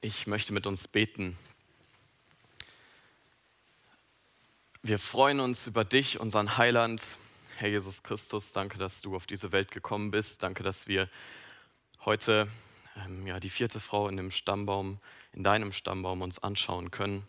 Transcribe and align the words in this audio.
Ich 0.00 0.28
möchte 0.28 0.52
mit 0.52 0.68
uns 0.68 0.86
beten. 0.86 1.36
Wir 4.80 5.00
freuen 5.00 5.40
uns 5.40 5.66
über 5.66 5.84
dich, 5.84 6.20
unseren 6.20 6.56
Heiland, 6.56 7.04
Herr 7.56 7.68
Jesus 7.68 8.04
Christus. 8.04 8.52
Danke, 8.52 8.78
dass 8.78 9.00
du 9.00 9.16
auf 9.16 9.26
diese 9.26 9.50
Welt 9.50 9.72
gekommen 9.72 10.12
bist. 10.12 10.44
Danke, 10.44 10.62
dass 10.62 10.86
wir 10.86 11.08
heute 12.04 12.46
ähm, 12.96 13.26
ja, 13.26 13.40
die 13.40 13.50
vierte 13.50 13.80
Frau 13.80 14.06
in 14.06 14.16
dem 14.16 14.30
Stammbaum, 14.30 15.00
in 15.32 15.42
deinem 15.42 15.72
Stammbaum 15.72 16.22
uns 16.22 16.38
anschauen 16.38 16.92
können. 16.92 17.26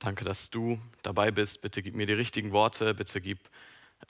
Danke, 0.00 0.24
dass 0.24 0.50
du 0.50 0.80
dabei 1.04 1.30
bist. 1.30 1.60
Bitte 1.60 1.80
gib 1.80 1.94
mir 1.94 2.06
die 2.06 2.12
richtigen 2.12 2.50
Worte. 2.50 2.92
Bitte 2.94 3.20
gib 3.20 3.38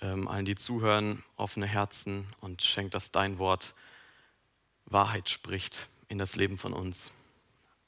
ähm, 0.00 0.26
allen, 0.26 0.46
die 0.46 0.56
zuhören, 0.56 1.22
offene 1.36 1.66
Herzen 1.66 2.32
und 2.40 2.62
schenk, 2.62 2.92
dass 2.92 3.12
dein 3.12 3.38
Wort 3.38 3.74
Wahrheit 4.86 5.28
spricht 5.28 5.90
in 6.08 6.16
das 6.16 6.34
Leben 6.34 6.56
von 6.56 6.72
uns. 6.72 7.12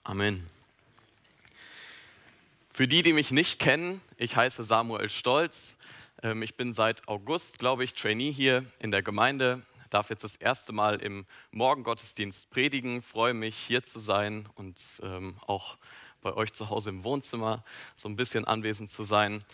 Amen. 0.08 0.48
Für 2.70 2.86
die, 2.86 3.02
die 3.02 3.12
mich 3.12 3.32
nicht 3.32 3.58
kennen, 3.58 4.00
ich 4.16 4.36
heiße 4.36 4.62
Samuel 4.62 5.10
Stolz. 5.10 5.74
Ähm, 6.22 6.44
ich 6.44 6.54
bin 6.54 6.72
seit 6.74 7.08
August, 7.08 7.58
glaube 7.58 7.82
ich, 7.82 7.92
Trainee 7.94 8.30
hier 8.30 8.64
in 8.78 8.92
der 8.92 9.02
Gemeinde. 9.02 9.62
Darf 9.90 10.08
jetzt 10.10 10.22
das 10.22 10.36
erste 10.36 10.72
Mal 10.72 11.02
im 11.02 11.26
Morgengottesdienst 11.50 12.50
predigen. 12.50 13.02
Freue 13.02 13.34
mich, 13.34 13.56
hier 13.56 13.82
zu 13.82 13.98
sein 13.98 14.48
und 14.54 14.78
ähm, 15.02 15.38
auch 15.44 15.76
bei 16.22 16.32
euch 16.34 16.52
zu 16.52 16.70
Hause 16.70 16.90
im 16.90 17.02
Wohnzimmer 17.02 17.64
so 17.96 18.08
ein 18.08 18.14
bisschen 18.14 18.44
anwesend 18.44 18.90
zu 18.90 19.02
sein. 19.02 19.44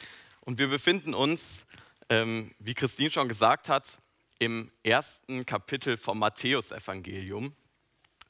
Und 0.43 0.59
wir 0.59 0.69
befinden 0.69 1.15
uns, 1.15 1.65
ähm, 2.11 2.55
wie 2.59 2.75
Christine 2.75 3.09
schon 3.09 3.29
gesagt 3.29 3.71
hat, 3.71 3.97
im 4.39 4.71
ersten 4.83 5.47
Kapitel 5.47 5.97
vom 5.97 6.19
Matthäusevangelium. 6.19 7.57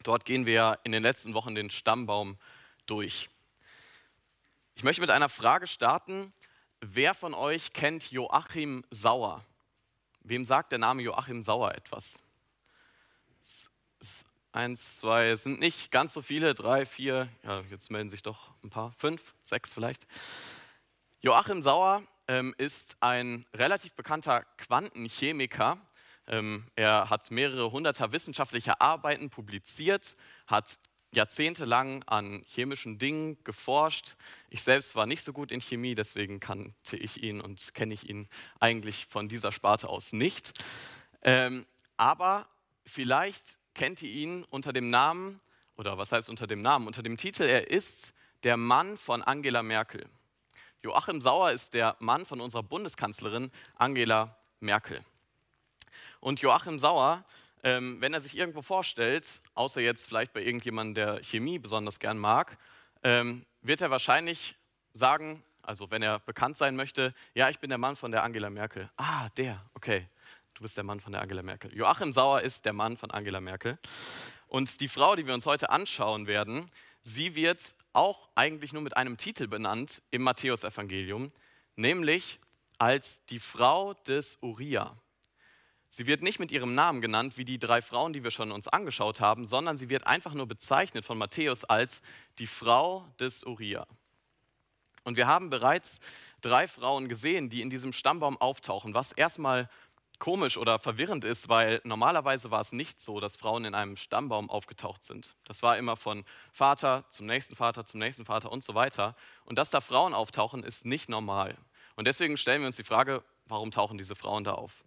Dort 0.02 0.24
gehen 0.24 0.46
wir 0.46 0.78
in 0.84 0.92
den 0.92 1.02
letzten 1.02 1.34
Wochen 1.34 1.54
den 1.54 1.70
Stammbaum 1.70 2.38
durch. 2.86 3.28
Ich 4.74 4.84
möchte 4.84 5.00
mit 5.00 5.10
einer 5.10 5.28
Frage 5.28 5.66
starten. 5.66 6.32
Wer 6.80 7.14
von 7.14 7.34
euch 7.34 7.72
kennt 7.72 8.10
Joachim 8.10 8.84
Sauer? 8.90 9.44
Wem 10.20 10.44
sagt 10.44 10.72
der 10.72 10.78
Name 10.78 11.02
Joachim 11.02 11.42
Sauer 11.42 11.74
etwas? 11.74 12.18
Eins, 14.52 14.98
zwei, 14.98 15.28
es 15.28 15.44
sind 15.44 15.60
nicht 15.60 15.90
ganz 15.90 16.12
so 16.12 16.20
viele, 16.20 16.54
drei, 16.54 16.84
vier, 16.84 17.28
ja, 17.42 17.62
jetzt 17.70 17.90
melden 17.90 18.10
sich 18.10 18.22
doch 18.22 18.50
ein 18.62 18.68
paar, 18.68 18.92
fünf, 18.98 19.34
sechs 19.42 19.72
vielleicht. 19.72 20.06
Joachim 21.20 21.62
Sauer 21.62 22.02
ähm, 22.28 22.54
ist 22.58 22.96
ein 23.00 23.46
relativ 23.54 23.94
bekannter 23.94 24.44
Quantenchemiker, 24.58 25.78
er 26.26 27.10
hat 27.10 27.30
mehrere 27.30 27.72
hunderter 27.72 28.12
wissenschaftlicher 28.12 28.80
Arbeiten 28.80 29.28
publiziert, 29.28 30.16
hat 30.46 30.78
jahrzehntelang 31.14 32.02
an 32.04 32.42
chemischen 32.46 32.98
Dingen 32.98 33.42
geforscht. 33.44 34.16
Ich 34.48 34.62
selbst 34.62 34.94
war 34.94 35.06
nicht 35.06 35.24
so 35.24 35.32
gut 35.32 35.52
in 35.52 35.60
Chemie, 35.60 35.94
deswegen 35.94 36.40
kannte 36.40 36.96
ich 36.96 37.22
ihn 37.22 37.40
und 37.40 37.74
kenne 37.74 37.94
ich 37.94 38.08
ihn 38.08 38.28
eigentlich 38.60 39.06
von 39.06 39.28
dieser 39.28 39.52
Sparte 39.52 39.88
aus 39.88 40.12
nicht. 40.12 40.52
Ähm, 41.22 41.66
aber 41.96 42.48
vielleicht 42.86 43.58
kennt 43.74 44.02
ihr 44.02 44.10
ihn 44.10 44.44
unter 44.44 44.72
dem 44.72 44.90
Namen, 44.90 45.40
oder 45.76 45.98
was 45.98 46.12
heißt 46.12 46.30
unter 46.30 46.46
dem 46.46 46.62
Namen, 46.62 46.86
unter 46.86 47.02
dem 47.02 47.16
Titel, 47.16 47.42
er 47.42 47.70
ist 47.70 48.12
der 48.42 48.56
Mann 48.56 48.96
von 48.96 49.22
Angela 49.22 49.62
Merkel. 49.62 50.08
Joachim 50.82 51.20
Sauer 51.20 51.52
ist 51.52 51.74
der 51.74 51.96
Mann 52.00 52.26
von 52.26 52.40
unserer 52.40 52.62
Bundeskanzlerin 52.62 53.50
Angela 53.76 54.36
Merkel. 54.60 55.04
Und 56.22 56.40
Joachim 56.40 56.78
Sauer, 56.78 57.24
ähm, 57.64 58.00
wenn 58.00 58.14
er 58.14 58.20
sich 58.20 58.36
irgendwo 58.36 58.62
vorstellt, 58.62 59.28
außer 59.54 59.80
jetzt 59.80 60.06
vielleicht 60.06 60.32
bei 60.32 60.40
irgendjemandem, 60.40 60.94
der 60.94 61.24
Chemie 61.24 61.58
besonders 61.58 61.98
gern 61.98 62.16
mag, 62.16 62.56
ähm, 63.02 63.44
wird 63.60 63.80
er 63.80 63.90
wahrscheinlich 63.90 64.54
sagen, 64.94 65.42
also 65.62 65.90
wenn 65.90 66.00
er 66.00 66.20
bekannt 66.20 66.56
sein 66.56 66.76
möchte, 66.76 67.12
ja, 67.34 67.50
ich 67.50 67.58
bin 67.58 67.70
der 67.70 67.78
Mann 67.78 67.96
von 67.96 68.12
der 68.12 68.22
Angela 68.22 68.50
Merkel. 68.50 68.88
Ah, 68.96 69.30
der, 69.30 69.66
okay, 69.74 70.06
du 70.54 70.62
bist 70.62 70.76
der 70.76 70.84
Mann 70.84 71.00
von 71.00 71.10
der 71.12 71.22
Angela 71.22 71.42
Merkel. 71.42 71.74
Joachim 71.74 72.12
Sauer 72.12 72.42
ist 72.42 72.64
der 72.66 72.72
Mann 72.72 72.96
von 72.96 73.10
Angela 73.10 73.40
Merkel. 73.40 73.76
Und 74.46 74.80
die 74.80 74.88
Frau, 74.88 75.16
die 75.16 75.26
wir 75.26 75.34
uns 75.34 75.44
heute 75.44 75.70
anschauen 75.70 76.28
werden, 76.28 76.70
sie 77.02 77.34
wird 77.34 77.74
auch 77.92 78.28
eigentlich 78.36 78.72
nur 78.72 78.82
mit 78.82 78.96
einem 78.96 79.16
Titel 79.16 79.48
benannt 79.48 80.02
im 80.12 80.22
Matthäusevangelium, 80.22 81.32
nämlich 81.74 82.38
als 82.78 83.24
die 83.26 83.40
Frau 83.40 83.94
des 83.94 84.38
Uriah. 84.40 84.96
Sie 85.94 86.06
wird 86.06 86.22
nicht 86.22 86.38
mit 86.38 86.50
ihrem 86.50 86.74
Namen 86.74 87.02
genannt, 87.02 87.36
wie 87.36 87.44
die 87.44 87.58
drei 87.58 87.82
Frauen, 87.82 88.14
die 88.14 88.24
wir 88.24 88.30
schon 88.30 88.50
uns 88.50 88.66
angeschaut 88.66 89.20
haben, 89.20 89.44
sondern 89.44 89.76
sie 89.76 89.90
wird 89.90 90.06
einfach 90.06 90.32
nur 90.32 90.46
bezeichnet 90.46 91.04
von 91.04 91.18
Matthäus 91.18 91.64
als 91.64 92.00
die 92.38 92.46
Frau 92.46 93.04
des 93.20 93.44
Uriah. 93.44 93.86
Und 95.04 95.18
wir 95.18 95.26
haben 95.26 95.50
bereits 95.50 96.00
drei 96.40 96.66
Frauen 96.66 97.10
gesehen, 97.10 97.50
die 97.50 97.60
in 97.60 97.68
diesem 97.68 97.92
Stammbaum 97.92 98.38
auftauchen, 98.40 98.94
was 98.94 99.12
erstmal 99.12 99.68
komisch 100.18 100.56
oder 100.56 100.78
verwirrend 100.78 101.24
ist, 101.24 101.50
weil 101.50 101.82
normalerweise 101.84 102.50
war 102.50 102.62
es 102.62 102.72
nicht 102.72 102.98
so, 102.98 103.20
dass 103.20 103.36
Frauen 103.36 103.66
in 103.66 103.74
einem 103.74 103.96
Stammbaum 103.96 104.48
aufgetaucht 104.48 105.04
sind. 105.04 105.36
Das 105.44 105.62
war 105.62 105.76
immer 105.76 105.98
von 105.98 106.24
Vater 106.52 107.04
zum 107.10 107.26
nächsten 107.26 107.54
Vater, 107.54 107.84
zum 107.84 108.00
nächsten 108.00 108.24
Vater 108.24 108.50
und 108.50 108.64
so 108.64 108.74
weiter. 108.74 109.14
Und 109.44 109.58
dass 109.58 109.68
da 109.68 109.82
Frauen 109.82 110.14
auftauchen, 110.14 110.64
ist 110.64 110.86
nicht 110.86 111.10
normal. 111.10 111.54
Und 111.96 112.06
deswegen 112.06 112.38
stellen 112.38 112.62
wir 112.62 112.68
uns 112.68 112.76
die 112.76 112.82
Frage, 112.82 113.22
warum 113.44 113.70
tauchen 113.70 113.98
diese 113.98 114.16
Frauen 114.16 114.44
da 114.44 114.54
auf? 114.54 114.82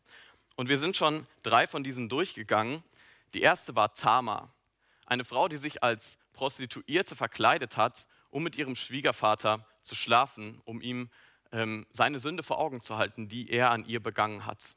Und 0.55 0.69
wir 0.69 0.77
sind 0.77 0.95
schon 0.95 1.23
drei 1.43 1.67
von 1.67 1.83
diesen 1.83 2.07
durchgegangen. 2.09 2.83
Die 3.33 3.41
erste 3.41 3.75
war 3.75 3.93
Tama, 3.93 4.53
eine 5.05 5.25
Frau, 5.25 5.47
die 5.47 5.57
sich 5.57 5.83
als 5.83 6.17
Prostituierte 6.33 7.15
verkleidet 7.15 7.77
hat, 7.77 8.07
um 8.29 8.43
mit 8.43 8.57
ihrem 8.57 8.75
Schwiegervater 8.75 9.65
zu 9.83 9.95
schlafen, 9.95 10.61
um 10.65 10.81
ihm 10.81 11.09
ähm, 11.51 11.85
seine 11.89 12.19
Sünde 12.19 12.43
vor 12.43 12.59
Augen 12.59 12.81
zu 12.81 12.97
halten, 12.97 13.27
die 13.27 13.49
er 13.49 13.71
an 13.71 13.85
ihr 13.85 14.01
begangen 14.01 14.45
hat. 14.45 14.75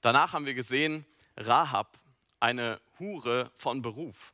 Danach 0.00 0.32
haben 0.32 0.46
wir 0.46 0.54
gesehen 0.54 1.06
Rahab, 1.36 1.98
eine 2.40 2.80
Hure 2.98 3.50
von 3.56 3.82
Beruf, 3.82 4.32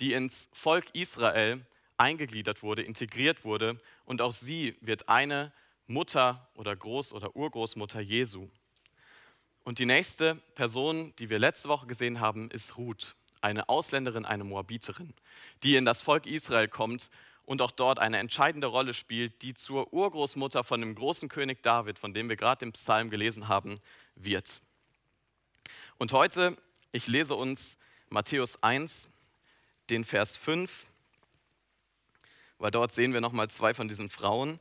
die 0.00 0.12
ins 0.12 0.48
Volk 0.52 0.86
Israel 0.92 1.64
eingegliedert 1.96 2.62
wurde, 2.62 2.82
integriert 2.82 3.44
wurde 3.44 3.80
und 4.04 4.20
auch 4.22 4.32
sie 4.32 4.76
wird 4.80 5.08
eine 5.08 5.52
Mutter 5.86 6.48
oder 6.54 6.72
Groß- 6.72 7.12
oder 7.12 7.34
Urgroßmutter 7.34 8.00
Jesu. 8.00 8.48
Und 9.68 9.78
die 9.78 9.84
nächste 9.84 10.36
Person, 10.54 11.12
die 11.18 11.28
wir 11.28 11.38
letzte 11.38 11.68
Woche 11.68 11.86
gesehen 11.86 12.20
haben, 12.20 12.50
ist 12.50 12.78
Ruth, 12.78 13.16
eine 13.42 13.68
Ausländerin, 13.68 14.24
eine 14.24 14.42
Moabiterin, 14.42 15.12
die 15.62 15.76
in 15.76 15.84
das 15.84 16.00
Volk 16.00 16.24
Israel 16.24 16.68
kommt 16.68 17.10
und 17.44 17.60
auch 17.60 17.70
dort 17.70 17.98
eine 17.98 18.16
entscheidende 18.16 18.68
Rolle 18.68 18.94
spielt, 18.94 19.42
die 19.42 19.52
zur 19.52 19.92
Urgroßmutter 19.92 20.64
von 20.64 20.80
dem 20.80 20.94
großen 20.94 21.28
König 21.28 21.62
David, 21.62 21.98
von 21.98 22.14
dem 22.14 22.30
wir 22.30 22.36
gerade 22.36 22.64
im 22.64 22.72
Psalm 22.72 23.10
gelesen 23.10 23.48
haben, 23.48 23.78
wird. 24.14 24.62
Und 25.98 26.14
heute, 26.14 26.56
ich 26.92 27.06
lese 27.06 27.34
uns 27.34 27.76
Matthäus 28.08 28.62
1, 28.62 29.10
den 29.90 30.06
Vers 30.06 30.38
5, 30.38 30.86
weil 32.56 32.70
dort 32.70 32.92
sehen 32.92 33.12
wir 33.12 33.20
nochmal 33.20 33.50
zwei 33.50 33.74
von 33.74 33.86
diesen 33.86 34.08
Frauen. 34.08 34.60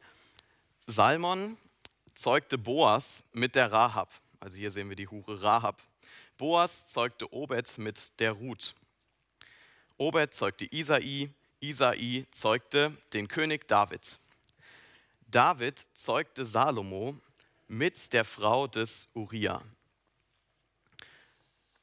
Salmon 0.85 1.55
zeugte 2.13 2.57
Boas 2.57 3.23
mit 3.31 3.55
der 3.55 3.71
Rahab. 3.71 4.11
Also 4.39 4.57
hier 4.57 4.71
sehen 4.71 4.89
wir 4.89 4.95
die 4.95 5.07
Hure 5.07 5.41
Rahab. 5.41 5.81
Boas 6.37 6.87
zeugte 6.91 7.31
Obed 7.33 7.77
mit 7.77 8.19
der 8.19 8.33
Ruth. 8.33 8.75
Obed 9.97 10.33
zeugte 10.33 10.65
Isai, 10.71 11.31
Isai 11.59 12.25
zeugte 12.31 12.95
den 13.13 13.27
König 13.27 13.67
David. 13.67 14.19
David 15.27 15.85
zeugte 15.95 16.45
Salomo 16.45 17.19
mit 17.67 18.13
der 18.13 18.23
Frau 18.23 18.67
des 18.67 19.07
Uriah. 19.13 19.61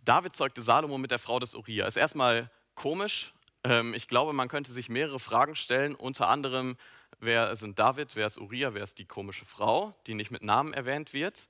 David 0.04 0.36
zeugte 0.36 0.62
Salomo 0.62 0.98
mit 0.98 1.10
der 1.10 1.18
Frau 1.18 1.38
des 1.40 1.54
Uriah. 1.54 1.86
Ist 1.86 1.96
erstmal 1.96 2.50
komisch. 2.74 3.32
Ähm, 3.64 3.94
ich 3.94 4.08
glaube, 4.08 4.32
man 4.32 4.48
könnte 4.48 4.72
sich 4.72 4.88
mehrere 4.88 5.18
Fragen 5.18 5.56
stellen. 5.56 5.94
Unter 5.94 6.28
anderem, 6.28 6.76
wer 7.20 7.56
sind 7.56 7.78
David, 7.78 8.14
wer 8.14 8.26
ist 8.26 8.38
Uriah, 8.38 8.74
wer 8.74 8.84
ist 8.84 8.98
die 8.98 9.06
komische 9.06 9.44
Frau, 9.44 9.94
die 10.06 10.14
nicht 10.14 10.30
mit 10.30 10.42
Namen 10.42 10.72
erwähnt 10.72 11.12
wird. 11.12 11.48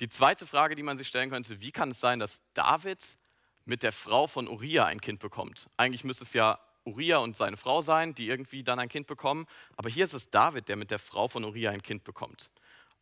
Die 0.00 0.10
zweite 0.10 0.46
Frage, 0.46 0.74
die 0.74 0.82
man 0.82 0.98
sich 0.98 1.08
stellen 1.08 1.30
könnte, 1.30 1.60
wie 1.60 1.72
kann 1.72 1.90
es 1.90 2.00
sein, 2.00 2.18
dass 2.18 2.42
David 2.52 3.16
mit 3.64 3.82
der 3.82 3.92
Frau 3.92 4.26
von 4.26 4.46
Uriah 4.46 4.84
ein 4.84 5.00
Kind 5.00 5.20
bekommt? 5.20 5.70
Eigentlich 5.78 6.04
müsste 6.04 6.24
es 6.24 6.34
ja 6.34 6.60
Uriah 6.84 7.18
und 7.18 7.36
seine 7.36 7.56
Frau 7.56 7.80
sein, 7.80 8.14
die 8.14 8.28
irgendwie 8.28 8.62
dann 8.62 8.78
ein 8.78 8.90
Kind 8.90 9.06
bekommen. 9.06 9.46
Aber 9.76 9.88
hier 9.88 10.04
ist 10.04 10.12
es 10.12 10.30
David, 10.30 10.68
der 10.68 10.76
mit 10.76 10.90
der 10.90 10.98
Frau 10.98 11.28
von 11.28 11.44
Uriah 11.44 11.70
ein 11.70 11.82
Kind 11.82 12.04
bekommt. 12.04 12.50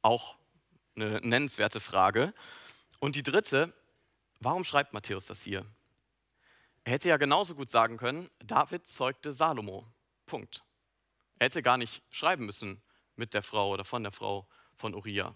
Auch 0.02 0.36
eine 0.94 1.20
nennenswerte 1.20 1.80
Frage. 1.80 2.32
Und 3.00 3.16
die 3.16 3.24
dritte, 3.24 3.74
warum 4.38 4.62
schreibt 4.62 4.94
Matthäus 4.94 5.26
das 5.26 5.42
hier? 5.42 5.66
Er 6.84 6.92
hätte 6.92 7.08
ja 7.08 7.16
genauso 7.16 7.56
gut 7.56 7.70
sagen 7.70 7.96
können, 7.96 8.30
David 8.38 8.86
zeugte 8.86 9.32
Salomo. 9.32 9.84
Punkt. 10.26 10.62
Er 11.40 11.46
hätte 11.46 11.62
gar 11.62 11.76
nicht 11.76 12.02
schreiben 12.10 12.46
müssen 12.46 12.80
mit 13.16 13.34
der 13.34 13.42
Frau 13.42 13.70
oder 13.70 13.84
von 13.84 14.04
der 14.04 14.12
Frau 14.12 14.46
von 14.76 14.94
Uriah 14.94 15.34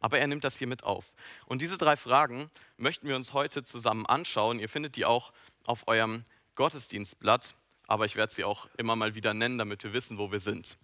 aber 0.00 0.18
er 0.18 0.26
nimmt 0.26 0.44
das 0.44 0.56
hier 0.56 0.66
mit 0.66 0.84
auf. 0.84 1.12
Und 1.46 1.62
diese 1.62 1.78
drei 1.78 1.96
Fragen 1.96 2.50
möchten 2.76 3.06
wir 3.06 3.16
uns 3.16 3.32
heute 3.32 3.62
zusammen 3.62 4.06
anschauen. 4.06 4.58
Ihr 4.58 4.68
findet 4.68 4.96
die 4.96 5.04
auch 5.04 5.32
auf 5.64 5.86
eurem 5.86 6.24
Gottesdienstblatt 6.56 7.54
aber 7.90 8.04
ich 8.04 8.14
werde 8.14 8.32
sie 8.32 8.44
auch 8.44 8.68
immer 8.76 8.94
mal 8.94 9.16
wieder 9.16 9.34
nennen, 9.34 9.58
damit 9.58 9.82
wir 9.82 9.92
wissen, 9.92 10.16
wo 10.16 10.30
wir 10.30 10.38
sind. 10.38 10.78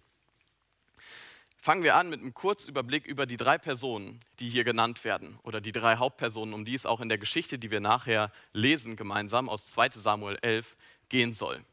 Fangen 1.55 1.81
wir 1.81 1.95
an 1.95 2.09
mit 2.09 2.19
einem 2.19 2.33
Kurzüberblick 2.33 3.07
über 3.07 3.25
die 3.25 3.37
drei 3.37 3.57
Personen, 3.57 4.19
die 4.41 4.49
hier 4.49 4.65
genannt 4.65 5.05
werden, 5.05 5.39
oder 5.43 5.61
die 5.61 5.71
drei 5.71 5.95
Hauptpersonen, 5.95 6.53
um 6.53 6.65
die 6.65 6.75
es 6.75 6.85
auch 6.85 6.99
in 6.99 7.07
der 7.07 7.17
Geschichte, 7.17 7.57
die 7.57 7.71
wir 7.71 7.79
nachher 7.79 8.29
lesen, 8.51 8.97
gemeinsam 8.97 9.47
aus 9.47 9.67
2 9.67 9.91
Samuel 9.91 10.37
11 10.41 10.75
gehen 11.07 11.33
soll. 11.33 11.63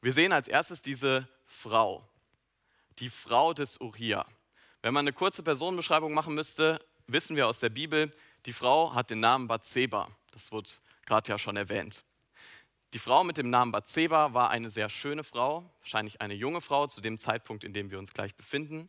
Wir 0.00 0.14
sehen 0.14 0.32
als 0.32 0.48
erstes 0.48 0.80
diese 0.80 1.28
Frau, 1.46 2.02
die 3.00 3.10
Frau 3.10 3.52
des 3.52 3.78
Uriah. 3.82 4.24
Wenn 4.82 4.94
man 4.94 5.04
eine 5.04 5.12
kurze 5.12 5.42
Personenbeschreibung 5.42 6.14
machen 6.14 6.34
müsste, 6.34 6.78
wissen 7.06 7.36
wir 7.36 7.46
aus 7.48 7.58
der 7.58 7.68
Bibel, 7.68 8.14
die 8.46 8.54
Frau 8.54 8.94
hat 8.94 9.10
den 9.10 9.20
Namen 9.20 9.46
Bathseba. 9.46 10.08
Das 10.32 10.52
wurde 10.52 10.70
gerade 11.04 11.28
ja 11.28 11.36
schon 11.36 11.56
erwähnt. 11.56 12.02
Die 12.94 12.98
Frau 12.98 13.22
mit 13.22 13.36
dem 13.36 13.50
Namen 13.50 13.72
Bathseba 13.72 14.32
war 14.32 14.48
eine 14.48 14.70
sehr 14.70 14.88
schöne 14.88 15.22
Frau, 15.22 15.70
wahrscheinlich 15.80 16.22
eine 16.22 16.34
junge 16.34 16.62
Frau 16.62 16.86
zu 16.86 17.02
dem 17.02 17.18
Zeitpunkt, 17.18 17.62
in 17.62 17.74
dem 17.74 17.90
wir 17.90 17.98
uns 17.98 18.14
gleich 18.14 18.34
befinden. 18.34 18.88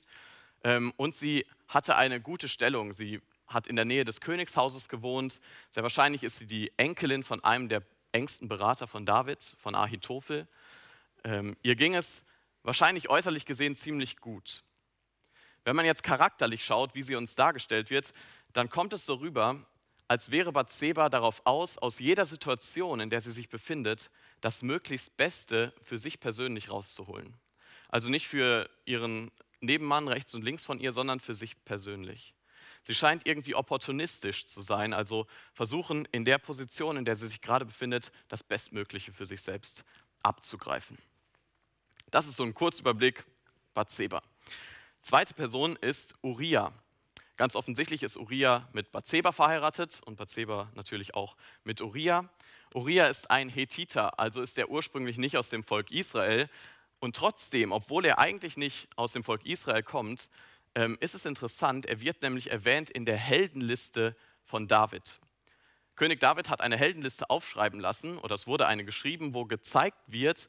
Ähm, 0.63 0.93
und 0.95 1.13
sie 1.13 1.45
hatte 1.67 1.97
eine 1.97 2.21
gute 2.21 2.47
Stellung. 2.47 2.93
Sie 2.93 3.21
hat 3.47 3.67
in 3.67 3.75
der 3.75 3.85
Nähe 3.85 4.05
des 4.05 4.21
Königshauses 4.21 4.87
gewohnt. 4.87 5.41
Sehr 5.71 5.83
wahrscheinlich 5.83 6.23
ist 6.23 6.39
sie 6.39 6.47
die 6.47 6.71
Enkelin 6.77 7.23
von 7.25 7.43
einem 7.43 7.67
der 7.67 7.83
engsten 8.13 8.47
Berater 8.47 8.87
von 8.87 9.05
David, 9.05 9.43
von 9.57 9.75
Ahitophel. 9.75 10.47
Ähm, 11.25 11.57
ihr 11.63 11.75
ging 11.75 11.95
es 11.95 12.23
wahrscheinlich 12.63 13.09
äußerlich 13.09 13.45
gesehen 13.45 13.75
ziemlich 13.75 14.17
gut. 14.17 14.63
Wenn 15.63 15.75
man 15.75 15.85
jetzt 15.85 16.03
charakterlich 16.03 16.65
schaut, 16.65 16.95
wie 16.95 17.03
sie 17.03 17.15
uns 17.15 17.35
dargestellt 17.35 17.89
wird, 17.89 18.13
dann 18.53 18.69
kommt 18.69 18.93
es 18.93 19.05
so 19.05 19.15
rüber, 19.15 19.65
als 20.07 20.31
wäre 20.31 20.51
Bathseba 20.51 21.07
darauf 21.09 21.41
aus, 21.45 21.77
aus 21.77 21.99
jeder 21.99 22.25
Situation, 22.25 22.99
in 22.99 23.09
der 23.09 23.21
sie 23.21 23.31
sich 23.31 23.47
befindet, 23.47 24.11
das 24.41 24.61
möglichst 24.61 25.15
Beste 25.15 25.73
für 25.81 25.97
sich 25.97 26.19
persönlich 26.19 26.69
rauszuholen. 26.69 27.35
Also 27.87 28.09
nicht 28.09 28.27
für 28.27 28.69
ihren 28.85 29.31
Nebenmann 29.61 30.07
rechts 30.07 30.33
und 30.33 30.43
links 30.43 30.65
von 30.65 30.79
ihr, 30.79 30.91
sondern 30.91 31.19
für 31.19 31.35
sich 31.35 31.63
persönlich. 31.63 32.33
Sie 32.83 32.95
scheint 32.95 33.27
irgendwie 33.27 33.53
opportunistisch 33.53 34.47
zu 34.47 34.61
sein, 34.61 34.93
also 34.93 35.27
versuchen 35.53 36.05
in 36.11 36.25
der 36.25 36.39
Position, 36.39 36.97
in 36.97 37.05
der 37.05 37.15
sie 37.15 37.27
sich 37.27 37.41
gerade 37.41 37.65
befindet, 37.65 38.11
das 38.27 38.43
Bestmögliche 38.43 39.13
für 39.13 39.27
sich 39.27 39.41
selbst 39.41 39.85
abzugreifen. 40.23 40.97
Das 42.09 42.27
ist 42.27 42.37
so 42.37 42.43
ein 42.43 42.53
Kurzüberblick 42.55 43.23
Bathseba. 43.73 44.23
Zweite 45.01 45.33
Person 45.33 45.75
ist 45.77 46.13
Uriah. 46.21 46.71
Ganz 47.35 47.55
offensichtlich 47.55 48.03
ist 48.03 48.17
Uriah 48.17 48.69
mit 48.71 48.91
Bathseba 48.91 49.31
verheiratet 49.31 49.99
und 50.05 50.15
Bathseba 50.15 50.69
natürlich 50.75 51.15
auch 51.15 51.35
mit 51.63 51.81
Uriah. 51.81 52.29
Uriah 52.75 53.07
ist 53.07 53.31
ein 53.31 53.49
Hethiter, 53.49 54.19
also 54.19 54.43
ist 54.43 54.59
er 54.59 54.69
ursprünglich 54.69 55.17
nicht 55.17 55.37
aus 55.37 55.49
dem 55.49 55.63
Volk 55.63 55.89
Israel. 55.89 56.49
Und 56.99 57.15
trotzdem, 57.15 57.71
obwohl 57.71 58.05
er 58.05 58.19
eigentlich 58.19 58.57
nicht 58.57 58.89
aus 58.95 59.11
dem 59.11 59.23
Volk 59.23 59.43
Israel 59.43 59.81
kommt, 59.81 60.29
ähm, 60.75 60.99
ist 61.01 61.15
es 61.15 61.25
interessant, 61.25 61.87
er 61.87 61.99
wird 61.99 62.21
nämlich 62.21 62.51
erwähnt 62.51 62.91
in 62.91 63.05
der 63.05 63.17
Heldenliste 63.17 64.15
von 64.43 64.67
David. 64.67 65.19
König 65.95 66.19
David 66.19 66.47
hat 66.47 66.61
eine 66.61 66.77
Heldenliste 66.77 67.31
aufschreiben 67.31 67.79
lassen, 67.79 68.19
oder 68.19 68.35
es 68.35 68.45
wurde 68.45 68.67
eine 68.67 68.85
geschrieben, 68.85 69.33
wo 69.33 69.45
gezeigt 69.45 69.97
wird, 70.05 70.47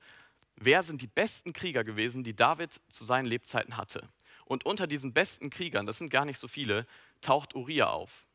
wer 0.56 0.82
sind 0.82 1.00
die 1.00 1.06
besten 1.06 1.54
Krieger 1.54 1.84
gewesen, 1.84 2.22
die 2.22 2.36
David 2.36 2.82
zu 2.90 3.04
seinen 3.06 3.24
Lebzeiten 3.24 3.78
hatte. 3.78 4.06
Und 4.52 4.66
unter 4.66 4.86
diesen 4.86 5.14
besten 5.14 5.48
Kriegern, 5.48 5.86
das 5.86 5.96
sind 5.96 6.10
gar 6.10 6.26
nicht 6.26 6.38
so 6.38 6.46
viele, 6.46 6.86
taucht 7.22 7.54
Uriah 7.54 7.88
auf. 7.88 8.26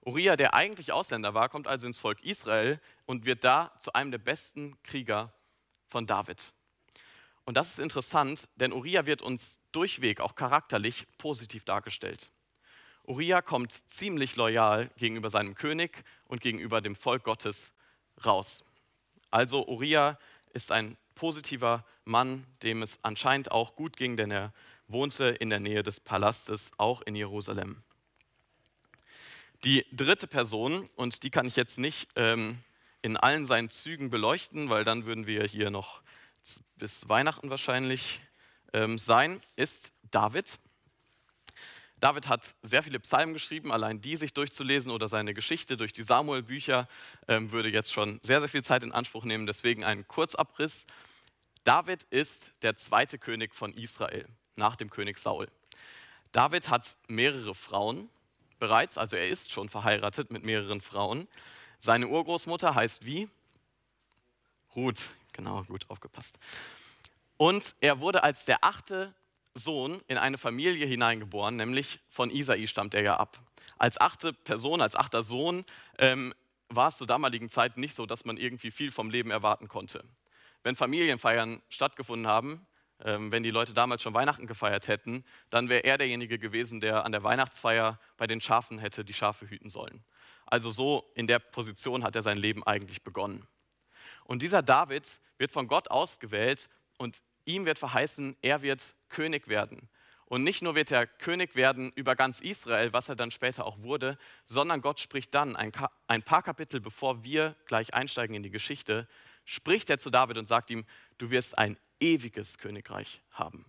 Uriah, 0.00 0.36
der 0.36 0.54
eigentlich 0.54 0.92
Ausländer 0.92 1.34
war, 1.34 1.48
kommt 1.48 1.66
also 1.66 1.88
ins 1.88 1.98
Volk 1.98 2.22
Israel 2.22 2.80
und 3.04 3.26
wird 3.26 3.42
da 3.42 3.72
zu 3.80 3.92
einem 3.92 4.12
der 4.12 4.18
besten 4.18 4.80
Krieger 4.84 5.32
von 5.88 6.06
David. 6.06 6.52
Und 7.46 7.56
das 7.56 7.70
ist 7.70 7.78
interessant, 7.80 8.46
denn 8.54 8.72
Uriah 8.72 9.06
wird 9.06 9.22
uns 9.22 9.58
durchweg, 9.72 10.20
auch 10.20 10.36
charakterlich, 10.36 11.04
positiv 11.18 11.64
dargestellt. 11.64 12.30
Uriah 13.02 13.42
kommt 13.42 13.72
ziemlich 13.72 14.36
loyal 14.36 14.88
gegenüber 14.96 15.30
seinem 15.30 15.56
König 15.56 16.04
und 16.26 16.42
gegenüber 16.42 16.80
dem 16.80 16.94
Volk 16.94 17.24
Gottes 17.24 17.72
raus. 18.24 18.64
Also 19.32 19.66
Uriah 19.66 20.16
ist 20.52 20.70
ein 20.70 20.96
positiver 21.16 21.84
Mann, 22.04 22.46
dem 22.62 22.82
es 22.82 23.00
anscheinend 23.02 23.50
auch 23.50 23.74
gut 23.74 23.96
ging, 23.96 24.16
denn 24.16 24.30
er 24.30 24.52
wohnte 24.88 25.26
in 25.26 25.50
der 25.50 25.60
Nähe 25.60 25.82
des 25.82 26.00
Palastes, 26.00 26.70
auch 26.76 27.02
in 27.02 27.16
Jerusalem. 27.16 27.82
Die 29.64 29.86
dritte 29.92 30.26
Person, 30.26 30.88
und 30.96 31.22
die 31.22 31.30
kann 31.30 31.46
ich 31.46 31.56
jetzt 31.56 31.78
nicht 31.78 32.08
ähm, 32.14 32.58
in 33.02 33.16
allen 33.16 33.46
seinen 33.46 33.70
Zügen 33.70 34.10
beleuchten, 34.10 34.68
weil 34.68 34.84
dann 34.84 35.06
würden 35.06 35.26
wir 35.26 35.44
hier 35.44 35.70
noch 35.70 36.02
bis 36.76 37.08
Weihnachten 37.08 37.50
wahrscheinlich 37.50 38.20
ähm, 38.72 38.98
sein, 38.98 39.40
ist 39.56 39.92
David. 40.10 40.58
David 41.98 42.28
hat 42.28 42.54
sehr 42.62 42.82
viele 42.82 43.00
Psalmen 43.00 43.32
geschrieben, 43.32 43.72
allein 43.72 44.02
die 44.02 44.16
sich 44.16 44.34
durchzulesen 44.34 44.92
oder 44.92 45.08
seine 45.08 45.32
Geschichte 45.32 45.78
durch 45.78 45.94
die 45.94 46.02
Samuel-Bücher 46.02 46.88
ähm, 47.26 47.50
würde 47.50 47.70
jetzt 47.70 47.90
schon 47.90 48.20
sehr, 48.22 48.40
sehr 48.40 48.50
viel 48.50 48.62
Zeit 48.62 48.82
in 48.82 48.92
Anspruch 48.92 49.24
nehmen. 49.24 49.46
Deswegen 49.46 49.82
ein 49.82 50.06
Kurzabriss. 50.06 50.84
David 51.64 52.02
ist 52.10 52.52
der 52.62 52.76
zweite 52.76 53.18
König 53.18 53.54
von 53.54 53.72
Israel 53.72 54.28
nach 54.56 54.76
dem 54.76 54.90
König 54.90 55.18
Saul. 55.18 55.48
David 56.32 56.68
hat 56.68 56.96
mehrere 57.08 57.54
Frauen 57.54 58.08
bereits, 58.58 58.98
also 58.98 59.16
er 59.16 59.28
ist 59.28 59.52
schon 59.52 59.68
verheiratet 59.68 60.30
mit 60.30 60.44
mehreren 60.44 60.80
Frauen. 60.80 61.28
Seine 61.78 62.08
Urgroßmutter 62.08 62.74
heißt 62.74 63.04
wie? 63.04 63.28
Ruth, 64.74 65.14
genau, 65.32 65.62
gut 65.64 65.86
aufgepasst. 65.88 66.38
Und 67.36 67.74
er 67.80 68.00
wurde 68.00 68.22
als 68.22 68.44
der 68.44 68.64
achte 68.64 69.14
Sohn 69.54 70.02
in 70.08 70.18
eine 70.18 70.38
Familie 70.38 70.86
hineingeboren, 70.86 71.56
nämlich 71.56 72.00
von 72.10 72.30
Isai 72.30 72.66
stammt 72.66 72.94
er 72.94 73.02
ja 73.02 73.16
ab. 73.16 73.38
Als 73.78 74.00
achte 74.00 74.32
Person, 74.32 74.80
als 74.80 74.96
achter 74.96 75.22
Sohn 75.22 75.64
ähm, 75.98 76.34
war 76.68 76.88
es 76.88 76.96
zur 76.96 77.06
damaligen 77.06 77.50
Zeit 77.50 77.76
nicht 77.76 77.94
so, 77.94 78.06
dass 78.06 78.24
man 78.24 78.36
irgendwie 78.36 78.70
viel 78.70 78.90
vom 78.90 79.10
Leben 79.10 79.30
erwarten 79.30 79.68
konnte. 79.68 80.04
Wenn 80.62 80.76
Familienfeiern 80.76 81.62
stattgefunden 81.68 82.26
haben, 82.26 82.66
wenn 82.98 83.42
die 83.42 83.50
Leute 83.50 83.74
damals 83.74 84.02
schon 84.02 84.14
Weihnachten 84.14 84.46
gefeiert 84.46 84.88
hätten, 84.88 85.24
dann 85.50 85.68
wäre 85.68 85.84
er 85.84 85.98
derjenige 85.98 86.38
gewesen, 86.38 86.80
der 86.80 87.04
an 87.04 87.12
der 87.12 87.22
Weihnachtsfeier 87.22 88.00
bei 88.16 88.26
den 88.26 88.40
Schafen 88.40 88.78
hätte 88.78 89.04
die 89.04 89.12
Schafe 89.12 89.48
hüten 89.48 89.68
sollen. 89.68 90.02
Also 90.46 90.70
so 90.70 91.04
in 91.14 91.26
der 91.26 91.38
Position 91.38 92.04
hat 92.04 92.16
er 92.16 92.22
sein 92.22 92.38
Leben 92.38 92.64
eigentlich 92.64 93.02
begonnen. 93.02 93.46
Und 94.24 94.42
dieser 94.42 94.62
David 94.62 95.20
wird 95.38 95.52
von 95.52 95.68
Gott 95.68 95.90
ausgewählt 95.90 96.68
und 96.96 97.22
ihm 97.44 97.66
wird 97.66 97.78
verheißen, 97.78 98.36
er 98.42 98.62
wird 98.62 98.94
König 99.08 99.48
werden. 99.48 99.88
Und 100.24 100.42
nicht 100.42 100.62
nur 100.62 100.74
wird 100.74 100.90
er 100.90 101.06
König 101.06 101.54
werden 101.54 101.92
über 101.92 102.16
ganz 102.16 102.40
Israel, 102.40 102.92
was 102.92 103.08
er 103.08 103.14
dann 103.14 103.30
später 103.30 103.64
auch 103.64 103.78
wurde, 103.82 104.18
sondern 104.46 104.80
Gott 104.80 104.98
spricht 104.98 105.32
dann, 105.34 105.54
ein, 105.54 105.70
ein 106.08 106.22
paar 106.22 106.42
Kapitel 106.42 106.80
bevor 106.80 107.22
wir 107.22 107.54
gleich 107.66 107.94
einsteigen 107.94 108.34
in 108.34 108.42
die 108.42 108.50
Geschichte, 108.50 109.06
spricht 109.44 109.88
er 109.88 110.00
zu 110.00 110.10
David 110.10 110.38
und 110.38 110.48
sagt 110.48 110.70
ihm, 110.70 110.84
du 111.18 111.30
wirst 111.30 111.56
ein 111.56 111.78
ewiges 112.00 112.58
Königreich 112.58 113.20
haben. 113.30 113.64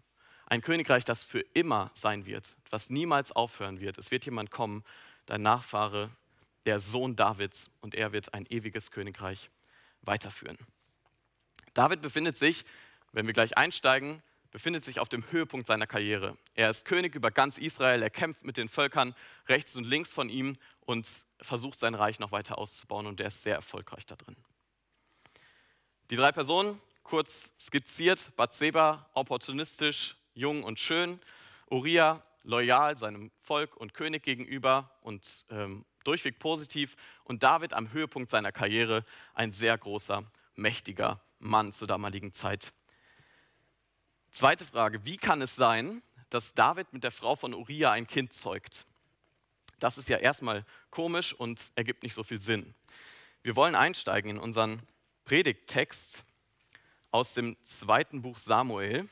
Ein 0.46 0.62
Königreich, 0.62 1.04
das 1.04 1.24
für 1.24 1.42
immer 1.54 1.92
sein 1.94 2.26
wird, 2.26 2.56
was 2.70 2.90
niemals 2.90 3.32
aufhören 3.32 3.82
wird. 3.82 3.98
Es 3.98 4.12
wird 4.12 4.26
jemand 4.26 4.50
kommen, 4.50 4.84
dein 5.26 5.42
Nachfahre, 5.42 6.10
der 6.66 6.80
Sohn 6.80 7.16
Davids, 7.16 7.70
und 7.82 7.96
er 7.96 8.14
wird 8.14 8.34
ein 8.34 8.46
ewiges 8.50 8.92
Königreich 8.92 9.50
weiterführen. 10.02 10.58
David 11.74 12.02
befindet 12.02 12.38
sich, 12.38 12.64
wenn 13.12 13.28
wir 13.28 13.34
gleich 13.34 13.58
einsteigen, 13.58 14.22
befindet 14.52 14.84
sich 14.84 15.00
auf 15.00 15.10
dem 15.10 15.30
Höhepunkt 15.32 15.68
seiner 15.68 15.88
Karriere. 15.88 16.38
Er 16.56 16.70
ist 16.70 16.86
König 16.86 17.14
über 17.16 17.30
ganz 17.30 17.58
Israel, 17.58 18.02
er 18.02 18.10
kämpft 18.10 18.44
mit 18.44 18.58
den 18.58 18.70
Völkern 18.70 19.14
rechts 19.48 19.76
und 19.76 19.84
links 19.84 20.14
von 20.14 20.30
ihm 20.30 20.56
und 20.82 21.08
versucht 21.42 21.80
sein 21.80 21.94
Reich 21.94 22.20
noch 22.20 22.32
weiter 22.32 22.58
auszubauen 22.58 23.06
und 23.06 23.20
er 23.20 23.28
ist 23.28 23.44
sehr 23.44 23.56
erfolgreich 23.56 24.06
da 24.06 24.16
drin. 24.16 24.36
Die 26.10 26.16
drei 26.16 26.32
Personen, 26.32 26.82
kurz 27.08 27.50
skizziert, 27.58 28.36
Bathseba 28.36 29.10
opportunistisch, 29.14 30.18
jung 30.34 30.64
und 30.64 30.78
schön, 30.78 31.22
Uriah 31.70 32.22
loyal 32.44 32.98
seinem 32.98 33.32
Volk 33.44 33.78
und 33.78 33.94
König 33.94 34.24
gegenüber 34.24 34.92
und 35.02 35.46
ähm, 35.50 35.86
durchweg 36.04 36.38
positiv. 36.38 36.98
Und 37.24 37.44
David 37.44 37.74
am 37.74 37.94
Höhepunkt 37.94 38.30
seiner 38.30 38.52
Karriere 38.52 39.06
ein 39.34 39.54
sehr 39.54 39.78
großer, 39.78 40.24
mächtiger 40.56 41.22
Mann 41.40 41.72
zur 41.72 41.88
damaligen 41.88 42.34
Zeit. 42.34 42.74
Zweite 44.32 44.66
Frage, 44.66 45.06
wie 45.06 45.18
kann 45.18 45.42
es 45.42 45.56
sein, 45.56 46.02
dass 46.30 46.54
David 46.54 46.92
mit 46.92 47.06
der 47.06 47.12
Frau 47.12 47.38
von 47.38 47.54
Uriah 47.54 47.92
ein 47.92 48.08
Kind 48.08 48.34
zeugt? 48.34 48.86
Das 49.80 49.98
ist 49.98 50.10
ja 50.10 50.18
erstmal 50.18 50.66
komisch 50.90 51.34
und 51.34 51.72
ergibt 51.76 52.04
nicht 52.04 52.16
so 52.16 52.24
viel 52.24 52.42
Sinn. 52.42 52.76
Wir 53.44 53.56
wollen 53.56 53.76
einsteigen 53.76 54.32
in 54.32 54.40
unseren 54.40 54.82
Predigttext 55.24 56.26
aus 57.12 57.34
dem 57.34 57.58
zweiten 57.64 58.22
Buch 58.22 58.38
Samuel. 58.38 59.08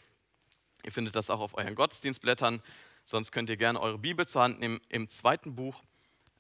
Ihr 0.83 0.91
findet 0.91 1.15
das 1.15 1.29
auch 1.29 1.39
auf 1.39 1.55
euren 1.55 1.75
Gottesdienstblättern, 1.75 2.61
sonst 3.03 3.31
könnt 3.31 3.49
ihr 3.49 3.57
gerne 3.57 3.79
eure 3.81 3.97
Bibel 3.97 4.27
zur 4.27 4.43
Hand 4.43 4.59
nehmen. 4.59 4.79
Im 4.89 5.09
zweiten 5.09 5.55
Buch 5.55 5.83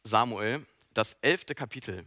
Samuel, 0.03 0.65
das 0.93 1.17
elfte 1.21 1.55
Kapitel. 1.55 2.05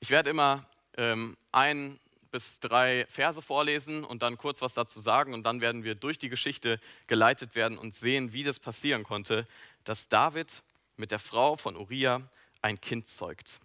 Ich 0.00 0.10
werde 0.10 0.30
immer 0.30 0.68
ähm, 0.96 1.36
ein 1.52 1.98
bis 2.30 2.60
drei 2.60 3.06
Verse 3.08 3.40
vorlesen 3.40 4.04
und 4.04 4.22
dann 4.22 4.36
kurz 4.36 4.60
was 4.60 4.74
dazu 4.74 5.00
sagen 5.00 5.32
und 5.32 5.44
dann 5.44 5.60
werden 5.60 5.84
wir 5.84 5.94
durch 5.94 6.18
die 6.18 6.28
Geschichte 6.28 6.80
geleitet 7.06 7.54
werden 7.54 7.78
und 7.78 7.94
sehen, 7.94 8.32
wie 8.32 8.44
das 8.44 8.60
passieren 8.60 9.04
konnte, 9.04 9.48
dass 9.84 10.08
David 10.08 10.62
mit 10.96 11.12
der 11.12 11.18
Frau 11.18 11.56
von 11.56 11.76
Uriah 11.76 12.28
ein 12.62 12.80
Kind 12.80 13.08
zeugt. 13.08 13.60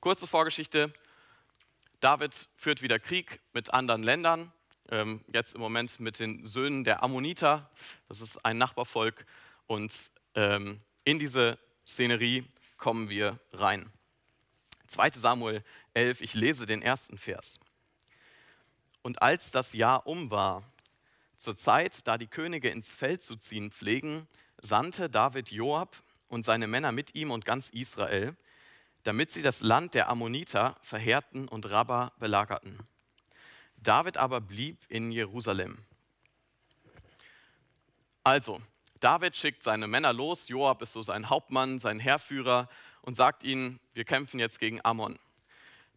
Kurze 0.00 0.26
Vorgeschichte. 0.26 0.92
David 2.02 2.48
führt 2.56 2.82
wieder 2.82 2.98
Krieg 2.98 3.38
mit 3.52 3.72
anderen 3.72 4.02
Ländern, 4.02 4.52
ähm, 4.90 5.24
jetzt 5.32 5.54
im 5.54 5.60
Moment 5.60 6.00
mit 6.00 6.18
den 6.18 6.44
Söhnen 6.48 6.82
der 6.82 7.04
Ammoniter, 7.04 7.70
das 8.08 8.20
ist 8.20 8.44
ein 8.44 8.58
Nachbarvolk, 8.58 9.24
und 9.68 10.10
ähm, 10.34 10.80
in 11.04 11.20
diese 11.20 11.60
Szenerie 11.86 12.44
kommen 12.76 13.08
wir 13.08 13.38
rein. 13.52 13.88
2 14.88 15.10
Samuel 15.10 15.62
11, 15.94 16.22
ich 16.22 16.34
lese 16.34 16.66
den 16.66 16.82
ersten 16.82 17.18
Vers. 17.18 17.60
Und 19.02 19.22
als 19.22 19.52
das 19.52 19.72
Jahr 19.72 20.04
um 20.04 20.32
war, 20.32 20.64
zur 21.38 21.56
Zeit, 21.56 22.04
da 22.08 22.18
die 22.18 22.26
Könige 22.26 22.68
ins 22.68 22.90
Feld 22.90 23.22
zu 23.22 23.36
ziehen 23.36 23.70
pflegen, 23.70 24.26
sandte 24.60 25.08
David 25.08 25.52
Joab 25.52 25.96
und 26.26 26.44
seine 26.44 26.66
Männer 26.66 26.90
mit 26.90 27.14
ihm 27.14 27.30
und 27.30 27.44
ganz 27.44 27.68
Israel, 27.68 28.34
damit 29.02 29.30
sie 29.30 29.42
das 29.42 29.60
Land 29.60 29.94
der 29.94 30.08
Ammoniter 30.08 30.76
verheerten 30.82 31.48
und 31.48 31.68
Rabba 31.70 32.12
belagerten. 32.18 32.78
David 33.76 34.16
aber 34.16 34.40
blieb 34.40 34.78
in 34.88 35.10
Jerusalem. 35.10 35.78
Also, 38.24 38.60
David 39.00 39.36
schickt 39.36 39.64
seine 39.64 39.88
Männer 39.88 40.12
los, 40.12 40.46
Joab 40.48 40.80
ist 40.82 40.92
so 40.92 41.02
sein 41.02 41.28
Hauptmann, 41.28 41.80
sein 41.80 41.98
Heerführer 41.98 42.68
und 43.00 43.16
sagt 43.16 43.42
ihnen, 43.42 43.80
wir 43.94 44.04
kämpfen 44.04 44.38
jetzt 44.38 44.60
gegen 44.60 44.80
Ammon. 44.84 45.18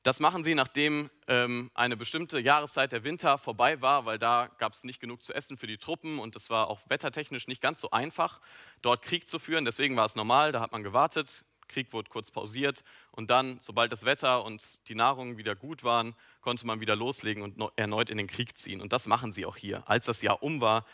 Das 0.02 0.20
machen 0.20 0.44
sie, 0.44 0.54
nachdem 0.54 1.10
ähm, 1.28 1.72
eine 1.74 1.98
bestimmte 1.98 2.40
Jahreszeit 2.40 2.92
der 2.92 3.04
Winter 3.04 3.38
vorbei 3.40 3.82
war, 3.82 4.06
weil 4.06 4.20
da 4.20 4.50
gab 4.60 4.74
es 4.74 4.84
nicht 4.84 5.00
genug 5.00 5.24
zu 5.24 5.34
essen 5.34 5.58
für 5.58 5.66
die 5.66 5.78
Truppen 5.78 6.20
und 6.20 6.36
es 6.36 6.50
war 6.50 6.68
auch 6.68 6.80
wettertechnisch 6.90 7.48
nicht 7.48 7.62
ganz 7.62 7.82
so 7.82 7.90
einfach, 7.90 8.40
dort 8.84 9.02
Krieg 9.02 9.28
zu 9.28 9.40
führen. 9.40 9.66
Deswegen 9.66 9.96
war 9.96 10.06
es 10.06 10.16
normal, 10.16 10.52
da 10.52 10.62
hat 10.62 10.72
man 10.72 10.84
gewartet, 10.84 11.44
Krieg 11.68 11.94
wurde 11.94 12.10
kurz 12.10 12.32
pausiert 12.32 12.84
und 13.12 13.30
dann, 13.30 13.60
sobald 13.62 13.92
das 13.92 14.06
Wetter 14.06 14.44
und 14.44 14.80
die 14.88 14.96
Nahrung 14.96 15.38
wieder 15.38 15.56
gut 15.56 15.84
waren, 15.84 16.16
konnte 16.42 16.66
man 16.66 16.80
wieder 16.80 16.96
loslegen 16.96 17.44
und 17.44 17.72
erneut 17.76 18.10
in 18.10 18.18
den 18.18 18.28
Krieg 18.28 18.58
ziehen. 18.58 18.82
Und 18.82 18.94
das 18.94 19.08
machen 19.08 19.32
sie 19.32 19.46
auch 19.46 19.58
hier, 19.58 19.88
als 19.90 20.06
das 20.06 20.22
Jahr 20.22 20.44
um 20.44 20.62
war, 20.62 20.86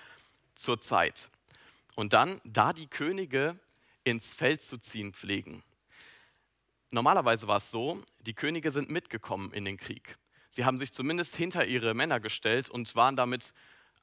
zur 0.55 0.79
Zeit. 0.79 1.29
Und 1.95 2.13
dann, 2.13 2.39
da 2.43 2.73
die 2.73 2.87
Könige 2.87 3.59
ins 4.03 4.33
Feld 4.33 4.61
zu 4.61 4.77
ziehen 4.77 5.13
pflegen. 5.13 5.63
Normalerweise 6.89 7.47
war 7.47 7.57
es 7.57 7.71
so, 7.71 8.03
die 8.19 8.33
Könige 8.33 8.71
sind 8.71 8.89
mitgekommen 8.89 9.53
in 9.53 9.65
den 9.65 9.77
Krieg. 9.77 10.17
Sie 10.49 10.65
haben 10.65 10.77
sich 10.77 10.91
zumindest 10.91 11.35
hinter 11.35 11.65
ihre 11.65 11.93
Männer 11.93 12.19
gestellt 12.19 12.69
und 12.69 12.93
waren 12.95 13.15
damit 13.15 13.53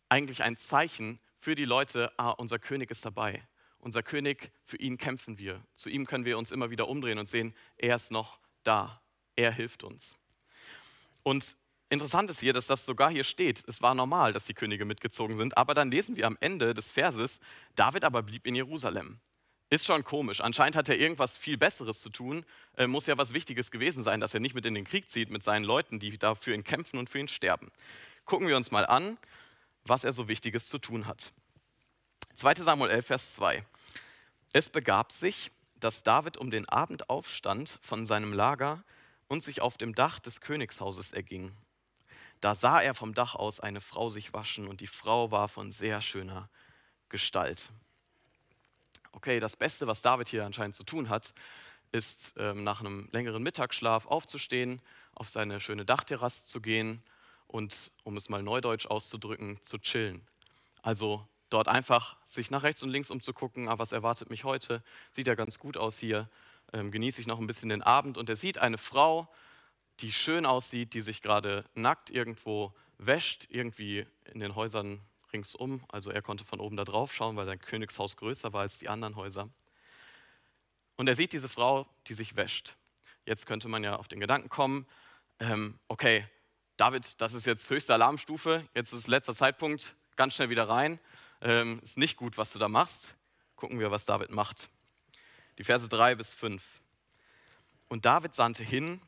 eigentlich 0.09 0.43
ein 0.43 0.57
Zeichen 0.57 1.21
für 1.39 1.55
die 1.55 1.67
Leute, 1.67 2.13
ah, 2.17 2.31
unser 2.31 2.59
König 2.59 2.91
ist 2.91 3.05
dabei. 3.05 3.47
Unser 3.79 4.03
König, 4.03 4.51
für 4.65 4.77
ihn 4.77 4.99
kämpfen 4.99 5.39
wir. 5.39 5.63
Zu 5.75 5.89
ihm 5.89 6.07
können 6.07 6.25
wir 6.25 6.39
uns 6.39 6.51
immer 6.51 6.71
wieder 6.71 6.89
umdrehen 6.89 7.19
und 7.19 7.29
sehen, 7.29 7.55
er 7.77 7.97
ist 7.97 8.11
noch 8.11 8.41
da. 8.65 9.01
Er 9.37 9.53
hilft 9.53 9.85
uns. 9.85 10.17
Und 11.23 11.57
interessant 11.91 12.29
ist 12.29 12.41
hier, 12.41 12.53
dass 12.53 12.67
das 12.67 12.85
sogar 12.85 13.11
hier 13.11 13.25
steht. 13.25 13.63
Es 13.69 13.81
war 13.81 13.95
normal, 13.95 14.33
dass 14.33 14.47
die 14.47 14.55
Könige 14.55 14.85
mitgezogen 14.85 15.37
sind. 15.37 15.57
Aber 15.57 15.75
dann 15.75 15.91
lesen 15.91 16.17
wir 16.17 16.27
am 16.27 16.37
Ende 16.41 16.75
des 16.75 16.91
Verses, 16.91 17.39
David 17.77 18.05
aber 18.05 18.23
blieb 18.23 18.47
in 18.47 18.55
Jerusalem. 18.55 19.21
Ist 19.71 19.85
schon 19.85 20.03
komisch. 20.03 20.41
Anscheinend 20.41 20.77
hat 20.77 20.89
er 20.89 20.99
irgendwas 20.99 21.37
viel 21.37 21.59
Besseres 21.59 22.01
zu 22.01 22.09
tun. 22.09 22.45
Äh, 22.77 22.87
muss 22.87 23.07
ja 23.07 23.19
was 23.19 23.35
Wichtiges 23.35 23.71
gewesen 23.71 24.03
sein, 24.03 24.19
dass 24.19 24.33
er 24.33 24.41
nicht 24.41 24.55
mit 24.55 24.65
in 24.65 24.75
den 24.75 24.85
Krieg 24.85 25.11
zieht 25.11 25.31
mit 25.31 25.45
seinen 25.45 25.65
Leuten, 25.65 26.01
die 26.01 26.17
da 26.17 26.35
für 26.35 26.55
ihn 26.55 26.65
kämpfen 26.65 26.99
und 26.99 27.11
für 27.11 27.19
ihn 27.19 27.29
sterben. 27.29 27.71
Gucken 28.25 28.49
wir 28.49 28.57
uns 28.57 28.71
mal 28.71 28.87
an, 28.87 29.19
was 29.85 30.05
er 30.05 30.13
so 30.13 30.27
Wichtiges 30.27 30.69
zu 30.69 30.79
tun 30.79 31.07
hat. 31.07 31.33
2 32.39 32.55
Samuel 32.55 32.91
11, 32.91 33.07
Vers 33.07 33.35
2. 33.35 33.65
Es 34.53 34.71
begab 34.71 35.13
sich, 35.13 35.51
dass 35.79 36.03
David 36.03 36.37
um 36.37 36.51
den 36.51 36.69
Abend 36.69 37.11
aufstand 37.11 37.79
von 37.83 38.07
seinem 38.07 38.33
Lager 38.33 38.83
und 39.29 39.43
sich 39.43 39.61
auf 39.61 39.77
dem 39.77 39.95
Dach 39.95 40.19
des 40.19 40.41
Königshauses 40.41 41.13
erging. 41.13 41.53
Da 42.41 42.55
sah 42.55 42.81
er 42.81 42.95
vom 42.95 43.15
Dach 43.15 43.35
aus 43.35 43.61
eine 43.61 43.81
Frau 43.81 44.09
sich 44.09 44.33
waschen 44.33 44.67
und 44.67 44.81
die 44.81 44.87
Frau 44.87 45.31
war 45.31 45.49
von 45.49 45.73
sehr 45.73 46.01
schöner 46.01 46.49
Gestalt 47.09 47.71
okay, 49.19 49.41
das 49.41 49.57
Beste, 49.57 49.89
was 49.89 50.01
David 50.01 50.29
hier 50.29 50.47
anscheinend 50.47 50.77
zu 50.77 50.85
tun 50.85 51.09
hat, 51.09 51.35
ist 51.91 52.35
ähm, 52.37 52.63
nach 52.63 52.81
einem 52.81 53.09
längeren 53.11 53.43
Mittagsschlaf 53.43 54.07
aufzustehen, 54.07 54.81
auf 55.15 55.29
seine 55.29 55.59
schöne 55.59 55.85
Dachterrasse 55.85 56.45
zu 56.45 56.61
gehen 56.61 57.03
und, 57.49 57.91
um 58.05 58.17
es 58.17 58.29
mal 58.29 58.45
neudeutsch 58.45 58.87
auszudrücken, 58.87 59.59
zu 59.65 59.79
chillen. 59.79 60.23
Also 60.83 61.27
dort 61.51 61.69
einfach 61.69 62.17
sich 62.27 62.51
nach 62.51 62.63
rechts 62.63 62.83
und 62.83 62.91
links 62.91 63.11
umzugucken, 63.11 63.69
ah, 63.69 63.79
was 63.79 63.93
erwartet 63.93 64.31
mich 64.31 64.45
heute, 64.45 64.83
sieht 65.11 65.27
ja 65.27 65.35
ganz 65.35 65.59
gut 65.59 65.77
aus 65.77 65.99
hier, 65.99 66.29
ähm, 66.73 66.91
genieße 66.91 67.21
ich 67.21 67.27
noch 67.27 67.39
ein 67.39 67.47
bisschen 67.47 67.69
den 67.69 67.83
Abend 67.83 68.19
und 68.19 68.29
er 68.29 68.37
sieht 68.37 68.59
eine 68.59 68.79
Frau, 68.79 69.29
die 70.01 70.13
schön 70.13 70.47
aussieht, 70.47 70.95
die 70.95 71.01
sich 71.01 71.23
gerade 71.23 71.65
nackt 71.75 72.11
irgendwo 72.11 72.73
wäscht, 72.99 73.47
irgendwie 73.51 74.07
in 74.33 74.41
den 74.41 74.55
Häusern 74.55 75.01
ringsum. 75.33 75.83
Also 75.89 76.11
er 76.11 76.23
konnte 76.23 76.45
von 76.45 76.61
oben 76.61 76.77
da 76.77 76.85
drauf 76.85 77.13
schauen, 77.13 77.37
weil 77.37 77.47
sein 77.47 77.59
Königshaus 77.59 78.17
größer 78.17 78.53
war 78.53 78.63
als 78.63 78.79
die 78.79 78.89
anderen 78.89 79.17
Häuser. 79.17 79.49
Und 80.97 81.09
er 81.09 81.15
sieht 81.15 81.33
diese 81.33 81.49
Frau, 81.49 81.87
die 82.07 82.15
sich 82.15 82.37
wäscht. 82.37 82.77
Jetzt 83.25 83.47
könnte 83.47 83.69
man 83.69 83.85
ja 83.85 83.97
auf 83.97 84.09
den 84.09 84.21
Gedanken 84.21 84.49
kommen, 84.49 84.87
ähm, 85.41 85.79
okay, 85.87 86.27
David, 86.77 87.21
das 87.21 87.35
ist 87.35 87.47
jetzt 87.47 87.71
höchste 87.71 87.95
Alarmstufe, 87.95 88.65
jetzt 88.75 88.93
ist 88.93 89.07
letzter 89.07 89.35
Zeitpunkt, 89.35 89.97
ganz 90.17 90.35
schnell 90.35 90.51
wieder 90.51 90.69
rein. 90.69 90.99
Ähm, 91.41 91.81
ist 91.83 91.99
nicht 91.99 92.17
gut, 92.17 92.39
was 92.39 92.53
du 92.53 92.59
da 92.59 92.69
machst. 92.69 93.17
Gucken 93.57 93.79
wir, 93.79 93.91
was 93.91 94.05
David 94.05 94.31
macht. 94.31 94.69
Die 95.59 95.65
Verse 95.65 95.89
3 95.89 96.15
bis 96.15 96.35
5. 96.35 96.63
Und 97.89 98.05
David 98.05 98.35
sandte 98.35 98.65
hin 98.65 99.01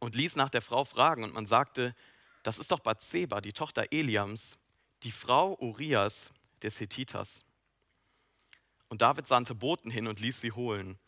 und 0.00 0.14
ließ 0.14 0.36
nach 0.36 0.50
der 0.50 0.62
Frau 0.62 0.84
fragen 0.84 1.24
und 1.24 1.34
man 1.34 1.46
sagte, 1.46 1.94
das 2.42 2.58
ist 2.58 2.70
doch 2.70 2.80
Bathseba, 2.80 3.40
die 3.40 3.52
Tochter 3.52 3.92
Eliams, 3.92 4.58
die 5.02 5.12
Frau 5.12 5.56
Urias 5.60 6.32
des 6.62 6.78
Hethiters. 6.80 7.42
Und 8.88 9.02
David 9.02 9.26
sandte 9.26 9.54
Boten 9.54 9.90
hin 9.90 10.06
und 10.06 10.20
ließ 10.20 10.40
sie 10.40 10.52
holen. 10.52 10.98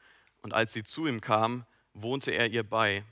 Und 0.43 0.53
als 0.53 0.73
sie 0.73 0.85
zu 0.85 1.07
ihm 1.07 1.21
kam, 1.21 1.65
wohnte 1.95 2.31
er 2.31 2.49
ihr 2.49 2.63
bei. 2.63 3.05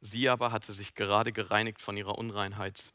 Sie 0.00 0.28
aber 0.28 0.50
hatte 0.50 0.72
sich 0.72 0.94
gerade 0.94 1.32
gereinigt 1.32 1.80
von 1.80 1.96
ihrer 1.96 2.18
Unreinheit. 2.18 2.92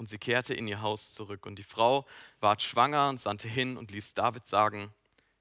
Und 0.00 0.08
sie 0.08 0.16
kehrte 0.16 0.54
in 0.54 0.66
ihr 0.66 0.80
Haus 0.80 1.12
zurück. 1.12 1.44
Und 1.44 1.56
die 1.58 1.62
Frau 1.62 2.06
ward 2.40 2.62
schwanger 2.62 3.10
und 3.10 3.20
sandte 3.20 3.48
hin 3.48 3.76
und 3.76 3.90
ließ 3.90 4.14
David 4.14 4.46
sagen, 4.46 4.94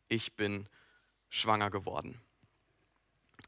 ich 0.10 0.36
bin 0.36 0.68
schwanger 1.30 1.70
geworden. 1.70 2.20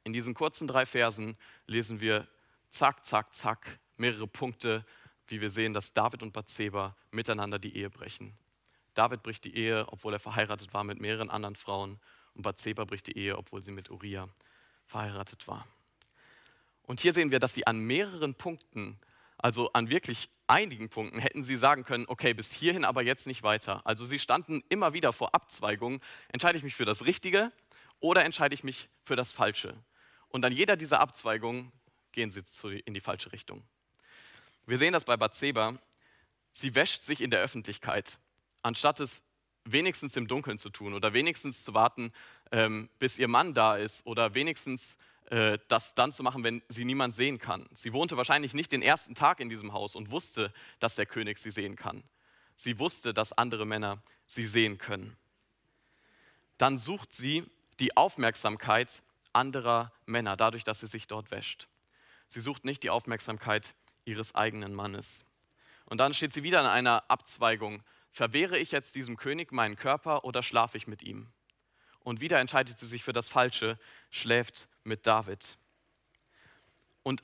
In 0.06 0.14
diesen 0.14 0.34
kurzen 0.34 0.70
drei 0.70 0.86
Versen 0.86 1.36
lesen 1.68 2.00
wir 2.00 2.30
zack, 2.70 3.06
zack, 3.06 3.36
zack 3.36 3.78
mehrere 3.98 4.26
Punkte 4.26 4.86
wie 5.28 5.42
wir 5.42 5.50
sehen, 5.50 5.74
dass 5.74 5.92
David 5.92 6.24
und 6.24 6.32
Bathseba 6.32 6.96
miteinander 7.12 7.60
die 7.60 7.76
Ehe 7.76 7.90
brechen. 7.90 8.34
David 8.94 9.22
bricht 9.22 9.44
die 9.44 9.54
Ehe, 9.54 9.86
obwohl 9.90 10.14
er 10.14 10.20
verheiratet 10.20 10.74
war 10.74 10.86
mit 10.86 11.02
mehreren 11.02 11.30
anderen 11.30 11.58
Frauen, 11.58 12.00
und 12.36 12.44
Bathseba 12.44 12.86
bricht 12.86 13.08
die 13.08 13.18
Ehe, 13.18 13.38
obwohl 13.38 13.62
sie 13.62 13.72
mit 13.72 13.92
Uriah 13.92 14.30
verheiratet 14.86 15.46
war. 15.46 15.68
Und 16.84 17.02
hier 17.02 17.12
sehen 17.12 17.32
wir, 17.32 17.40
dass 17.40 17.54
sie 17.54 17.68
an 17.68 17.80
mehreren 17.80 18.34
Punkten, 18.34 18.98
also 19.38 19.74
an 19.74 19.90
wirklich 19.90 20.30
einigen 20.52 20.90
Punkten, 20.90 21.20
hätten 21.20 21.44
sie 21.44 21.58
sagen 21.58 21.84
können, 21.84 22.06
okay, 22.08 22.34
bis 22.34 22.52
hierhin 22.52 22.84
aber 22.86 23.02
jetzt 23.02 23.26
nicht 23.26 23.42
weiter. 23.42 23.82
Also 23.86 24.04
sie 24.06 24.20
standen 24.20 24.64
immer 24.70 24.94
wieder 24.94 25.14
vor 25.14 25.34
Abzweigungen, 25.34 26.02
entscheide 26.30 26.58
ich 26.58 26.64
mich 26.64 26.76
für 26.76 26.86
das 26.86 27.06
Richtige 27.06 27.52
oder 28.00 28.26
entscheide 28.26 28.54
ich 28.54 28.64
mich 28.64 28.90
für 29.04 29.16
das 29.16 29.32
Falsche. 29.32 29.76
Und 30.28 30.44
an 30.44 30.52
jeder 30.52 30.76
dieser 30.76 31.00
Abzweigungen 31.00 31.72
gehen 32.12 32.32
sie 32.32 32.44
in 32.86 32.94
die 32.94 33.00
falsche 33.00 33.32
Richtung. 33.32 33.64
Wir 34.66 34.78
sehen 34.78 34.94
das 34.94 35.06
bei 35.06 35.18
Bathseba. 35.18 35.78
Sie 36.52 36.76
wäscht 36.76 37.04
sich 37.04 37.22
in 37.22 37.32
der 37.32 37.40
Öffentlichkeit, 37.40 38.18
anstatt 38.62 39.00
es 39.00 39.22
wenigstens 39.64 40.18
im 40.18 40.28
Dunkeln 40.28 40.58
zu 40.58 40.70
tun 40.70 40.94
oder 40.94 41.14
wenigstens 41.14 41.64
zu 41.64 41.74
warten, 41.74 42.12
ähm, 42.52 42.90
bis 43.00 43.18
ihr 43.18 43.28
Mann 43.28 43.54
da 43.54 43.78
ist 43.78 44.06
oder 44.06 44.34
wenigstens 44.34 44.98
das 45.70 45.96
dann 45.96 46.12
zu 46.12 46.24
machen, 46.24 46.44
wenn 46.44 46.62
sie 46.68 46.84
niemand 46.84 47.16
sehen 47.16 47.40
kann. 47.40 47.70
Sie 47.74 47.94
wohnte 47.94 48.18
wahrscheinlich 48.18 48.54
nicht 48.54 48.72
den 48.74 48.82
ersten 48.82 49.16
Tag 49.16 49.40
in 49.40 49.48
diesem 49.48 49.72
Haus 49.72 49.96
und 49.96 50.12
wusste, 50.12 50.54
dass 50.80 50.96
der 50.96 51.06
König 51.06 51.38
sie 51.38 51.52
sehen 51.52 51.78
kann. 51.78 52.04
Sie 52.56 52.80
wusste, 52.80 53.14
dass 53.14 53.32
andere 53.32 53.66
Männer 53.66 54.02
sie 54.28 54.46
sehen 54.46 54.78
können. 54.78 55.16
Dann 56.58 56.78
sucht 56.78 57.16
sie 57.16 57.46
die 57.80 57.96
Aufmerksamkeit 57.96 59.02
anderer 59.32 59.94
Männer, 60.06 60.36
dadurch, 60.36 60.66
dass 60.66 60.82
sie 60.82 60.88
sich 60.88 61.08
dort 61.08 61.32
wäscht. 61.32 61.70
Sie 62.28 62.42
sucht 62.42 62.66
nicht 62.66 62.84
die 62.84 62.90
Aufmerksamkeit 62.90 63.74
ihres 64.04 64.36
eigenen 64.36 64.74
Mannes. 64.74 65.24
Und 65.86 66.00
dann 66.00 66.14
steht 66.14 66.34
sie 66.34 66.44
wieder 66.44 66.60
in 66.60 66.66
einer 66.66 67.10
Abzweigung. 67.10 67.84
Verwehre 68.12 68.58
ich 68.58 68.72
jetzt 68.72 68.96
diesem 68.96 69.16
König 69.16 69.54
meinen 69.54 69.78
Körper 69.78 70.26
oder 70.26 70.44
schlafe 70.44 70.78
ich 70.78 70.88
mit 70.88 71.04
ihm? 71.04 71.32
Und 72.02 72.20
wieder 72.20 72.40
entscheidet 72.40 72.78
sie 72.78 72.86
sich 72.86 73.04
für 73.04 73.14
das 73.14 73.30
Falsche, 73.30 73.80
schläft 74.10 74.68
mit 74.84 75.06
David. 75.08 75.58
Und 77.04 77.22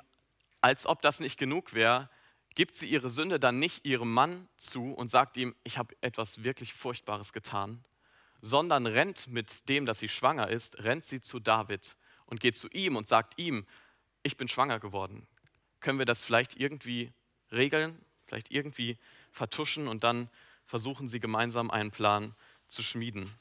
als 0.61 0.85
ob 0.85 1.01
das 1.01 1.19
nicht 1.19 1.37
genug 1.37 1.73
wäre, 1.73 2.09
gibt 2.55 2.73
sie 2.73 2.87
ihre 2.87 3.09
Sünde 3.09 3.39
dann 3.39 3.59
nicht 3.59 3.85
ihrem 3.85 4.11
Mann 4.13 4.47
zu 4.57 4.91
und 4.93 5.11
sagt 5.11 5.37
ihm, 5.37 5.55
ich 5.63 5.77
habe 5.77 5.95
etwas 6.01 6.43
wirklich 6.43 6.73
Furchtbares 6.73 7.31
getan, 7.31 7.83
sondern 8.41 8.87
rennt 8.87 9.27
mit 9.27 9.69
dem, 9.69 9.85
dass 9.85 9.99
sie 9.99 10.09
schwanger 10.09 10.49
ist, 10.49 10.83
rennt 10.83 11.05
sie 11.05 11.21
zu 11.21 11.39
David 11.39 11.95
und 12.25 12.39
geht 12.39 12.57
zu 12.57 12.67
ihm 12.69 12.95
und 12.95 13.07
sagt 13.07 13.37
ihm, 13.37 13.65
ich 14.23 14.37
bin 14.37 14.47
schwanger 14.47 14.79
geworden. 14.79 15.27
Können 15.79 15.99
wir 15.99 16.05
das 16.05 16.23
vielleicht 16.23 16.59
irgendwie 16.59 17.11
regeln, 17.51 18.03
vielleicht 18.25 18.51
irgendwie 18.51 18.97
vertuschen 19.31 19.87
und 19.87 20.03
dann 20.03 20.29
versuchen 20.65 21.07
sie 21.07 21.19
gemeinsam 21.19 21.69
einen 21.69 21.91
Plan 21.91 22.35
zu 22.67 22.81
schmieden. 22.81 23.31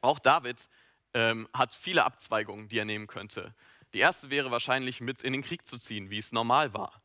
Auch 0.00 0.18
David 0.18 0.68
ähm, 1.14 1.48
hat 1.52 1.72
viele 1.72 2.04
Abzweigungen, 2.04 2.68
die 2.68 2.78
er 2.78 2.84
nehmen 2.84 3.06
könnte. 3.06 3.54
Die 3.94 4.00
erste 4.00 4.30
wäre 4.30 4.50
wahrscheinlich 4.50 5.00
mit 5.00 5.22
in 5.22 5.32
den 5.32 5.42
Krieg 5.42 5.66
zu 5.66 5.78
ziehen, 5.78 6.10
wie 6.10 6.18
es 6.18 6.32
normal 6.32 6.74
war. 6.74 7.02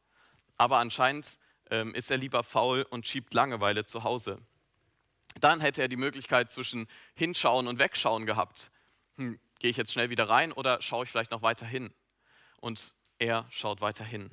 Aber 0.57 0.79
anscheinend 0.79 1.37
ähm, 1.69 1.93
ist 1.93 2.11
er 2.11 2.17
lieber 2.17 2.43
faul 2.43 2.85
und 2.89 3.07
schiebt 3.07 3.33
Langeweile 3.33 3.85
zu 3.85 4.03
Hause. 4.03 4.39
Dann 5.39 5.61
hätte 5.61 5.81
er 5.81 5.87
die 5.87 5.95
Möglichkeit 5.95 6.51
zwischen 6.51 6.87
hinschauen 7.13 7.67
und 7.67 7.79
wegschauen 7.79 8.25
gehabt. 8.25 8.71
Hm, 9.17 9.39
Gehe 9.59 9.69
ich 9.69 9.77
jetzt 9.77 9.91
schnell 9.91 10.09
wieder 10.09 10.29
rein 10.29 10.53
oder 10.53 10.81
schaue 10.81 11.03
ich 11.03 11.11
vielleicht 11.11 11.31
noch 11.31 11.41
weiter 11.41 11.65
hin? 11.65 11.93
Und 12.61 12.95
er 13.19 13.45
schaut 13.49 13.81
weiter 13.81 14.05
hin. 14.05 14.31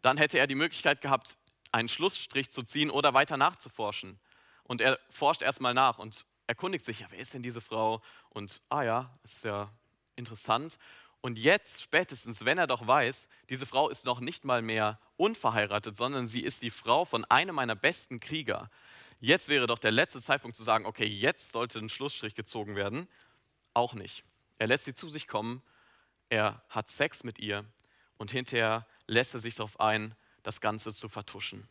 Dann 0.00 0.16
hätte 0.16 0.38
er 0.38 0.46
die 0.46 0.54
Möglichkeit 0.54 1.00
gehabt, 1.00 1.36
einen 1.72 1.88
Schlussstrich 1.88 2.50
zu 2.50 2.62
ziehen 2.62 2.90
oder 2.90 3.14
weiter 3.14 3.36
nachzuforschen. 3.36 4.20
Und 4.62 4.80
er 4.80 4.98
forscht 5.10 5.42
erstmal 5.42 5.74
nach 5.74 5.98
und 5.98 6.24
erkundigt 6.52 6.84
sich, 6.84 7.00
ja, 7.00 7.06
wer 7.08 7.18
ist 7.18 7.32
denn 7.32 7.42
diese 7.42 7.62
Frau? 7.62 8.02
Und, 8.28 8.60
ah 8.68 8.82
ja, 8.82 9.18
ist 9.24 9.42
ja 9.42 9.72
interessant. 10.16 10.78
Und 11.22 11.38
jetzt, 11.38 11.80
spätestens, 11.80 12.44
wenn 12.44 12.58
er 12.58 12.66
doch 12.66 12.86
weiß, 12.86 13.26
diese 13.48 13.64
Frau 13.64 13.88
ist 13.88 14.04
noch 14.04 14.20
nicht 14.20 14.44
mal 14.44 14.60
mehr 14.60 15.00
unverheiratet, 15.16 15.96
sondern 15.96 16.28
sie 16.28 16.42
ist 16.42 16.60
die 16.60 16.70
Frau 16.70 17.06
von 17.06 17.24
einem 17.24 17.54
meiner 17.54 17.74
besten 17.74 18.20
Krieger. 18.20 18.70
Jetzt 19.18 19.48
wäre 19.48 19.66
doch 19.66 19.78
der 19.78 19.92
letzte 19.92 20.20
Zeitpunkt 20.20 20.54
zu 20.54 20.62
sagen, 20.62 20.84
okay, 20.84 21.06
jetzt 21.06 21.52
sollte 21.52 21.78
ein 21.78 21.88
Schlussstrich 21.88 22.34
gezogen 22.34 22.76
werden. 22.76 23.08
Auch 23.72 23.94
nicht. 23.94 24.22
Er 24.58 24.66
lässt 24.66 24.84
sie 24.84 24.94
zu 24.94 25.08
sich 25.08 25.26
kommen, 25.26 25.62
er 26.28 26.62
hat 26.68 26.90
Sex 26.90 27.24
mit 27.24 27.38
ihr 27.38 27.64
und 28.18 28.30
hinterher 28.30 28.86
lässt 29.06 29.32
er 29.32 29.40
sich 29.40 29.54
darauf 29.54 29.80
ein, 29.80 30.14
das 30.42 30.60
Ganze 30.60 30.92
zu 30.92 31.08
vertuschen. 31.08 31.66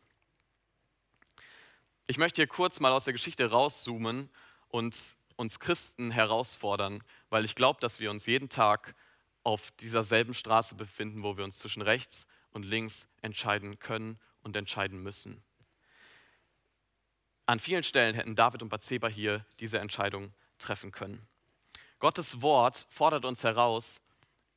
Ich 2.08 2.18
möchte 2.18 2.42
hier 2.42 2.48
kurz 2.48 2.80
mal 2.80 2.92
aus 2.92 3.04
der 3.04 3.14
Geschichte 3.14 3.52
rauszoomen 3.52 4.32
und 4.72 5.00
uns 5.36 5.60
Christen 5.60 6.12
herausfordern, 6.12 7.04
weil 7.30 7.46
ich 7.46 7.56
glaube, 7.56 7.80
dass 7.80 8.00
wir 8.00 8.12
uns 8.12 8.26
jeden 8.26 8.50
Tag 8.50 8.96
auf 9.44 9.72
dieser 9.72 10.04
selben 10.04 10.34
Straße 10.34 10.76
befinden, 10.76 11.24
wo 11.24 11.38
wir 11.38 11.44
uns 11.44 11.58
zwischen 11.58 11.82
rechts 11.82 12.28
und 12.52 12.64
links 12.64 13.08
entscheiden 13.22 13.80
können 13.80 14.20
und 14.42 14.56
entscheiden 14.56 15.02
müssen. 15.02 15.44
An 17.46 17.60
vielen 17.60 17.84
Stellen 17.84 18.16
hätten 18.16 18.36
David 18.36 18.62
und 18.62 18.70
Bathseba 18.70 19.08
hier 19.08 19.46
diese 19.60 19.80
Entscheidung 19.80 20.34
treffen 20.58 20.92
können. 20.92 21.28
Gottes 22.00 22.42
Wort 22.42 22.88
fordert 22.90 23.26
uns 23.26 23.44
heraus, 23.44 24.00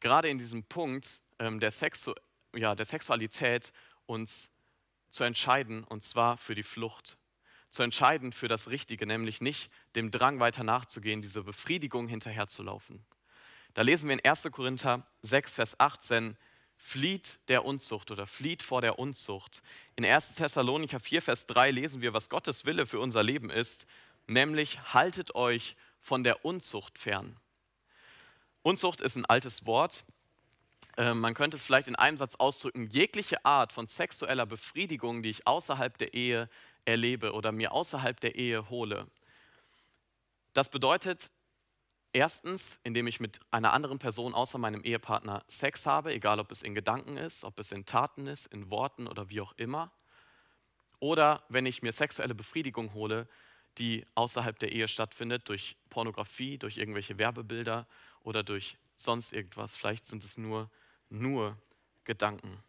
gerade 0.01 0.29
in 0.29 0.39
diesem 0.39 0.65
Punkt 0.65 1.21
ähm, 1.39 1.61
der, 1.61 1.71
Sexu 1.71 2.15
ja, 2.55 2.75
der 2.75 2.85
Sexualität 2.85 3.73
uns 4.07 4.49
zu 5.11 5.25
entscheiden, 5.25 5.85
und 5.85 6.05
zwar 6.05 6.37
für 6.37 6.55
die 6.55 6.63
Flucht. 6.63 7.17
Zu 7.75 7.83
entscheiden 7.83 8.31
für 8.31 8.47
das 8.47 8.69
Richtige, 8.69 9.05
nämlich 9.05 9.41
nicht 9.41 9.69
dem 9.97 10.13
Drang 10.13 10.39
weiter 10.39 10.63
nachzugehen, 10.63 11.23
diese 11.23 11.43
Befriedigung 11.43 12.07
hinterherzulaufen. 12.07 13.05
Da 13.75 13.83
lesen 13.83 14.09
wir 14.09 14.15
in 14.15 14.25
1. 14.25 14.45
Korinther 14.53 15.05
6, 15.23 15.55
Vers 15.55 15.81
18, 15.81 16.37
flieht 16.77 17.41
der 17.49 17.65
Unzucht 17.65 18.13
oder 18.13 18.29
flieht 18.29 18.63
vor 18.63 18.81
der 18.81 19.01
Unzucht. 19.01 19.61
In 19.97 20.05
1. 20.05 20.37
Thessalonicher 20.37 21.01
4, 21.01 21.21
Vers 21.21 21.47
3 21.47 21.73
lesen 21.73 22.01
wir, 22.01 22.13
was 22.13 22.29
Gottes 22.29 22.65
Wille 22.65 22.87
für 22.87 23.01
unser 23.01 23.25
Leben 23.25 23.51
ist, 23.51 23.87
nämlich 24.29 24.95
haltet 24.95 25.35
euch 25.35 25.75
von 25.99 26.23
der 26.23 26.45
Unzucht 26.45 26.97
fern. 26.97 27.37
Unzucht 28.63 29.01
ist 29.01 29.17
ein 29.17 29.27
altes 29.27 29.67
Wort. 29.67 30.05
Ähm, 30.97 31.19
man 31.19 31.35
könnte 31.35 31.57
es 31.57 31.65
vielleicht 31.65 31.89
in 31.89 31.97
einem 31.97 32.19
Satz 32.19 32.37
ausdrücken, 32.37 32.87
jegliche 32.87 33.45
Art 33.45 33.73
von 33.73 33.89
sexueller 33.89 34.47
Befriedigung, 34.47 35.25
die 35.25 35.31
ich 35.31 35.49
außerhalb 35.49 35.99
der 35.99 36.15
Ehe 36.15 36.49
erlebe 36.85 37.33
oder 37.33 37.53
mir 37.53 37.73
außerhalb 37.73 38.19
der 38.21 38.35
Ehe 38.35 38.69
hole. 38.71 39.07
Das 40.53 40.69
bedeutet, 40.69 41.31
Erstens, 42.17 42.79
indem 42.85 43.09
ich 43.09 43.19
mit 43.19 43.41
einer 43.51 43.73
anderen 43.73 43.99
Person 43.99 44.35
außer 44.35 44.57
meinem 44.57 44.85
Ehepartner 44.85 45.43
Sex 45.49 45.85
habe, 45.85 46.15
egal 46.15 46.39
ob 46.39 46.53
es 46.53 46.63
in 46.63 46.73
Gedanken 46.73 47.17
ist, 47.17 47.43
ob 47.43 47.59
es 47.59 47.73
in 47.73 47.87
Taten 47.87 48.29
ist, 48.29 48.47
in 48.47 48.71
Worten 48.71 49.09
oder 49.09 49.31
wie 49.31 49.41
auch 49.41 49.53
immer. 49.57 49.91
Oder 51.01 51.43
wenn 51.49 51.67
ich 51.67 51.83
mir 51.83 51.93
sexuelle 51.93 52.37
Befriedigung 52.37 52.95
hole, 52.95 53.27
die 53.79 54.07
außerhalb 54.15 54.57
der 54.61 54.71
Ehe 54.71 54.87
stattfindet, 54.87 55.49
durch 55.49 55.77
Pornografie, 55.91 56.57
durch 56.57 56.77
irgendwelche 56.77 57.19
Werbebilder 57.19 57.89
oder 58.23 58.45
durch 58.45 58.79
sonst 58.95 59.33
irgendwas. 59.33 59.77
Vielleicht 59.77 60.07
sind 60.07 60.23
es 60.23 60.39
nur, 60.39 60.71
nur 61.09 61.59
Gedanken. 62.05 62.63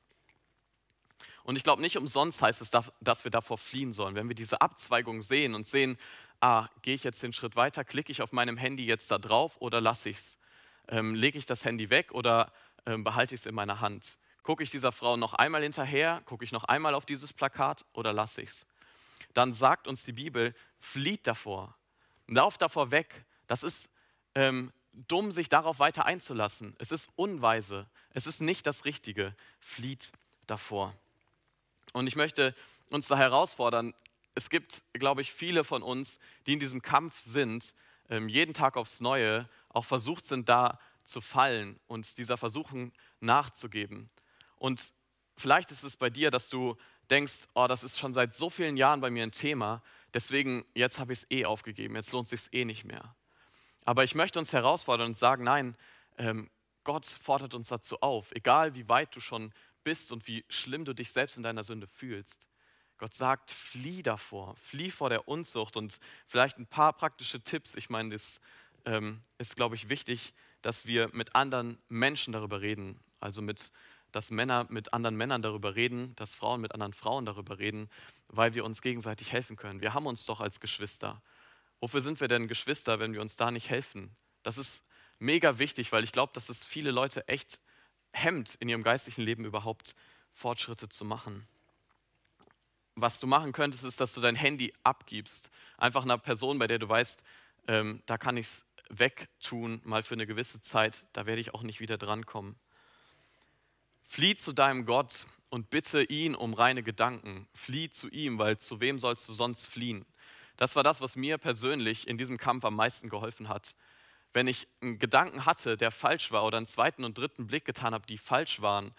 Und 1.46 1.58
ich 1.58 1.64
glaube, 1.64 1.80
nicht 1.80 1.96
umsonst 1.96 2.42
heißt 2.42 2.60
es, 2.62 2.72
dass 2.72 3.24
wir 3.24 3.30
davor 3.30 3.60
fliehen 3.60 3.94
sollen. 3.94 4.16
Wenn 4.16 4.28
wir 4.28 4.36
diese 4.36 4.62
Abzweigung 4.62 5.22
sehen 5.22 5.54
und 5.54 5.68
sehen, 5.68 5.96
ah, 6.42 6.68
gehe 6.82 6.96
ich 6.96 7.04
jetzt 7.04 7.22
den 7.22 7.34
Schritt 7.34 7.56
weiter, 7.56 7.86
klicke 7.86 8.12
ich 8.12 8.24
auf 8.24 8.32
meinem 8.32 8.58
Handy 8.58 8.84
jetzt 8.84 9.12
da 9.12 9.20
drauf 9.20 9.58
oder 9.60 9.80
lasse 9.80 10.10
ich 10.10 10.18
es? 10.18 10.38
Ähm, 10.88 11.14
lege 11.14 11.38
ich 11.38 11.46
das 11.46 11.64
Handy 11.64 11.92
weg 11.92 12.12
oder 12.14 12.52
ähm, 12.88 13.04
behalte 13.04 13.36
ich 13.36 13.42
es 13.42 13.46
in 13.46 13.54
meiner 13.54 13.80
Hand? 13.80 14.18
Gucke 14.42 14.64
ich 14.64 14.72
dieser 14.72 14.92
Frau 14.92 15.18
noch 15.18 15.36
einmal 15.36 15.62
hinterher? 15.62 16.24
Gucke 16.26 16.44
ich 16.44 16.52
noch 16.52 16.64
einmal 16.64 16.96
auf 16.96 17.06
dieses 17.06 17.32
Plakat 17.32 17.86
oder 17.94 18.12
lasse 18.12 18.42
ich 18.42 18.50
es? 18.50 18.66
Dann 19.36 19.54
sagt 19.54 19.88
uns 19.88 20.04
die 20.04 20.14
Bibel, 20.14 20.56
flieht 20.80 21.28
davor, 21.28 21.78
lauf 22.26 22.58
davor 22.58 22.90
weg. 22.90 23.24
Das 23.46 23.62
ist 23.62 23.88
ähm, 24.34 24.74
dumm, 24.94 25.32
sich 25.32 25.48
darauf 25.48 25.78
weiter 25.78 26.08
einzulassen. 26.08 26.76
Es 26.80 26.92
ist 26.92 27.08
unweise. 27.16 27.88
Es 28.14 28.26
ist 28.26 28.42
nicht 28.42 28.66
das 28.66 28.84
Richtige. 28.84 29.36
Flieht 29.60 30.12
davor. 30.48 30.96
Und 31.96 32.08
ich 32.08 32.18
möchte 32.18 32.54
uns 32.90 33.08
da 33.08 33.16
herausfordern, 33.16 33.94
es 34.34 34.50
gibt, 34.50 34.84
glaube 34.92 35.22
ich, 35.22 35.32
viele 35.32 35.64
von 35.64 35.82
uns, 35.82 36.20
die 36.46 36.52
in 36.52 36.60
diesem 36.60 36.82
Kampf 36.82 37.20
sind, 37.20 37.74
ähm, 38.10 38.28
jeden 38.28 38.54
Tag 38.54 38.76
aufs 38.76 39.00
Neue, 39.00 39.48
auch 39.70 39.86
versucht 39.86 40.28
sind, 40.28 40.50
da 40.50 40.78
zu 41.06 41.22
fallen 41.22 41.80
und 41.88 42.18
dieser 42.18 42.36
Versuchung 42.36 42.92
nachzugeben. 43.22 44.10
Und 44.58 44.92
vielleicht 45.38 45.72
ist 45.72 45.84
es 45.84 45.96
bei 45.96 46.10
dir, 46.10 46.32
dass 46.32 46.50
du 46.50 46.76
denkst, 47.10 47.48
oh, 47.54 47.66
das 47.66 47.82
ist 47.82 47.98
schon 47.98 48.14
seit 48.14 48.36
so 48.36 48.50
vielen 48.50 48.76
Jahren 48.76 49.00
bei 49.00 49.10
mir 49.10 49.24
ein 49.24 49.32
Thema, 49.32 49.82
deswegen 50.14 50.66
jetzt 50.74 51.00
habe 51.00 51.14
ich 51.14 51.20
es 51.20 51.32
eh 51.32 51.46
aufgegeben, 51.46 51.96
jetzt 51.96 52.12
lohnt 52.12 52.30
es 52.30 52.44
sich 52.44 52.54
eh 52.54 52.66
nicht 52.66 52.84
mehr. 52.84 53.16
Aber 53.86 54.04
ich 54.04 54.16
möchte 54.16 54.38
uns 54.38 54.52
herausfordern 54.52 55.12
und 55.12 55.18
sagen, 55.18 55.46
nein, 55.46 55.78
ähm, 56.18 56.50
Gott 56.84 57.06
fordert 57.06 57.54
uns 57.54 57.70
dazu 57.70 58.02
auf, 58.02 58.34
egal 58.34 58.76
wie 58.76 58.90
weit 58.90 59.16
du 59.16 59.22
schon 59.22 59.54
bist 59.86 60.12
und 60.12 60.28
wie 60.28 60.44
schlimm 60.50 60.84
du 60.84 60.94
dich 60.94 61.12
selbst 61.12 61.38
in 61.38 61.44
deiner 61.44 61.64
Sünde 61.64 61.88
fühlst. 61.88 62.46
Gott 62.98 63.14
sagt, 63.14 63.52
flieh 63.52 64.04
davor, 64.04 64.56
flieh 64.58 64.92
vor 64.92 65.10
der 65.10 65.28
Unzucht 65.30 65.78
und 65.78 66.00
vielleicht 66.28 66.58
ein 66.58 66.68
paar 66.68 66.92
praktische 66.92 67.42
Tipps. 67.42 67.74
Ich 67.76 67.90
meine, 67.90 68.10
das 68.10 68.42
ähm, 68.86 69.22
ist, 69.38 69.56
glaube 69.56 69.76
ich, 69.76 69.90
wichtig, 69.90 70.34
dass 70.62 70.86
wir 70.86 71.10
mit 71.14 71.36
anderen 71.36 71.78
Menschen 71.88 72.34
darüber 72.34 72.62
reden. 72.62 73.00
Also 73.20 73.42
mit, 73.42 73.72
dass 74.12 74.32
Männer 74.32 74.66
mit 74.70 74.94
anderen 74.94 75.16
Männern 75.16 75.42
darüber 75.42 75.76
reden, 75.76 76.16
dass 76.16 76.36
Frauen 76.36 76.62
mit 76.62 76.74
anderen 76.74 76.94
Frauen 76.94 77.26
darüber 77.26 77.60
reden, 77.60 77.90
weil 78.28 78.56
wir 78.56 78.66
uns 78.66 78.82
gegenseitig 78.82 79.32
helfen 79.32 79.56
können. 79.56 79.82
Wir 79.82 79.94
haben 79.94 80.08
uns 80.08 80.26
doch 80.26 80.40
als 80.40 80.60
Geschwister. 80.60 81.22
Wofür 81.80 82.02
sind 82.02 82.22
wir 82.22 82.28
denn 82.28 82.48
Geschwister, 82.48 83.00
wenn 83.00 83.14
wir 83.14 83.22
uns 83.22 83.36
da 83.36 83.52
nicht 83.52 83.70
helfen? 83.70 84.16
Das 84.44 84.58
ist 84.58 84.84
mega 85.20 85.60
wichtig, 85.60 85.92
weil 85.92 86.04
ich 86.04 86.12
glaube, 86.12 86.34
dass 86.34 86.50
es 86.50 86.64
viele 86.64 86.92
Leute 86.92 87.28
echt 87.28 87.60
hemmt, 88.16 88.56
in 88.56 88.70
ihrem 88.70 88.84
geistlichen 88.84 89.22
Leben 89.22 89.46
überhaupt 89.46 89.96
Fortschritte 90.34 90.90
zu 90.90 91.06
machen 91.06 91.48
was 92.96 93.20
du 93.20 93.28
machen 93.28 93.52
könntest, 93.52 93.84
ist, 93.84 94.00
dass 94.00 94.14
du 94.14 94.22
dein 94.22 94.36
Handy 94.36 94.74
abgibst. 94.84 95.50
Einfach 95.78 96.04
einer 96.04 96.18
Person, 96.18 96.58
bei 96.58 96.68
der 96.68 96.80
du 96.80 96.88
weißt, 96.88 97.22
ähm, 97.68 98.02
da 98.06 98.18
kann 98.18 98.38
ich 98.38 98.48
es 98.48 98.66
wegtun, 98.90 99.82
mal 99.84 100.04
für 100.04 100.14
eine 100.14 100.28
gewisse 100.28 100.62
Zeit, 100.62 101.06
da 101.14 101.26
werde 101.26 101.42
ich 101.42 101.54
auch 101.54 101.64
nicht 101.64 101.80
wieder 101.80 101.98
drankommen. 101.98 102.56
Flieh 104.08 104.36
zu 104.38 104.54
deinem 104.54 104.86
Gott 104.86 105.26
und 105.50 105.70
bitte 105.70 106.04
ihn 106.04 106.36
um 106.36 106.54
reine 106.54 106.84
Gedanken. 106.84 107.48
Flieh 107.54 107.90
zu 107.90 108.08
ihm, 108.10 108.38
weil 108.38 108.58
zu 108.58 108.80
wem 108.80 109.00
sollst 109.00 109.28
du 109.28 109.34
sonst 109.34 109.66
fliehen? 109.66 110.06
Das 110.58 110.76
war 110.76 110.84
das, 110.84 111.02
was 111.02 111.18
mir 111.18 111.38
persönlich 111.38 112.08
in 112.08 112.18
diesem 112.18 112.38
Kampf 112.38 112.64
am 112.64 112.76
meisten 112.76 113.10
geholfen 113.10 113.50
hat. 113.50 113.76
Wenn 114.36 114.48
ich 114.48 114.68
einen 114.82 115.00
Gedanken 115.00 115.46
hatte, 115.46 115.78
der 115.78 115.92
falsch 115.92 116.30
war, 116.34 116.44
oder 116.44 116.58
einen 116.58 116.68
zweiten 116.68 117.06
und 117.06 117.18
dritten 117.18 117.48
Blick 117.48 117.64
getan 117.64 117.94
habe, 117.94 118.06
die 118.06 118.18
falsch 118.18 118.62
waren, 118.62 118.94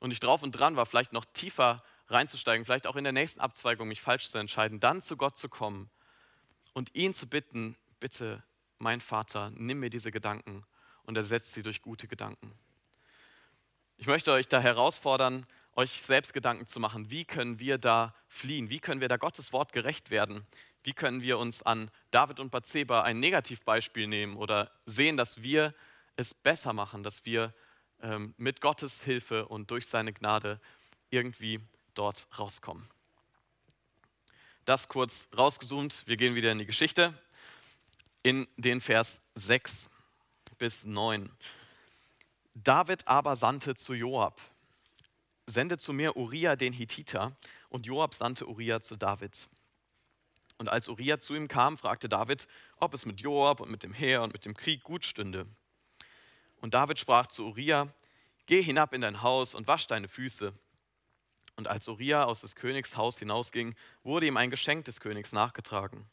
und 0.00 0.10
ich 0.10 0.18
drauf 0.18 0.42
und 0.42 0.50
dran 0.50 0.74
war, 0.74 0.84
vielleicht 0.84 1.12
noch 1.12 1.24
tiefer 1.26 1.84
reinzusteigen, 2.08 2.64
vielleicht 2.64 2.88
auch 2.88 2.96
in 2.96 3.04
der 3.04 3.12
nächsten 3.12 3.38
Abzweigung 3.38 3.86
mich 3.86 4.02
falsch 4.02 4.30
zu 4.30 4.38
entscheiden, 4.38 4.80
dann 4.80 5.04
zu 5.04 5.16
Gott 5.16 5.38
zu 5.38 5.48
kommen 5.48 5.90
und 6.72 6.92
ihn 6.96 7.14
zu 7.14 7.28
bitten, 7.28 7.76
bitte, 8.00 8.42
mein 8.78 9.00
Vater, 9.00 9.52
nimm 9.54 9.78
mir 9.78 9.90
diese 9.90 10.10
Gedanken 10.10 10.64
und 11.04 11.16
ersetze 11.16 11.52
sie 11.52 11.62
durch 11.62 11.82
gute 11.82 12.08
Gedanken. 12.08 12.52
Ich 13.96 14.08
möchte 14.08 14.32
euch 14.32 14.48
da 14.48 14.58
herausfordern, 14.58 15.46
euch 15.76 16.02
selbst 16.02 16.32
Gedanken 16.32 16.66
zu 16.66 16.80
machen, 16.80 17.12
wie 17.12 17.24
können 17.24 17.60
wir 17.60 17.78
da 17.78 18.12
fliehen, 18.26 18.70
wie 18.70 18.80
können 18.80 19.00
wir 19.00 19.08
da 19.08 19.18
Gottes 19.18 19.52
Wort 19.52 19.72
gerecht 19.72 20.10
werden, 20.10 20.44
wie 20.82 20.92
können 20.92 21.22
wir 21.22 21.38
uns 21.38 21.62
an 21.62 21.90
David 22.10 22.40
und 22.40 22.50
Bathseba 22.50 23.02
ein 23.02 23.20
Negativbeispiel 23.20 24.06
nehmen 24.06 24.36
oder 24.36 24.70
sehen, 24.86 25.16
dass 25.16 25.42
wir 25.42 25.74
es 26.16 26.34
besser 26.34 26.72
machen, 26.72 27.02
dass 27.02 27.24
wir 27.24 27.54
ähm, 28.02 28.34
mit 28.36 28.60
Gottes 28.60 29.02
Hilfe 29.02 29.46
und 29.46 29.70
durch 29.70 29.86
seine 29.86 30.12
Gnade 30.12 30.60
irgendwie 31.10 31.60
dort 31.94 32.26
rauskommen. 32.38 32.88
Das 34.64 34.88
kurz 34.88 35.26
rausgezoomt, 35.36 36.04
wir 36.06 36.16
gehen 36.16 36.34
wieder 36.34 36.52
in 36.52 36.58
die 36.58 36.66
Geschichte, 36.66 37.14
in 38.22 38.46
den 38.56 38.80
Vers 38.80 39.20
6 39.34 39.88
bis 40.58 40.84
9. 40.84 41.30
David 42.54 43.08
aber 43.08 43.36
sandte 43.36 43.74
zu 43.74 43.94
Joab, 43.94 44.40
sende 45.46 45.78
zu 45.78 45.92
mir 45.92 46.16
Uriah 46.16 46.56
den 46.56 46.72
Hittiter, 46.72 47.36
und 47.68 47.86
Joab 47.86 48.14
sandte 48.14 48.46
Uriah 48.46 48.82
zu 48.82 48.96
David. 48.96 49.48
Und 50.60 50.68
als 50.68 50.88
Uriah 50.88 51.18
zu 51.18 51.34
ihm 51.34 51.48
kam, 51.48 51.78
fragte 51.78 52.06
David, 52.06 52.46
ob 52.76 52.92
es 52.92 53.06
mit 53.06 53.22
Joab 53.22 53.60
und 53.60 53.70
mit 53.70 53.82
dem 53.82 53.94
Heer 53.94 54.20
und 54.20 54.34
mit 54.34 54.44
dem 54.44 54.54
Krieg 54.54 54.82
gut 54.82 55.06
stünde. 55.06 55.46
Und 56.60 56.74
David 56.74 57.00
sprach 57.00 57.28
zu 57.28 57.46
Uriah, 57.46 57.88
geh 58.44 58.60
hinab 58.60 58.92
in 58.92 59.00
dein 59.00 59.22
Haus 59.22 59.54
und 59.54 59.66
wasch 59.68 59.86
deine 59.86 60.06
Füße. 60.06 60.52
Und 61.56 61.66
als 61.66 61.88
Uriah 61.88 62.24
aus 62.24 62.42
des 62.42 62.56
Königs 62.56 62.98
Haus 62.98 63.18
hinausging, 63.18 63.74
wurde 64.02 64.26
ihm 64.26 64.36
ein 64.36 64.50
Geschenk 64.50 64.84
des 64.84 65.00
Königs 65.00 65.32
nachgetragen. 65.32 66.04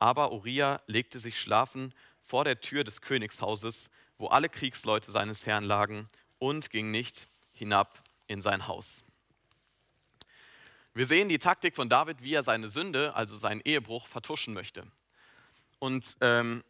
Aber 0.00 0.32
Uriah 0.32 0.82
legte 0.88 1.20
sich 1.20 1.38
schlafen 1.40 1.94
vor 2.24 2.42
der 2.42 2.58
Tür 2.60 2.82
des 2.82 3.00
Königshauses, 3.00 3.90
wo 4.18 4.26
alle 4.26 4.48
Kriegsleute 4.48 5.12
seines 5.12 5.46
Herrn 5.46 5.62
lagen, 5.62 6.08
und 6.40 6.70
ging 6.70 6.90
nicht 6.90 7.28
hinab 7.52 8.02
in 8.26 8.42
sein 8.42 8.66
Haus. 8.66 9.04
Wir 10.96 11.06
sehen 11.06 11.28
die 11.28 11.40
Taktik 11.40 11.74
von 11.74 11.88
David, 11.88 12.22
wie 12.22 12.34
er 12.34 12.44
seine 12.44 12.68
Sünde, 12.68 13.16
also 13.16 13.36
seinen 13.36 13.60
Ehebruch, 13.64 14.06
vertuschen 14.06 14.54
möchte. 14.54 14.86
Und 15.80 16.16
ähm, 16.20 16.62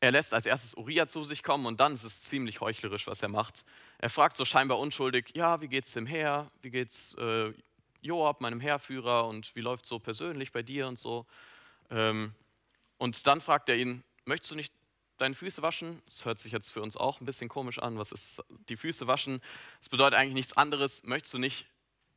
er 0.00 0.10
lässt 0.10 0.34
als 0.34 0.44
erstes 0.44 0.74
Uriah 0.74 1.06
zu 1.06 1.24
sich 1.24 1.42
kommen 1.42 1.64
und 1.64 1.80
dann 1.80 1.94
ist 1.94 2.04
es 2.04 2.22
ziemlich 2.22 2.60
heuchlerisch, 2.60 3.06
was 3.06 3.22
er 3.22 3.30
macht. 3.30 3.64
Er 3.96 4.10
fragt 4.10 4.36
so 4.36 4.44
scheinbar 4.44 4.78
unschuldig, 4.78 5.30
ja, 5.34 5.62
wie 5.62 5.68
geht's 5.68 5.92
dem 5.92 6.04
Heer? 6.04 6.50
Wie 6.60 6.68
geht's 6.68 7.14
äh, 7.14 7.54
Joab, 8.02 8.42
meinem 8.42 8.60
Heerführer 8.60 9.26
und 9.26 9.56
wie 9.56 9.62
läuft 9.62 9.86
so 9.86 9.98
persönlich 9.98 10.52
bei 10.52 10.62
dir 10.62 10.86
und 10.86 10.98
so? 10.98 11.24
Ähm, 11.88 12.34
und 12.98 13.26
dann 13.26 13.40
fragt 13.40 13.70
er 13.70 13.76
ihn, 13.76 14.04
möchtest 14.26 14.50
du 14.50 14.56
nicht 14.56 14.74
deine 15.16 15.34
Füße 15.34 15.62
waschen? 15.62 16.02
Das 16.04 16.26
hört 16.26 16.38
sich 16.38 16.52
jetzt 16.52 16.70
für 16.70 16.82
uns 16.82 16.98
auch 16.98 17.22
ein 17.22 17.24
bisschen 17.24 17.48
komisch 17.48 17.78
an. 17.78 17.98
Was 17.98 18.12
ist 18.12 18.42
die 18.68 18.76
Füße 18.76 19.06
waschen? 19.06 19.40
Das 19.80 19.88
bedeutet 19.88 20.18
eigentlich 20.18 20.34
nichts 20.34 20.54
anderes. 20.54 21.02
Möchtest 21.02 21.32
du 21.32 21.38
nicht 21.38 21.66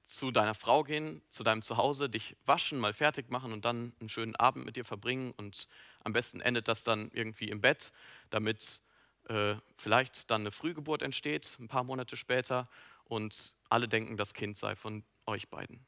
zu 0.08 0.32
deiner 0.32 0.56
Frau 0.56 0.84
gehen, 0.84 1.22
zu 1.30 1.44
deinem 1.44 1.62
Zuhause, 1.62 2.10
dich 2.10 2.36
waschen, 2.46 2.80
mal 2.80 2.94
fertig 2.94 3.30
machen 3.30 3.52
und 3.52 3.66
dann 3.66 3.94
einen 4.00 4.10
schönen 4.10 4.36
Abend 4.36 4.66
mit 4.66 4.78
dir 4.78 4.86
verbringen 4.86 5.34
und 5.36 5.68
am 6.04 6.14
besten 6.14 6.40
endet 6.40 6.68
das 6.68 6.84
dann 6.84 7.12
irgendwie 7.14 7.50
im 7.50 7.62
Bett, 7.62 7.92
damit 8.30 8.82
äh, 9.28 9.56
vielleicht 9.78 10.32
dann 10.32 10.42
eine 10.42 10.52
Frühgeburt 10.52 11.02
entsteht, 11.02 11.58
ein 11.60 11.68
paar 11.68 11.84
Monate 11.84 12.16
später 12.16 12.70
und 13.04 13.54
alle 13.70 13.88
denken, 13.88 14.16
das 14.16 14.34
Kind 14.34 14.58
sei 14.58 14.76
von 14.76 15.04
euch 15.26 15.50
beiden. 15.50 15.86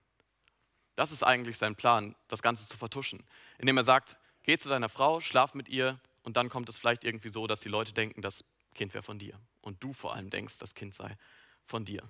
Das 0.95 1.13
ist 1.13 1.23
eigentlich 1.23 1.57
sein 1.57 1.77
Plan, 1.77 2.15
das 2.27 2.41
Ganze 2.41 2.67
zu 2.67 2.77
vertuschen, 2.77 3.23
indem 3.57 3.77
er 3.77 3.85
sagt, 3.85 4.17
geh 4.43 4.57
zu 4.57 4.67
deiner 4.67 4.89
Frau, 4.89 5.21
schlaf 5.21 5.53
mit 5.53 5.69
ihr 5.69 5.97
und 6.23 6.35
dann 6.35 6.49
kommt 6.49 6.67
es 6.67 6.77
vielleicht 6.77 7.05
irgendwie 7.05 7.29
so, 7.29 7.47
dass 7.47 7.61
die 7.61 7.69
Leute 7.69 7.93
denken, 7.93 8.21
das 8.21 8.43
Kind 8.75 8.93
wäre 8.93 9.03
von 9.03 9.17
dir 9.17 9.39
und 9.61 9.81
du 9.81 9.93
vor 9.93 10.13
allem 10.13 10.29
denkst, 10.29 10.57
das 10.57 10.75
Kind 10.75 10.93
sei 10.93 11.17
von 11.65 11.85
dir. 11.85 12.03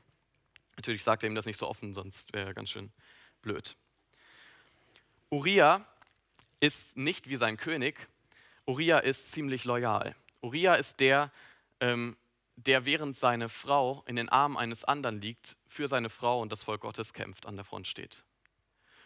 Natürlich 0.79 1.03
sagt 1.03 1.23
er 1.23 1.29
ihm 1.29 1.35
das 1.35 1.45
nicht 1.45 1.57
so 1.57 1.67
offen, 1.67 1.93
sonst 1.93 2.31
wäre 2.31 2.47
er 2.47 2.53
ganz 2.53 2.69
schön 2.69 2.93
blöd. 3.41 3.75
Uriah 5.29 5.85
ist 6.61 6.95
nicht 6.95 7.27
wie 7.27 7.35
sein 7.35 7.57
König. 7.57 8.07
Uriah 8.65 8.99
ist 8.99 9.29
ziemlich 9.33 9.65
loyal. 9.65 10.15
Uriah 10.39 10.75
ist 10.75 11.01
der, 11.01 11.33
ähm, 11.81 12.15
der 12.55 12.85
während 12.85 13.17
seine 13.17 13.49
Frau 13.49 14.05
in 14.07 14.15
den 14.15 14.29
Armen 14.29 14.55
eines 14.55 14.85
anderen 14.85 15.19
liegt, 15.19 15.57
für 15.67 15.89
seine 15.89 16.09
Frau 16.09 16.39
und 16.39 16.49
das 16.49 16.63
Volk 16.63 16.79
Gottes 16.79 17.11
kämpft, 17.11 17.45
an 17.45 17.57
der 17.57 17.65
Front 17.65 17.85
steht. 17.85 18.23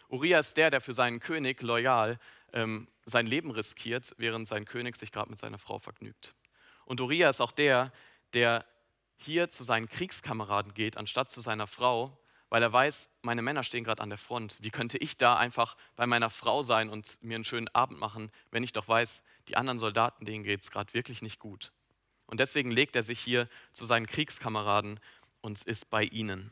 Uriah 0.08 0.38
ist 0.38 0.56
der, 0.56 0.70
der 0.70 0.80
für 0.80 0.94
seinen 0.94 1.18
König 1.18 1.60
loyal 1.60 2.20
ähm, 2.52 2.86
sein 3.04 3.26
Leben 3.26 3.50
riskiert, 3.50 4.14
während 4.16 4.46
sein 4.46 4.64
König 4.64 4.94
sich 4.94 5.10
gerade 5.10 5.28
mit 5.28 5.40
seiner 5.40 5.58
Frau 5.58 5.80
vergnügt. 5.80 6.36
Und 6.84 7.00
Uriah 7.00 7.30
ist 7.30 7.40
auch 7.40 7.50
der, 7.50 7.92
der 8.32 8.64
hier 9.24 9.50
zu 9.50 9.64
seinen 9.64 9.88
Kriegskameraden 9.88 10.74
geht, 10.74 10.96
anstatt 10.96 11.30
zu 11.30 11.40
seiner 11.40 11.66
Frau, 11.66 12.16
weil 12.50 12.62
er 12.62 12.72
weiß, 12.72 13.08
meine 13.22 13.42
Männer 13.42 13.64
stehen 13.64 13.84
gerade 13.84 14.02
an 14.02 14.10
der 14.10 14.18
Front. 14.18 14.58
Wie 14.60 14.70
könnte 14.70 14.98
ich 14.98 15.16
da 15.16 15.36
einfach 15.36 15.76
bei 15.96 16.06
meiner 16.06 16.30
Frau 16.30 16.62
sein 16.62 16.88
und 16.88 17.18
mir 17.22 17.34
einen 17.34 17.44
schönen 17.44 17.68
Abend 17.68 17.98
machen, 17.98 18.30
wenn 18.50 18.62
ich 18.62 18.72
doch 18.72 18.86
weiß, 18.86 19.22
die 19.48 19.56
anderen 19.56 19.78
Soldaten, 19.78 20.24
denen 20.24 20.44
geht 20.44 20.62
es 20.62 20.70
gerade 20.70 20.92
wirklich 20.94 21.22
nicht 21.22 21.38
gut. 21.38 21.72
Und 22.26 22.40
deswegen 22.40 22.70
legt 22.70 22.96
er 22.96 23.02
sich 23.02 23.20
hier 23.20 23.48
zu 23.72 23.84
seinen 23.84 24.06
Kriegskameraden 24.06 25.00
und 25.40 25.62
ist 25.64 25.90
bei 25.90 26.04
ihnen. 26.04 26.50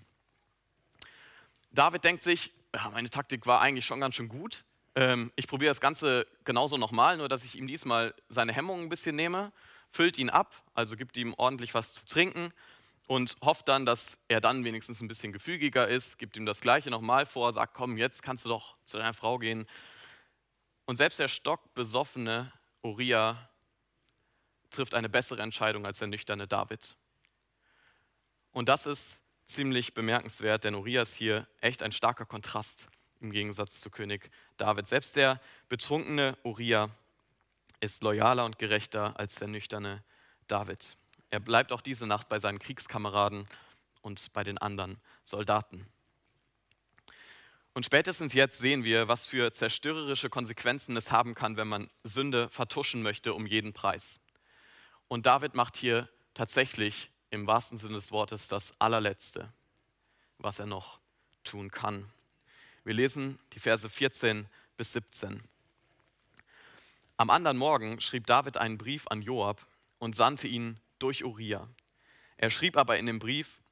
David 1.70 2.04
denkt 2.04 2.22
sich, 2.22 2.52
ja, 2.74 2.90
meine 2.90 3.11
Taktik 3.11 3.46
war 3.46 3.61
eigentlich 3.61 3.87
schon 3.87 4.00
ganz 4.00 4.14
schön 4.14 4.28
gut. 4.28 4.64
Ähm, 4.94 5.32
ich 5.37 5.46
probiere 5.46 5.70
das 5.70 5.80
Ganze 5.80 6.26
genauso 6.44 6.76
nochmal, 6.76 7.16
nur 7.16 7.28
dass 7.28 7.44
ich 7.44 7.54
ihm 7.54 7.66
diesmal 7.66 8.14
seine 8.28 8.52
Hemmungen 8.52 8.87
ein 8.87 8.88
bisschen 8.90 9.16
nehme 9.16 9.52
füllt 9.92 10.18
ihn 10.18 10.31
ab, 10.31 10.55
also 10.74 10.96
gibt 10.96 11.16
ihm 11.16 11.35
ordentlich 11.37 11.74
was 11.74 11.94
zu 11.94 12.05
trinken 12.07 12.52
und 13.07 13.37
hofft 13.42 13.68
dann, 13.68 13.85
dass 13.85 14.16
er 14.28 14.40
dann 14.40 14.64
wenigstens 14.64 15.00
ein 15.00 15.09
bisschen 15.09 15.33
gefügiger 15.33 15.87
ist, 15.87 16.18
gibt 16.18 16.37
ihm 16.37 16.46
das 16.46 16.61
Gleiche 16.61 16.90
nochmal 16.90 17.26
vor, 17.26 17.52
sagt, 17.52 17.74
komm, 17.74 17.98
jetzt 17.98 18.22
kannst 18.22 18.44
du 18.44 18.48
doch 18.48 18.76
zu 18.85 18.96
deiner 18.96 19.14
Frau 19.14 19.38
gehen. 19.38 19.66
Und 20.87 20.96
selbst 20.96 21.18
der 21.18 21.28
stockbesoffene 21.28 22.52
Uriah 22.83 23.48
trifft 24.70 24.94
eine 24.94 25.11
bessere 25.11 25.42
Entscheidung 25.42 25.85
als 25.85 25.98
der 25.98 26.09
nüchterne 26.09 26.48
David. 26.48 26.96
Und 28.52 28.68
das 28.68 28.87
ist 28.87 29.18
ziemlich 29.44 29.92
bemerkenswert, 29.92 30.64
denn 30.64 30.74
Uriah 30.74 31.02
ist 31.02 31.14
hier 31.14 31.46
echt 31.61 31.83
ein 31.83 31.92
starker 31.92 32.24
Kontrast 32.24 32.88
im 33.20 33.31
Gegensatz 33.31 33.81
zu 33.81 33.90
König 33.90 34.31
David. 34.57 34.88
Selbst 34.88 35.16
der 35.16 35.40
betrunkene 35.68 36.37
Uriah 36.42 36.90
ist 37.83 38.03
loyaler 38.03 38.45
und 38.45 38.59
gerechter 38.59 39.18
als 39.18 39.35
der 39.35 39.49
nüchterne 39.49 40.05
David. 40.47 40.97
Er 41.31 41.40
bleibt 41.40 41.73
auch 41.73 41.81
diese 41.81 42.07
Nacht 42.07 42.29
bei 42.29 42.38
seinen 42.38 42.59
Kriegskameraden 42.59 43.49
und 44.03 44.33
bei 44.33 44.45
den 44.45 44.59
anderen 44.59 45.01
Soldaten. 45.25 45.87
Und 47.75 47.87
spätestens 47.87 48.35
jetzt 48.35 48.59
sehen 48.59 48.85
wir, 48.85 49.09
was 49.09 49.25
für 49.25 49.53
zerstörerische 49.53 50.31
Konsequenzen 50.31 50.97
es 50.97 51.11
haben 51.11 51.35
kann, 51.35 51.57
wenn 51.57 51.68
man 51.68 51.90
Sünde 52.05 52.49
vertuschen 52.51 53.03
möchte 53.03 53.35
um 53.35 53.47
jeden 53.47 53.73
Preis. 53.73 54.21
Und 55.09 55.27
David 55.27 55.55
macht 55.55 55.77
hier 55.77 56.09
tatsächlich 56.35 57.11
im 57.31 57.47
wahrsten 57.47 57.79
Sinne 57.79 57.95
des 57.95 58.12
Wortes 58.12 58.47
das 58.47 58.75
allerletzte, 58.79 59.53
was 60.38 60.59
er 60.59 60.66
noch 60.66 61.01
tun 61.45 61.71
kann. 61.71 62.11
Wir 62.85 62.95
lesen 62.95 63.38
die 63.55 63.61
Verse 63.61 63.88
14 63.88 64.47
bis 64.77 64.92
17. 64.92 65.42
Am 67.22 67.30
anderen 67.30 67.56
Morgen 67.56 68.00
schrieb 68.00 68.26
David 68.26 68.56
einen 68.56 68.78
Brief 68.78 69.06
an 69.06 69.22
Joab 69.22 69.64
und 70.00 70.16
sandte 70.16 70.48
ihn 70.48 70.80
durch 70.98 71.22
Uriah. 71.22 71.68
Er 72.37 72.50
schrieb 72.50 72.76
aber 72.76 72.98
in 72.98 73.06
dem 73.06 73.20
Brief, 73.20 73.62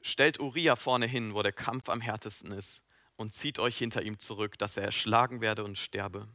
stellt 0.00 0.38
Uriah 0.38 0.76
vorne 0.76 1.06
hin, 1.06 1.34
wo 1.34 1.42
der 1.42 1.50
Kampf 1.50 1.88
am 1.88 2.00
härtesten 2.00 2.52
ist, 2.52 2.84
und 3.16 3.34
zieht 3.34 3.58
euch 3.58 3.76
hinter 3.76 4.02
ihm 4.02 4.20
zurück, 4.20 4.58
dass 4.58 4.76
er 4.76 4.84
erschlagen 4.84 5.40
werde 5.40 5.64
und 5.64 5.76
sterbe. 5.76 6.28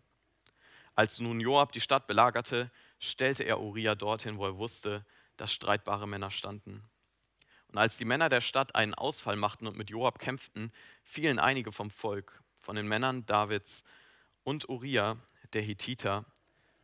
Als 0.96 1.22
nun 1.22 1.40
Joab 1.40 1.72
die 1.72 1.80
Stadt 1.80 2.08
belagerte, 2.08 2.70
stellte 3.00 3.44
er 3.44 3.62
Uriah 3.62 3.96
dorthin, 3.96 4.38
wo 4.38 4.46
er 4.46 4.58
wusste, 4.58 5.06
dass 5.38 5.54
streitbare 5.54 6.10
Männer 6.10 6.30
standen. 6.30 6.84
Und 7.70 7.78
als 7.78 7.96
die 7.96 8.04
Männer 8.04 8.28
der 8.28 8.42
Stadt 8.42 8.76
einen 8.76 8.96
Ausfall 8.96 9.38
machten 9.38 9.66
und 9.66 9.78
mit 9.78 9.92
Joab 9.92 10.20
kämpften, 10.20 10.74
fielen 11.06 11.40
einige 11.40 11.72
vom 11.72 11.90
Volk, 11.90 12.44
von 12.60 12.76
den 12.76 12.90
Männern 12.90 13.26
Davids 13.26 13.86
und 14.44 14.68
Uriah, 14.68 15.16
der 15.54 15.62
Hittiter, 15.62 16.26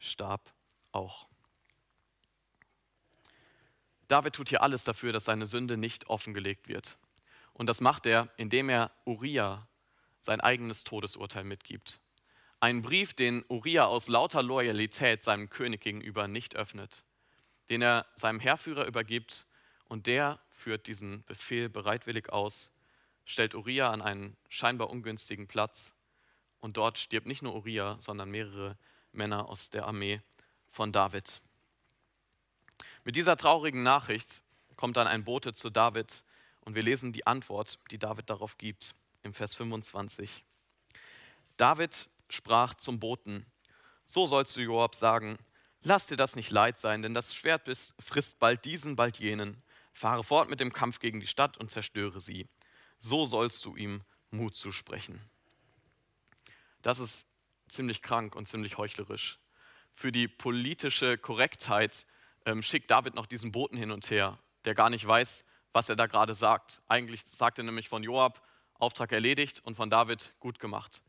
starb 0.01 0.53
auch. 0.91 1.27
David 4.07 4.35
tut 4.35 4.49
hier 4.49 4.61
alles 4.61 4.83
dafür, 4.83 5.13
dass 5.13 5.23
seine 5.23 5.45
Sünde 5.45 5.77
nicht 5.77 6.09
offengelegt 6.09 6.67
wird. 6.67 6.97
Und 7.53 7.67
das 7.67 7.79
macht 7.79 8.05
er, 8.05 8.27
indem 8.35 8.67
er 8.67 8.91
Uriah 9.05 9.67
sein 10.19 10.41
eigenes 10.41 10.83
Todesurteil 10.83 11.45
mitgibt. 11.45 12.01
Einen 12.59 12.81
Brief, 12.81 13.13
den 13.13 13.45
Uriah 13.47 13.85
aus 13.85 14.07
lauter 14.07 14.43
Loyalität 14.43 15.23
seinem 15.23 15.49
König 15.49 15.81
gegenüber 15.81 16.27
nicht 16.27 16.55
öffnet, 16.55 17.05
den 17.69 17.81
er 17.81 18.05
seinem 18.15 18.39
Heerführer 18.39 18.85
übergibt 18.85 19.45
und 19.87 20.07
der 20.07 20.39
führt 20.49 20.87
diesen 20.87 21.23
Befehl 21.23 21.69
bereitwillig 21.69 22.29
aus, 22.29 22.71
stellt 23.25 23.55
Uriah 23.55 23.91
an 23.91 24.01
einen 24.01 24.37
scheinbar 24.49 24.89
ungünstigen 24.89 25.47
Platz 25.47 25.93
und 26.59 26.77
dort 26.77 26.97
stirbt 26.97 27.27
nicht 27.27 27.41
nur 27.41 27.55
Uriah, 27.55 27.97
sondern 27.99 28.29
mehrere 28.29 28.77
Männer 29.11 29.49
aus 29.49 29.69
der 29.69 29.85
Armee 29.85 30.21
von 30.69 30.91
David. 30.91 31.41
Mit 33.03 33.15
dieser 33.15 33.35
traurigen 33.35 33.83
Nachricht 33.83 34.41
kommt 34.75 34.97
dann 34.97 35.07
ein 35.07 35.23
Bote 35.23 35.53
zu 35.53 35.69
David 35.69 36.23
Und 36.61 36.75
wir 36.75 36.83
lesen 36.83 37.11
die 37.11 37.25
Antwort, 37.25 37.79
die 37.89 37.97
David 37.97 38.29
darauf 38.29 38.57
gibt, 38.57 38.93
im 39.23 39.33
Vers 39.33 39.55
25. 39.55 40.45
David 41.57 42.09
sprach 42.29 42.75
zum 42.75 42.99
Boten, 42.99 43.45
so 44.05 44.25
sollst 44.25 44.55
du 44.55 44.61
Joab 44.61 44.93
sagen, 44.93 45.37
lass 45.81 46.05
dir 46.05 46.17
das 46.17 46.35
nicht 46.35 46.51
leid 46.51 46.79
sein, 46.79 47.01
denn 47.01 47.13
das 47.13 47.33
Schwert 47.33 47.69
frisst 47.99 48.39
bald 48.39 48.65
diesen, 48.65 48.95
bald 48.95 49.17
jenen. 49.17 49.63
Fahre 49.93 50.23
fort 50.23 50.49
mit 50.49 50.59
dem 50.59 50.71
Kampf 50.71 50.99
gegen 50.99 51.19
die 51.19 51.27
Stadt 51.27 51.57
und 51.57 51.71
zerstöre 51.71 52.21
sie. 52.21 52.47
So 52.99 53.25
sollst 53.25 53.65
du 53.65 53.75
ihm 53.75 54.01
Mut 54.29 54.55
zusprechen. 54.55 55.19
Das 56.81 56.99
ist 56.99 57.25
ziemlich 57.71 58.01
krank 58.01 58.35
und 58.35 58.47
ziemlich 58.47 58.77
heuchlerisch. 58.77 59.39
Für 59.93 60.11
die 60.11 60.27
politische 60.27 61.17
Korrektheit 61.17 62.05
ähm, 62.45 62.61
schickt 62.61 62.91
David 62.91 63.15
noch 63.15 63.25
diesen 63.25 63.51
Boten 63.51 63.77
hin 63.77 63.91
und 63.91 64.09
her, 64.09 64.39
der 64.65 64.75
gar 64.75 64.89
nicht 64.89 65.05
weiß, 65.05 65.43
was 65.73 65.89
er 65.89 65.95
da 65.95 66.07
gerade 66.07 66.35
sagt. 66.35 66.81
Eigentlich 66.87 67.23
sagt 67.25 67.57
er 67.57 67.63
nämlich 67.63 67.89
von 67.89 68.03
Joab, 68.03 68.45
Auftrag 68.75 69.11
erledigt 69.11 69.61
und 69.63 69.75
von 69.75 69.89
David 69.89 70.33
gut 70.39 70.59
gemacht. 70.59 71.01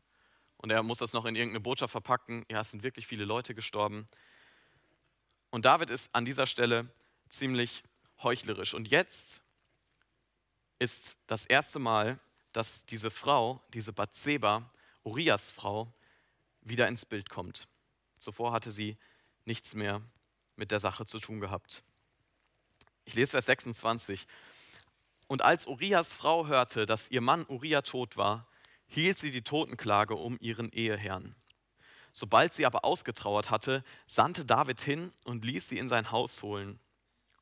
Und 0.57 0.71
er 0.71 0.83
muss 0.83 0.99
das 0.99 1.13
noch 1.13 1.25
in 1.25 1.35
irgendeine 1.35 1.59
Botschaft 1.59 1.91
verpacken. 1.91 2.45
Ja, 2.49 2.61
es 2.61 2.71
sind 2.71 2.83
wirklich 2.83 3.07
viele 3.07 3.25
Leute 3.25 3.55
gestorben. 3.55 4.07
Und 5.49 5.65
David 5.65 5.89
ist 5.89 6.09
an 6.13 6.23
dieser 6.23 6.47
Stelle 6.47 6.89
ziemlich 7.29 7.83
heuchlerisch. 8.21 8.73
Und 8.73 8.87
jetzt 8.87 9.41
ist 10.79 11.17
das 11.27 11.45
erste 11.45 11.79
Mal, 11.79 12.19
dass 12.53 12.85
diese 12.85 13.11
Frau, 13.11 13.61
diese 13.73 13.91
Bathseba, 13.91 14.69
Urias 15.03 15.51
Frau, 15.51 15.91
wieder 16.63 16.87
ins 16.87 17.05
Bild 17.05 17.29
kommt. 17.29 17.67
Zuvor 18.19 18.51
hatte 18.51 18.71
sie 18.71 18.97
nichts 19.45 19.73
mehr 19.73 20.01
mit 20.55 20.71
der 20.71 20.79
Sache 20.79 21.05
zu 21.05 21.19
tun 21.19 21.39
gehabt. 21.39 21.83
Ich 23.05 23.15
lese 23.15 23.31
Vers 23.31 23.45
26. 23.47 24.27
Und 25.27 25.41
als 25.41 25.67
Urias 25.67 26.09
Frau 26.09 26.47
hörte, 26.47 26.85
dass 26.85 27.09
ihr 27.09 27.21
Mann 27.21 27.45
Uria 27.45 27.81
tot 27.81 28.17
war, 28.17 28.47
hielt 28.87 29.17
sie 29.17 29.31
die 29.31 29.41
Totenklage 29.41 30.15
um 30.15 30.37
ihren 30.39 30.69
Eheherrn. 30.69 31.35
Sobald 32.11 32.53
sie 32.53 32.65
aber 32.65 32.85
ausgetrauert 32.85 33.49
hatte, 33.49 33.83
sandte 34.05 34.45
David 34.45 34.79
hin 34.79 35.11
und 35.25 35.43
ließ 35.43 35.69
sie 35.69 35.79
in 35.79 35.89
sein 35.89 36.11
Haus 36.11 36.43
holen. 36.43 36.79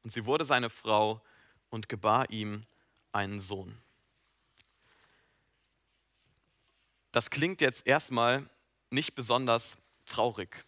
Und 0.03 0.13
sie 0.13 0.25
wurde 0.25 0.45
seine 0.45 0.69
Frau 0.69 1.21
und 1.69 1.89
gebar 1.89 2.29
ihm 2.29 2.63
einen 3.11 3.41
Sohn. 3.41 3.77
Das 7.11 7.29
klingt 7.29 7.59
jetzt 7.59 7.85
erstmal 7.85 8.49
nicht 8.91 9.15
besonders 9.15 9.77
traurig, 10.05 10.65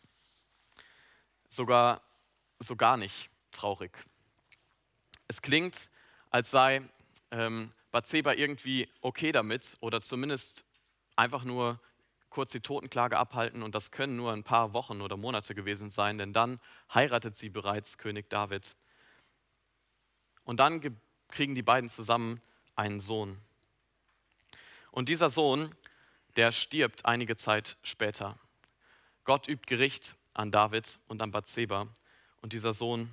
sogar 1.50 2.02
so 2.60 2.76
gar 2.76 2.98
nicht 2.98 3.30
traurig. 3.52 3.92
Es 5.28 5.42
klingt, 5.42 5.90
als 6.30 6.50
sei 6.50 6.82
ähm, 7.32 7.72
Bathseba 7.92 8.34
irgendwie 8.34 8.90
okay 9.02 9.32
damit 9.32 9.78
oder 9.82 10.02
zumindest 10.02 10.66
einfach 11.16 11.44
nur 11.44 11.80
kurz 12.30 12.52
die 12.52 12.62
Totenklage 12.62 13.18
abhalten 13.18 13.62
und 13.62 13.76
das 13.76 13.92
können 13.92 14.16
nur 14.16 14.34
ein 14.34 14.44
paar 14.44 14.74
Wochen 14.74 15.02
oder 15.02 15.18
Monate 15.18 15.54
gewesen 15.54 15.92
sein, 15.92 16.18
denn 16.18 16.34
dann 16.34 16.60
heiratet 16.94 17.38
sie 17.38 17.50
bereits 17.50 17.98
König 18.00 18.30
David. 18.30 18.76
Und 20.44 20.60
dann 20.60 20.82
kriegen 21.28 21.54
die 21.54 21.62
beiden 21.62 21.90
zusammen 21.90 22.42
einen 22.76 23.00
Sohn. 23.00 23.38
Und 24.92 25.10
dieser 25.10 25.30
Sohn, 25.30 25.76
der 26.36 26.52
stirbt 26.52 27.06
einige 27.06 27.36
Zeit 27.36 27.78
später. 27.84 28.38
Gott 29.24 29.48
übt 29.48 29.68
Gericht 29.68 30.16
an 30.34 30.52
David 30.52 31.00
und 31.08 31.22
an 31.22 31.32
Bathseba 31.32 31.88
und 32.42 32.54
dieser 32.54 32.74
Sohn 32.74 33.12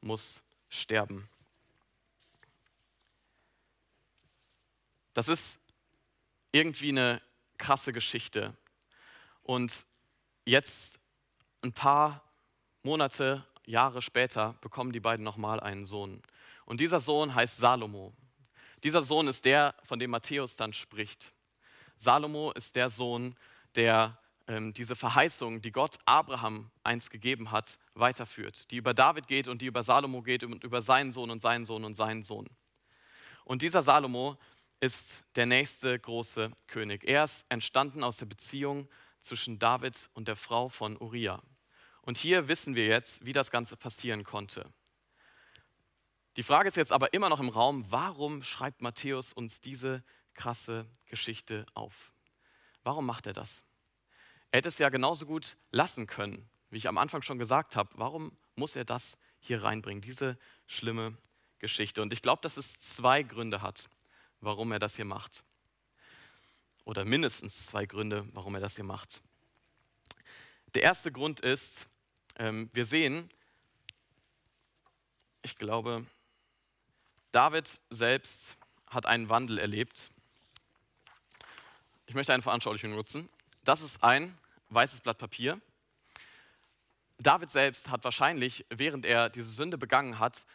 muss 0.00 0.42
sterben. 0.68 1.28
Das 5.14 5.28
ist 5.28 5.58
irgendwie 6.52 6.90
eine 6.90 7.20
krasse 7.56 7.92
Geschichte. 7.92 8.56
Und 9.42 9.84
jetzt, 10.44 10.98
ein 11.62 11.72
paar 11.72 12.22
Monate, 12.82 13.44
Jahre 13.66 14.00
später, 14.00 14.54
bekommen 14.60 14.92
die 14.92 15.00
beiden 15.00 15.24
nochmal 15.24 15.58
einen 15.58 15.86
Sohn. 15.86 16.22
Und 16.64 16.80
dieser 16.80 17.00
Sohn 17.00 17.34
heißt 17.34 17.58
Salomo. 17.58 18.12
Dieser 18.84 19.02
Sohn 19.02 19.26
ist 19.26 19.44
der, 19.44 19.74
von 19.82 19.98
dem 19.98 20.10
Matthäus 20.10 20.54
dann 20.54 20.72
spricht. 20.72 21.32
Salomo 21.98 22.52
ist 22.52 22.76
der 22.76 22.90
Sohn, 22.90 23.34
der 23.74 24.16
ähm, 24.46 24.72
diese 24.72 24.96
Verheißung, 24.96 25.60
die 25.60 25.72
Gott 25.72 25.98
Abraham 26.06 26.70
einst 26.84 27.10
gegeben 27.10 27.50
hat, 27.50 27.78
weiterführt, 27.94 28.70
die 28.70 28.76
über 28.76 28.94
David 28.94 29.26
geht 29.26 29.48
und 29.48 29.60
die 29.60 29.66
über 29.66 29.82
Salomo 29.82 30.22
geht 30.22 30.44
und 30.44 30.64
über 30.64 30.80
seinen 30.80 31.12
Sohn 31.12 31.30
und 31.30 31.42
seinen 31.42 31.64
Sohn 31.64 31.84
und 31.84 31.96
seinen 31.96 32.22
Sohn. 32.22 32.48
Und 33.44 33.62
dieser 33.62 33.82
Salomo 33.82 34.38
ist 34.80 35.24
der 35.34 35.46
nächste 35.46 35.98
große 35.98 36.52
König. 36.68 37.02
Er 37.04 37.24
ist 37.24 37.44
entstanden 37.48 38.04
aus 38.04 38.16
der 38.18 38.26
Beziehung 38.26 38.88
zwischen 39.22 39.58
David 39.58 40.08
und 40.14 40.28
der 40.28 40.36
Frau 40.36 40.68
von 40.68 40.96
Uriah. 40.96 41.42
Und 42.02 42.16
hier 42.16 42.46
wissen 42.46 42.74
wir 42.74 42.86
jetzt, 42.86 43.24
wie 43.24 43.32
das 43.32 43.50
Ganze 43.50 43.76
passieren 43.76 44.22
konnte. 44.22 44.64
Die 46.36 46.44
Frage 46.44 46.68
ist 46.68 46.76
jetzt 46.76 46.92
aber 46.92 47.12
immer 47.12 47.28
noch 47.28 47.40
im 47.40 47.48
Raum, 47.48 47.84
warum 47.90 48.44
schreibt 48.44 48.80
Matthäus 48.80 49.32
uns 49.32 49.60
diese 49.60 50.04
krasse 50.34 50.86
Geschichte 51.06 51.66
auf? 51.74 52.12
Warum 52.82 53.06
macht 53.06 53.26
er 53.26 53.32
das? 53.32 53.62
Er 54.50 54.58
hätte 54.58 54.68
es 54.68 54.78
ja 54.78 54.88
genauso 54.88 55.26
gut 55.26 55.56
lassen 55.70 56.06
können, 56.06 56.48
wie 56.70 56.78
ich 56.78 56.88
am 56.88 56.98
Anfang 56.98 57.22
schon 57.22 57.38
gesagt 57.38 57.76
habe. 57.76 57.90
Warum 57.94 58.36
muss 58.54 58.76
er 58.76 58.84
das 58.84 59.18
hier 59.40 59.62
reinbringen, 59.62 60.00
diese 60.00 60.38
schlimme 60.66 61.16
Geschichte? 61.58 62.02
Und 62.02 62.12
ich 62.12 62.22
glaube, 62.22 62.42
dass 62.42 62.56
es 62.56 62.78
zwei 62.80 63.22
Gründe 63.22 63.62
hat 63.62 63.88
warum 64.40 64.72
er 64.72 64.78
das 64.78 64.96
hier 64.96 65.04
macht. 65.04 65.44
Oder 66.84 67.04
mindestens 67.04 67.66
zwei 67.66 67.86
Gründe, 67.86 68.26
warum 68.32 68.54
er 68.54 68.60
das 68.60 68.76
hier 68.76 68.84
macht. 68.84 69.22
Der 70.74 70.82
erste 70.82 71.12
Grund 71.12 71.40
ist, 71.40 71.86
ähm, 72.36 72.70
wir 72.72 72.84
sehen, 72.84 73.30
ich 75.42 75.56
glaube, 75.56 76.06
David 77.30 77.80
selbst 77.90 78.56
hat 78.86 79.06
einen 79.06 79.28
Wandel 79.28 79.58
erlebt. 79.58 80.10
Ich 82.08 82.14
möchte 82.14 82.32
eine 82.32 82.42
Veranschaulichung 82.42 82.94
nutzen. 82.94 83.28
Das 83.64 83.82
ist 83.82 84.02
ein 84.02 84.38
weißes 84.70 85.02
Blatt 85.02 85.18
Papier. 85.18 85.60
David 87.18 87.50
selbst 87.50 87.90
hat 87.90 88.02
wahrscheinlich, 88.02 88.64
während 88.70 89.04
er 89.04 89.28
diese 89.28 89.50
Sünde 89.50 89.76
begangen 89.76 90.18
hat, 90.18 90.46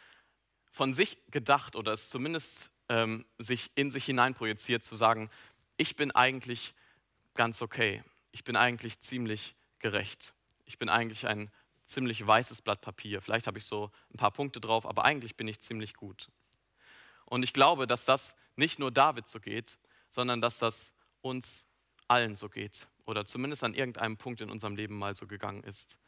von 0.72 0.92
sich 0.92 1.16
gedacht 1.30 1.76
oder 1.76 1.92
es 1.92 2.10
zumindest 2.10 2.70
ähm, 2.88 3.24
sich 3.38 3.70
in 3.76 3.92
sich 3.92 4.04
hineinprojiziert, 4.04 4.82
zu 4.82 4.96
sagen, 4.96 5.30
ich 5.76 5.94
bin 5.94 6.10
eigentlich 6.10 6.74
ganz 7.34 7.62
okay, 7.62 8.02
ich 8.32 8.42
bin 8.42 8.56
eigentlich 8.56 8.98
ziemlich 8.98 9.54
gerecht, 9.78 10.34
ich 10.64 10.80
bin 10.80 10.88
eigentlich 10.88 11.28
ein 11.28 11.52
ziemlich 11.84 12.26
weißes 12.26 12.62
Blatt 12.62 12.80
Papier, 12.80 13.22
vielleicht 13.22 13.46
habe 13.46 13.58
ich 13.58 13.64
so 13.64 13.92
ein 14.12 14.16
paar 14.16 14.32
Punkte 14.32 14.58
drauf, 14.58 14.86
aber 14.86 15.04
eigentlich 15.04 15.36
bin 15.36 15.46
ich 15.46 15.60
ziemlich 15.60 15.94
gut. 15.94 16.30
Und 17.26 17.44
ich 17.44 17.52
glaube, 17.52 17.86
dass 17.86 18.04
das 18.04 18.34
nicht 18.56 18.80
nur 18.80 18.90
David 18.90 19.28
so 19.28 19.38
geht, 19.38 19.78
sondern 20.10 20.40
dass 20.40 20.58
das 20.58 20.93
uns 21.24 21.64
allen 22.06 22.36
so 22.36 22.48
geht 22.48 22.86
oder 23.06 23.26
zumindest 23.26 23.64
an 23.64 23.74
irgendeinem 23.74 24.16
Punkt 24.16 24.40
in 24.40 24.50
unserem 24.50 24.76
Leben 24.76 24.98
mal 24.98 25.16
so 25.16 25.26
gegangen 25.26 25.64
ist. 25.64 25.98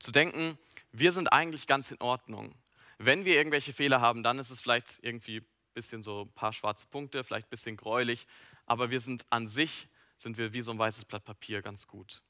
Zu 0.00 0.10
denken, 0.10 0.58
wir 0.92 1.12
sind 1.12 1.32
eigentlich 1.32 1.66
ganz 1.66 1.90
in 1.90 2.00
Ordnung. 2.00 2.54
Wenn 2.98 3.24
wir 3.24 3.36
irgendwelche 3.36 3.72
Fehler 3.72 4.00
haben, 4.00 4.22
dann 4.22 4.38
ist 4.38 4.50
es 4.50 4.60
vielleicht 4.60 4.98
irgendwie 5.02 5.42
bisschen 5.74 6.02
so 6.02 6.22
ein 6.22 6.32
paar 6.32 6.52
schwarze 6.52 6.86
Punkte, 6.86 7.24
vielleicht 7.24 7.48
ein 7.48 7.50
bisschen 7.50 7.76
gräulich, 7.76 8.26
aber 8.64 8.90
wir 8.90 9.00
sind 9.00 9.26
an 9.30 9.48
sich, 9.48 9.88
sind 10.16 10.38
wir 10.38 10.52
wie 10.52 10.62
so 10.62 10.70
ein 10.70 10.78
weißes 10.78 11.04
Blatt 11.04 11.24
Papier 11.24 11.60
ganz 11.60 11.86
gut. 11.86 12.22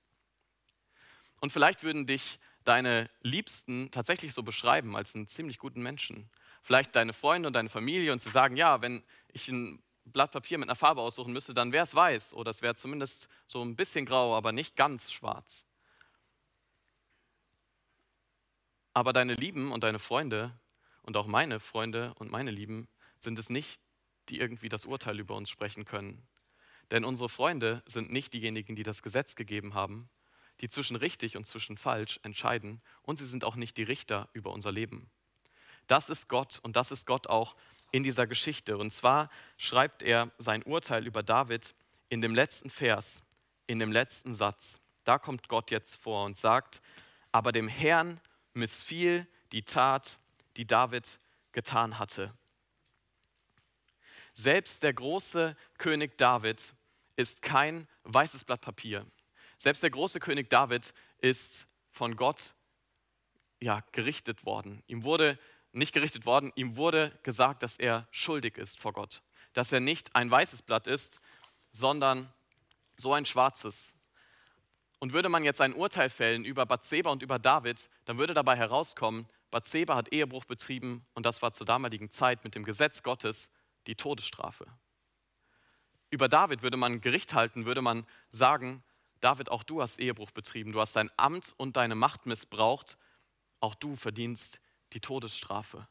Und 1.41 1.53
vielleicht 1.53 1.83
würden 1.83 2.07
dich 2.07 2.39
deine 2.65 3.11
Liebsten 3.21 3.91
tatsächlich 3.91 4.33
so 4.33 4.43
beschreiben 4.43 4.97
als 4.97 5.15
einen 5.15 5.29
ziemlich 5.29 5.59
guten 5.59 5.83
Menschen. 5.83 6.31
Vielleicht 6.63 6.97
deine 6.97 7.13
Freunde 7.13 7.47
und 7.47 7.53
deine 7.53 7.69
Familie 7.69 8.13
und 8.13 8.23
sie 8.23 8.31
sagen, 8.31 8.57
ja, 8.57 8.81
wenn 8.81 9.03
ich 9.29 9.49
ein 9.49 9.83
Blatt 10.05 10.33
Papier 10.33 10.59
mit 10.59 10.69
einer 10.69 10.77
Farbe 10.77 11.01
aussuchen 11.01 11.33
müsste, 11.33 11.55
dann 11.55 11.73
wäre 11.73 11.85
es 11.85 11.95
weiß 11.95 12.35
oder 12.35 12.51
es 12.51 12.63
wäre 12.63 12.75
zumindest 12.75 13.29
so 13.47 13.63
ein 13.63 13.77
bisschen 13.77 14.07
grau, 14.07 14.37
aber 14.37 14.53
nicht 14.53 14.77
ganz 14.77 15.11
schwarz. 15.11 15.65
Aber 18.93 19.13
deine 19.13 19.35
Lieben 19.35 19.73
und 19.73 19.83
deine 19.83 19.99
Freunde 19.99 20.59
und 21.03 21.17
auch 21.17 21.27
meine 21.27 21.59
Freunde 21.59 22.15
und 22.15 22.31
meine 22.31 22.51
Lieben 22.51 22.89
sind 23.19 23.39
es 23.39 23.51
nicht, 23.51 23.81
die 24.29 24.39
irgendwie 24.39 24.69
das 24.69 24.87
Urteil 24.87 25.19
über 25.19 25.35
uns 25.35 25.51
sprechen 25.51 25.85
können. 25.85 26.27
Denn 26.91 27.05
unsere 27.05 27.29
Freunde 27.29 27.83
sind 27.87 28.13
nicht 28.13 28.33
diejenigen, 28.33 28.77
die 28.77 28.83
das 28.83 29.03
Gesetz 29.03 29.35
gegeben 29.35 29.75
haben, 29.75 30.09
die 30.61 30.69
zwischen 30.69 30.97
richtig 30.97 31.37
und 31.37 31.47
zwischen 31.47 31.77
falsch 31.77 32.21
entscheiden. 32.23 32.83
Und 33.03 33.19
sie 33.19 33.27
sind 33.27 33.45
auch 33.45 33.57
nicht 33.57 33.77
die 33.77 33.83
Richter 33.83 34.29
über 34.33 34.53
unser 34.53 34.71
Leben. 34.71 35.11
Das 35.87 36.09
ist 36.09 36.29
Gott 36.29 36.61
und 36.63 36.77
das 36.77 36.91
ist 36.91 37.07
Gott 37.07 37.27
auch 37.27 37.57
in 37.95 38.03
dieser 38.03 38.27
Geschichte. 38.27 38.77
Und 38.77 38.93
zwar 38.93 39.31
schreibt 39.57 40.03
er 40.03 40.33
sein 40.37 40.65
Urteil 40.65 41.07
über 41.07 41.23
David 41.23 41.77
in 42.09 42.21
dem 42.21 42.35
letzten 42.35 42.69
Vers, 42.69 43.23
in 43.69 43.79
dem 43.79 43.93
letzten 43.93 44.35
Satz. 44.35 44.81
Da 45.05 45.17
kommt 45.17 45.49
Gott 45.49 45.71
jetzt 45.71 45.95
vor 46.03 46.25
und 46.25 46.37
sagt, 46.37 46.83
aber 47.31 47.53
dem 47.53 47.69
Herrn 47.69 48.21
missfiel 48.53 49.29
die 49.53 49.63
Tat, 49.63 50.19
die 50.57 50.67
David 50.67 51.21
getan 51.53 52.01
hatte. 52.01 52.35
Selbst 54.33 54.83
der 54.83 54.93
große 54.93 55.57
König 55.79 56.19
David 56.19 56.75
ist 57.15 57.43
kein 57.43 57.87
weißes 58.03 58.43
Blatt 58.43 58.61
Papier. 58.61 59.07
Selbst 59.57 59.85
der 59.85 59.91
große 59.91 60.19
König 60.19 60.51
David 60.51 60.93
ist 61.19 61.69
von 61.93 62.17
Gott 62.17 62.55
ja, 63.61 63.85
gerichtet 63.93 64.45
worden. 64.45 64.83
Ihm 64.89 65.05
wurde 65.05 65.39
nicht 65.75 65.93
gerichtet 65.93 66.27
worden, 66.27 66.53
ihm 66.55 66.77
wurde 66.77 67.19
gesagt, 67.23 67.63
dass 67.63 67.77
er 67.77 68.07
schuldig 68.11 68.59
ist 68.59 68.79
vor 68.79 68.93
Gott. 68.93 69.23
Dass 69.53 69.73
er 69.73 69.81
nicht 69.81 70.15
ein 70.15 70.31
weißes 70.31 70.63
Blatt 70.63 70.87
ist, 70.87 71.21
sondern 71.73 72.33
so 72.97 73.13
ein 73.13 73.27
schwarzes. 73.27 73.93
Und 74.99 75.13
würde 75.13 75.29
man 75.29 75.45
jetzt 75.45 75.61
ein 75.61 75.75
Urteil 75.75 76.11
fällen 76.11 76.45
über 76.45 76.67
Bathseba 76.67 77.11
und 77.11 77.23
über 77.23 77.39
David, 77.39 77.89
dann 78.05 78.19
würde 78.19 78.35
dabei 78.35 78.57
herauskommen, 78.57 79.29
Bathseba 79.51 79.95
hat 79.95 80.13
Ehebruch 80.13 80.45
betrieben 80.47 81.07
und 81.15 81.27
das 81.27 81.43
war 81.43 81.53
zur 81.53 81.67
damaligen 81.67 82.11
Zeit 82.11 82.43
mit 82.43 82.55
dem 82.55 82.65
Gesetz 82.65 83.03
Gottes 83.03 83.49
die 83.87 83.95
Todesstrafe. 83.95 84.67
Über 86.11 86.29
David 86.29 86.63
würde 86.63 86.77
man 86.77 87.01
Gericht 87.01 87.35
halten, 87.35 87.67
würde 87.67 87.83
man 87.83 88.07
sagen, 88.31 88.83
David, 89.21 89.51
auch 89.51 89.63
du 89.63 89.81
hast 89.81 90.01
Ehebruch 90.01 90.31
betrieben, 90.31 90.73
du 90.73 90.81
hast 90.81 90.97
dein 90.97 91.11
Amt 91.17 91.55
und 91.57 91.77
deine 91.77 91.95
Macht 91.95 92.27
missbraucht, 92.27 92.99
auch 93.61 93.75
du 93.75 93.97
verdienst 93.97 94.61
die 94.95 95.01
Todesstrafe. 95.01 95.87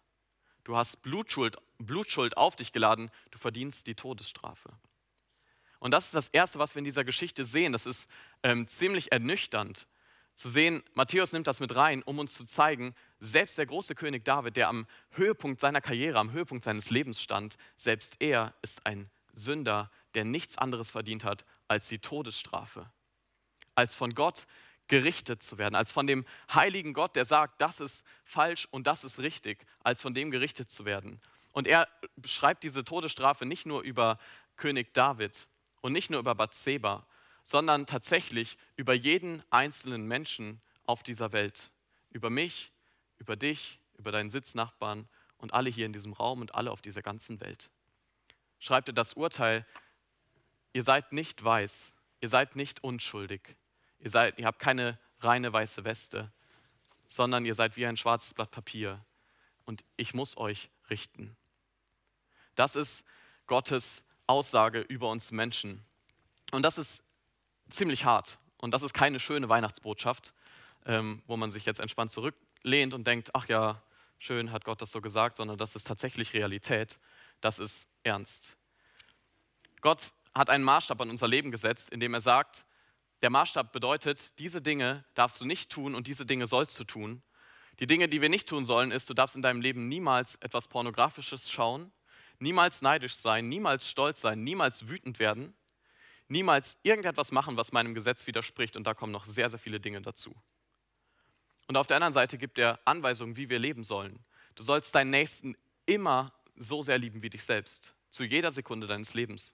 Du 0.63 0.77
hast 0.77 1.01
Blutschuld, 1.01 1.57
Blutschuld 1.77 2.37
auf 2.37 2.55
dich 2.55 2.71
geladen, 2.71 3.11
du 3.31 3.37
verdienst 3.37 3.85
die 3.87 3.95
Todesstrafe. 3.95 4.71
Und 5.79 5.91
das 5.91 6.05
ist 6.05 6.15
das 6.15 6.29
Erste, 6.29 6.59
was 6.59 6.75
wir 6.75 6.79
in 6.79 6.85
dieser 6.85 7.03
Geschichte 7.03 7.43
sehen. 7.43 7.73
Das 7.73 7.85
ist 7.85 8.07
ähm, 8.41 8.67
ziemlich 8.69 9.11
ernüchternd 9.11 9.87
zu 10.35 10.49
sehen. 10.49 10.81
Matthäus 10.93 11.33
nimmt 11.33 11.47
das 11.47 11.59
mit 11.59 11.75
rein, 11.75 12.01
um 12.03 12.19
uns 12.19 12.33
zu 12.33 12.45
zeigen, 12.45 12.95
selbst 13.19 13.57
der 13.57 13.65
große 13.65 13.93
König 13.93 14.23
David, 14.23 14.55
der 14.55 14.69
am 14.69 14.87
Höhepunkt 15.11 15.59
seiner 15.59 15.81
Karriere, 15.81 16.19
am 16.19 16.31
Höhepunkt 16.31 16.63
seines 16.63 16.89
Lebens 16.89 17.21
stand, 17.21 17.57
selbst 17.75 18.15
er 18.19 18.53
ist 18.61 18.85
ein 18.85 19.09
Sünder, 19.33 19.91
der 20.15 20.23
nichts 20.23 20.57
anderes 20.57 20.91
verdient 20.91 21.25
hat 21.25 21.45
als 21.67 21.87
die 21.87 21.99
Todesstrafe. 21.99 22.89
Als 23.75 23.95
von 23.95 24.13
Gott 24.13 24.45
gerichtet 24.87 25.41
zu 25.41 25.57
werden, 25.57 25.75
als 25.75 25.91
von 25.91 26.07
dem 26.07 26.25
heiligen 26.53 26.93
Gott, 26.93 27.15
der 27.15 27.25
sagt, 27.25 27.61
das 27.61 27.79
ist 27.79 28.03
falsch 28.25 28.67
und 28.71 28.87
das 28.87 29.03
ist 29.03 29.19
richtig, 29.19 29.65
als 29.83 30.01
von 30.01 30.13
dem 30.13 30.31
gerichtet 30.31 30.71
zu 30.71 30.85
werden. 30.85 31.21
Und 31.51 31.67
er 31.67 31.87
beschreibt 32.15 32.63
diese 32.63 32.83
Todesstrafe 32.83 33.45
nicht 33.45 33.65
nur 33.65 33.81
über 33.81 34.19
König 34.57 34.93
David 34.93 35.47
und 35.81 35.93
nicht 35.93 36.09
nur 36.09 36.19
über 36.19 36.35
Bathseba, 36.35 37.05
sondern 37.45 37.85
tatsächlich 37.85 38.57
über 38.75 38.93
jeden 38.93 39.43
einzelnen 39.49 40.07
Menschen 40.07 40.61
auf 40.85 41.03
dieser 41.03 41.31
Welt. 41.31 41.71
Über 42.11 42.29
mich, 42.29 42.71
über 43.17 43.35
dich, 43.35 43.79
über 43.97 44.11
deinen 44.11 44.29
Sitznachbarn 44.29 45.07
und 45.37 45.53
alle 45.53 45.69
hier 45.69 45.85
in 45.85 45.93
diesem 45.93 46.13
Raum 46.13 46.41
und 46.41 46.55
alle 46.55 46.71
auf 46.71 46.81
dieser 46.81 47.01
ganzen 47.01 47.39
Welt. 47.39 47.69
Schreibt 48.59 48.87
er 48.87 48.93
das 48.93 49.13
Urteil, 49.13 49.65
ihr 50.71 50.83
seid 50.83 51.11
nicht 51.11 51.43
weiß, 51.43 51.93
ihr 52.21 52.29
seid 52.29 52.55
nicht 52.55 52.83
unschuldig, 52.83 53.55
Ihr, 54.03 54.09
seid, 54.09 54.37
ihr 54.37 54.45
habt 54.45 54.59
keine 54.59 54.99
reine 55.21 55.53
weiße 55.53 55.85
Weste, 55.85 56.29
sondern 57.07 57.45
ihr 57.45 57.55
seid 57.55 57.77
wie 57.77 57.85
ein 57.85 57.95
schwarzes 57.95 58.33
Blatt 58.33 58.51
Papier 58.51 59.03
und 59.63 59.85
ich 59.95 60.13
muss 60.13 60.35
euch 60.35 60.69
richten. 60.89 61.37
Das 62.55 62.75
ist 62.75 63.05
Gottes 63.47 64.03
Aussage 64.27 64.81
über 64.81 65.09
uns 65.09 65.31
Menschen. 65.31 65.85
Und 66.51 66.63
das 66.63 66.77
ist 66.77 67.01
ziemlich 67.69 68.03
hart 68.03 68.39
und 68.57 68.71
das 68.71 68.83
ist 68.83 68.93
keine 68.93 69.21
schöne 69.21 69.47
Weihnachtsbotschaft, 69.47 70.33
ähm, 70.85 71.23
wo 71.25 71.37
man 71.37 71.53
sich 71.53 71.65
jetzt 71.65 71.79
entspannt 71.79 72.11
zurücklehnt 72.11 72.93
und 72.93 73.07
denkt, 73.07 73.29
ach 73.33 73.47
ja, 73.47 73.81
schön 74.19 74.51
hat 74.51 74.65
Gott 74.65 74.81
das 74.81 74.91
so 74.91 74.99
gesagt, 74.99 75.37
sondern 75.37 75.57
das 75.57 75.75
ist 75.75 75.87
tatsächlich 75.87 76.33
Realität, 76.33 76.99
das 77.39 77.57
ist 77.57 77.87
ernst. 78.03 78.57
Gott 79.79 80.11
hat 80.35 80.49
einen 80.49 80.65
Maßstab 80.65 80.99
an 80.99 81.09
unser 81.09 81.29
Leben 81.29 81.51
gesetzt, 81.51 81.89
indem 81.89 82.13
er 82.13 82.21
sagt, 82.21 82.65
der 83.23 83.29
Maßstab 83.29 83.71
bedeutet, 83.71 84.37
diese 84.37 84.61
Dinge 84.61 85.05
darfst 85.13 85.39
du 85.39 85.45
nicht 85.45 85.71
tun 85.71 85.95
und 85.95 86.07
diese 86.07 86.25
Dinge 86.25 86.45
sollst 86.45 86.77
du 86.77 86.83
tun. 86.83 87.23
Die 87.79 87.87
Dinge, 87.87 88.09
die 88.09 88.21
wir 88.21 88.27
nicht 88.27 88.49
tun 88.49 88.65
sollen, 88.65 88.91
ist, 88.91 89.09
du 89.09 89.13
darfst 89.13 89.37
in 89.37 89.41
deinem 89.41 89.61
Leben 89.61 89.87
niemals 89.87 90.35
etwas 90.35 90.67
Pornografisches 90.67 91.49
schauen, 91.49 91.93
niemals 92.39 92.81
neidisch 92.81 93.15
sein, 93.15 93.47
niemals 93.47 93.89
stolz 93.89 94.19
sein, 94.19 94.43
niemals 94.43 94.89
wütend 94.89 95.19
werden, 95.19 95.55
niemals 96.27 96.77
irgendetwas 96.83 97.31
machen, 97.31 97.55
was 97.55 97.71
meinem 97.71 97.93
Gesetz 97.93 98.27
widerspricht. 98.27 98.75
Und 98.75 98.85
da 98.85 98.93
kommen 98.93 99.13
noch 99.13 99.25
sehr, 99.25 99.49
sehr 99.49 99.59
viele 99.59 99.79
Dinge 99.79 100.01
dazu. 100.01 100.35
Und 101.67 101.77
auf 101.77 101.87
der 101.87 101.95
anderen 101.95 102.13
Seite 102.13 102.37
gibt 102.37 102.59
er 102.59 102.79
Anweisungen, 102.83 103.37
wie 103.37 103.49
wir 103.49 103.57
leben 103.57 103.85
sollen. 103.85 104.19
Du 104.55 104.63
sollst 104.63 104.93
deinen 104.93 105.11
Nächsten 105.11 105.55
immer 105.85 106.33
so 106.57 106.81
sehr 106.81 106.97
lieben 106.97 107.21
wie 107.21 107.29
dich 107.29 107.45
selbst, 107.45 107.95
zu 108.09 108.25
jeder 108.25 108.51
Sekunde 108.51 108.85
deines 108.85 109.13
Lebens. 109.13 109.53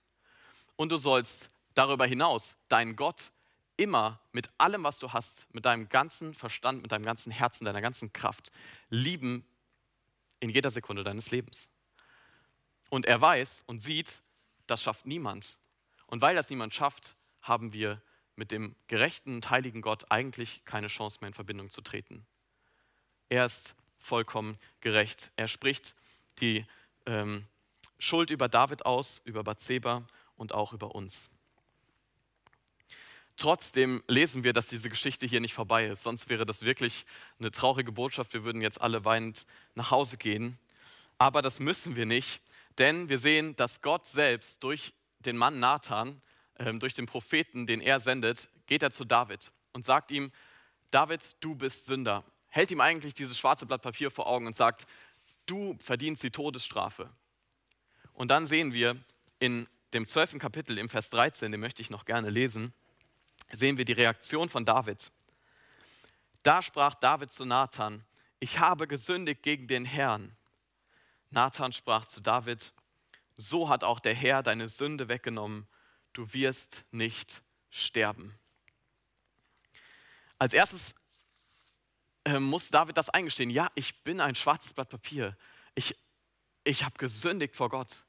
Und 0.75 0.91
du 0.91 0.97
sollst 0.97 1.51
darüber 1.75 2.07
hinaus 2.07 2.55
deinen 2.67 2.95
Gott 2.95 3.31
immer 3.79 4.19
mit 4.33 4.49
allem, 4.57 4.83
was 4.83 4.99
du 4.99 5.13
hast, 5.13 5.47
mit 5.53 5.65
deinem 5.65 5.87
ganzen 5.87 6.33
Verstand, 6.33 6.81
mit 6.81 6.91
deinem 6.91 7.05
ganzen 7.05 7.31
Herzen, 7.31 7.63
deiner 7.63 7.81
ganzen 7.81 8.11
Kraft 8.11 8.51
lieben 8.89 9.45
in 10.41 10.49
jeder 10.49 10.69
Sekunde 10.69 11.03
deines 11.03 11.31
Lebens. 11.31 11.69
Und 12.89 13.05
er 13.05 13.21
weiß 13.21 13.63
und 13.67 13.81
sieht, 13.81 14.21
das 14.67 14.83
schafft 14.83 15.05
niemand. 15.05 15.57
Und 16.07 16.21
weil 16.21 16.35
das 16.35 16.49
niemand 16.49 16.73
schafft, 16.73 17.15
haben 17.41 17.71
wir 17.71 18.01
mit 18.35 18.51
dem 18.51 18.75
gerechten 18.87 19.35
und 19.35 19.49
heiligen 19.49 19.81
Gott 19.81 20.11
eigentlich 20.11 20.63
keine 20.65 20.87
Chance 20.87 21.19
mehr 21.21 21.29
in 21.29 21.33
Verbindung 21.33 21.69
zu 21.69 21.81
treten. 21.81 22.25
Er 23.29 23.45
ist 23.45 23.75
vollkommen 23.97 24.57
gerecht. 24.81 25.31
Er 25.37 25.47
spricht 25.47 25.95
die 26.39 26.65
ähm, 27.05 27.45
Schuld 27.97 28.29
über 28.29 28.49
David 28.49 28.85
aus, 28.85 29.21
über 29.23 29.43
Bathseba 29.43 30.05
und 30.35 30.53
auch 30.53 30.73
über 30.73 30.95
uns. 30.95 31.29
Trotzdem 33.39 34.03
lesen 34.09 34.43
wir, 34.43 34.51
dass 34.51 34.67
diese 34.67 34.89
Geschichte 34.89 35.25
hier 35.25 35.39
nicht 35.39 35.53
vorbei 35.53 35.87
ist. 35.87 36.03
Sonst 36.03 36.27
wäre 36.27 36.45
das 36.45 36.63
wirklich 36.63 37.05
eine 37.39 37.51
traurige 37.51 37.93
Botschaft. 37.93 38.33
Wir 38.33 38.43
würden 38.43 38.61
jetzt 38.61 38.81
alle 38.81 39.05
weinend 39.05 39.45
nach 39.75 39.91
Hause 39.91 40.17
gehen. 40.17 40.59
Aber 41.17 41.41
das 41.41 41.61
müssen 41.61 41.95
wir 41.95 42.05
nicht, 42.05 42.41
denn 42.79 43.07
wir 43.07 43.17
sehen, 43.17 43.55
dass 43.55 43.81
Gott 43.81 44.05
selbst 44.05 44.61
durch 44.61 44.93
den 45.19 45.37
Mann 45.37 45.57
Nathan, 45.59 46.21
ähm, 46.57 46.81
durch 46.81 46.93
den 46.93 47.05
Propheten, 47.05 47.65
den 47.65 47.79
er 47.79 48.01
sendet, 48.01 48.49
geht 48.67 48.83
er 48.83 48.91
zu 48.91 49.05
David 49.05 49.53
und 49.71 49.85
sagt 49.85 50.11
ihm, 50.11 50.33
David, 50.91 51.37
du 51.39 51.55
bist 51.55 51.85
Sünder. 51.85 52.25
Hält 52.49 52.71
ihm 52.71 52.81
eigentlich 52.81 53.13
dieses 53.13 53.37
schwarze 53.37 53.65
Blatt 53.65 53.81
Papier 53.81 54.11
vor 54.11 54.27
Augen 54.27 54.47
und 54.47 54.57
sagt, 54.57 54.85
du 55.45 55.77
verdienst 55.81 56.23
die 56.23 56.31
Todesstrafe. 56.31 57.09
Und 58.11 58.31
dann 58.31 58.47
sehen 58.47 58.73
wir 58.73 58.97
in 59.39 59.65
dem 59.93 60.07
zwölften 60.07 60.39
Kapitel 60.39 60.77
im 60.77 60.89
Vers 60.89 61.09
13, 61.09 61.53
den 61.53 61.61
möchte 61.61 61.81
ich 61.81 61.89
noch 61.89 62.03
gerne 62.03 62.29
lesen, 62.29 62.73
sehen 63.51 63.77
wir 63.77 63.85
die 63.85 63.93
Reaktion 63.93 64.49
von 64.49 64.65
David. 64.65 65.11
Da 66.43 66.61
sprach 66.61 66.95
David 66.95 67.31
zu 67.31 67.45
Nathan, 67.45 68.05
ich 68.39 68.59
habe 68.59 68.87
gesündigt 68.87 69.43
gegen 69.43 69.67
den 69.67 69.85
Herrn. 69.85 70.35
Nathan 71.29 71.73
sprach 71.73 72.05
zu 72.05 72.21
David, 72.21 72.73
so 73.35 73.69
hat 73.69 73.83
auch 73.83 73.99
der 73.99 74.15
Herr 74.15 74.43
deine 74.43 74.69
Sünde 74.69 75.07
weggenommen, 75.07 75.67
du 76.13 76.33
wirst 76.33 76.85
nicht 76.91 77.41
sterben. 77.69 78.37
Als 80.37 80.53
erstes 80.53 80.95
äh, 82.23 82.39
muss 82.39 82.69
David 82.69 82.97
das 82.97 83.09
eingestehen, 83.09 83.49
ja, 83.49 83.69
ich 83.75 84.03
bin 84.03 84.21
ein 84.21 84.35
schwarzes 84.35 84.73
Blatt 84.73 84.89
Papier. 84.89 85.37
Ich, 85.75 85.95
ich 86.63 86.83
habe 86.83 86.97
gesündigt 86.97 87.55
vor 87.55 87.69
Gott. 87.69 88.05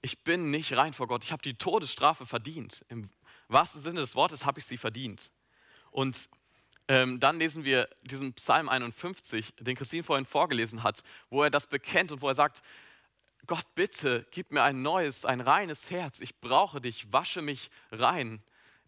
Ich 0.00 0.22
bin 0.24 0.50
nicht 0.50 0.76
rein 0.76 0.92
vor 0.92 1.08
Gott. 1.08 1.24
Ich 1.24 1.32
habe 1.32 1.42
die 1.42 1.54
Todesstrafe 1.54 2.26
verdient. 2.26 2.84
Im 2.88 3.10
wahrsten 3.48 3.80
Sinne 3.80 4.00
des 4.00 4.14
Wortes 4.14 4.44
habe 4.44 4.60
ich 4.60 4.66
sie 4.66 4.76
verdient. 4.76 5.30
Und 5.90 6.28
ähm, 6.88 7.20
dann 7.20 7.38
lesen 7.38 7.64
wir 7.64 7.88
diesen 8.02 8.32
Psalm 8.34 8.68
51, 8.68 9.54
den 9.60 9.76
Christine 9.76 10.02
vorhin 10.02 10.24
vorgelesen 10.24 10.82
hat, 10.82 11.02
wo 11.28 11.42
er 11.42 11.50
das 11.50 11.66
bekennt 11.66 12.12
und 12.12 12.22
wo 12.22 12.28
er 12.28 12.34
sagt, 12.34 12.62
Gott, 13.46 13.66
bitte, 13.74 14.26
gib 14.30 14.52
mir 14.52 14.62
ein 14.62 14.82
neues, 14.82 15.24
ein 15.24 15.40
reines 15.40 15.90
Herz. 15.90 16.20
Ich 16.20 16.38
brauche 16.40 16.80
dich, 16.80 17.12
wasche 17.12 17.40
mich 17.40 17.70
rein. 17.90 18.42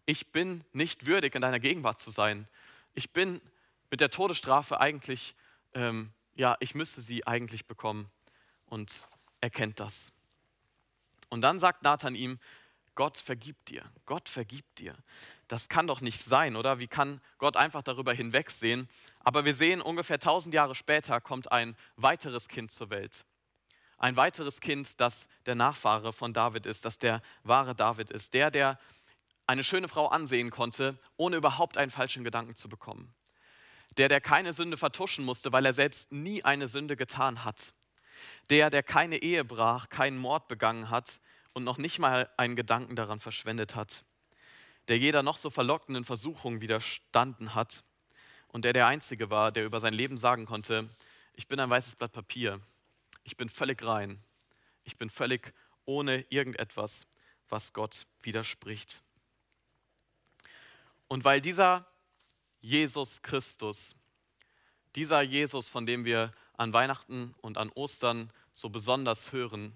Ich 0.05 0.31
bin 0.31 0.63
nicht 0.73 1.05
würdig, 1.05 1.35
in 1.35 1.41
deiner 1.41 1.59
Gegenwart 1.59 1.99
zu 1.99 2.11
sein. 2.11 2.47
Ich 2.93 3.11
bin 3.11 3.41
mit 3.89 4.01
der 4.01 4.11
Todesstrafe 4.11 4.79
eigentlich, 4.79 5.35
ähm, 5.73 6.11
ja, 6.35 6.57
ich 6.59 6.75
müsste 6.75 7.01
sie 7.01 7.25
eigentlich 7.25 7.65
bekommen. 7.65 8.09
Und 8.67 9.07
er 9.41 9.49
kennt 9.49 9.79
das. 9.79 10.11
Und 11.29 11.41
dann 11.41 11.59
sagt 11.59 11.83
Nathan 11.83 12.15
ihm, 12.15 12.39
Gott 12.95 13.17
vergibt 13.17 13.69
dir. 13.69 13.83
Gott 14.05 14.29
vergibt 14.29 14.79
dir. 14.79 14.95
Das 15.47 15.69
kann 15.69 15.87
doch 15.87 16.01
nicht 16.01 16.23
sein, 16.23 16.55
oder? 16.55 16.79
Wie 16.79 16.87
kann 16.87 17.21
Gott 17.37 17.57
einfach 17.57 17.81
darüber 17.83 18.13
hinwegsehen? 18.13 18.89
Aber 19.19 19.45
wir 19.45 19.53
sehen, 19.53 19.81
ungefähr 19.81 20.15
1000 20.15 20.53
Jahre 20.53 20.75
später 20.75 21.19
kommt 21.19 21.51
ein 21.51 21.75
weiteres 21.95 22.47
Kind 22.47 22.71
zur 22.71 22.89
Welt. 22.89 23.25
Ein 23.97 24.15
weiteres 24.15 24.61
Kind, 24.61 24.99
das 24.99 25.27
der 25.45 25.55
Nachfahre 25.55 26.13
von 26.13 26.33
David 26.33 26.65
ist, 26.65 26.85
das 26.85 26.97
der 26.97 27.21
wahre 27.43 27.75
David 27.75 28.11
ist. 28.11 28.33
Der, 28.33 28.49
der 28.49 28.79
eine 29.45 29.63
schöne 29.63 29.87
Frau 29.87 30.07
ansehen 30.07 30.49
konnte, 30.49 30.97
ohne 31.17 31.35
überhaupt 31.35 31.77
einen 31.77 31.91
falschen 31.91 32.23
Gedanken 32.23 32.55
zu 32.55 32.69
bekommen. 32.69 33.13
Der, 33.97 34.07
der 34.07 34.21
keine 34.21 34.53
Sünde 34.53 34.77
vertuschen 34.77 35.25
musste, 35.25 35.51
weil 35.51 35.65
er 35.65 35.73
selbst 35.73 36.11
nie 36.11 36.43
eine 36.43 36.67
Sünde 36.67 36.95
getan 36.95 37.43
hat. 37.43 37.73
Der, 38.49 38.69
der 38.69 38.83
keine 38.83 39.17
Ehe 39.17 39.43
brach, 39.43 39.89
keinen 39.89 40.17
Mord 40.17 40.47
begangen 40.47 40.89
hat, 40.89 41.19
und 41.53 41.63
noch 41.63 41.77
nicht 41.77 41.99
mal 41.99 42.29
einen 42.37 42.55
Gedanken 42.55 42.95
daran 42.95 43.19
verschwendet 43.19 43.75
hat, 43.75 44.03
der 44.87 44.97
jeder 44.97 45.23
noch 45.23 45.37
so 45.37 45.49
verlockenden 45.49 46.05
Versuchung 46.05 46.61
widerstanden 46.61 47.55
hat 47.55 47.83
und 48.47 48.65
der 48.65 48.73
der 48.73 48.87
Einzige 48.87 49.29
war, 49.29 49.51
der 49.51 49.65
über 49.65 49.79
sein 49.79 49.93
Leben 49.93 50.17
sagen 50.17 50.45
konnte, 50.45 50.89
ich 51.33 51.47
bin 51.47 51.59
ein 51.59 51.69
weißes 51.69 51.95
Blatt 51.95 52.11
Papier, 52.11 52.59
ich 53.23 53.37
bin 53.37 53.49
völlig 53.49 53.83
rein, 53.83 54.21
ich 54.83 54.97
bin 54.97 55.09
völlig 55.09 55.53
ohne 55.85 56.25
irgendetwas, 56.29 57.07
was 57.49 57.73
Gott 57.73 58.05
widerspricht. 58.21 59.01
Und 61.07 61.23
weil 61.23 61.41
dieser 61.41 61.85
Jesus 62.61 63.21
Christus, 63.21 63.95
dieser 64.95 65.21
Jesus, 65.21 65.67
von 65.67 65.85
dem 65.85 66.05
wir 66.05 66.33
an 66.53 66.73
Weihnachten 66.73 67.33
und 67.41 67.57
an 67.57 67.69
Ostern 67.69 68.31
so 68.53 68.69
besonders 68.69 69.31
hören, 69.31 69.73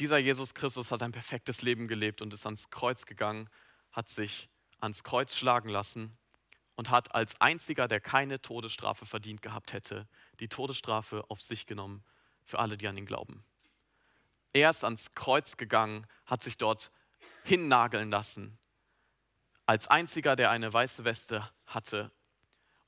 dieser 0.00 0.18
Jesus 0.18 0.54
Christus 0.54 0.90
hat 0.90 1.02
ein 1.02 1.12
perfektes 1.12 1.60
Leben 1.60 1.86
gelebt 1.86 2.22
und 2.22 2.32
ist 2.32 2.46
ans 2.46 2.70
Kreuz 2.70 3.04
gegangen, 3.04 3.50
hat 3.92 4.08
sich 4.08 4.48
ans 4.80 5.04
Kreuz 5.04 5.36
schlagen 5.36 5.68
lassen 5.68 6.16
und 6.74 6.88
hat 6.88 7.14
als 7.14 7.38
einziger, 7.40 7.86
der 7.86 8.00
keine 8.00 8.40
Todesstrafe 8.40 9.04
verdient 9.04 9.42
gehabt 9.42 9.74
hätte, 9.74 10.08
die 10.40 10.48
Todesstrafe 10.48 11.24
auf 11.28 11.42
sich 11.42 11.66
genommen 11.66 12.02
für 12.44 12.58
alle, 12.58 12.78
die 12.78 12.88
an 12.88 12.96
ihn 12.96 13.04
glauben. 13.04 13.44
Er 14.54 14.70
ist 14.70 14.84
ans 14.84 15.14
Kreuz 15.14 15.58
gegangen, 15.58 16.06
hat 16.24 16.42
sich 16.42 16.56
dort 16.56 16.90
hinnageln 17.44 18.10
lassen, 18.10 18.58
als 19.66 19.86
einziger, 19.86 20.34
der 20.34 20.50
eine 20.50 20.72
weiße 20.72 21.04
Weste 21.04 21.48
hatte 21.66 22.10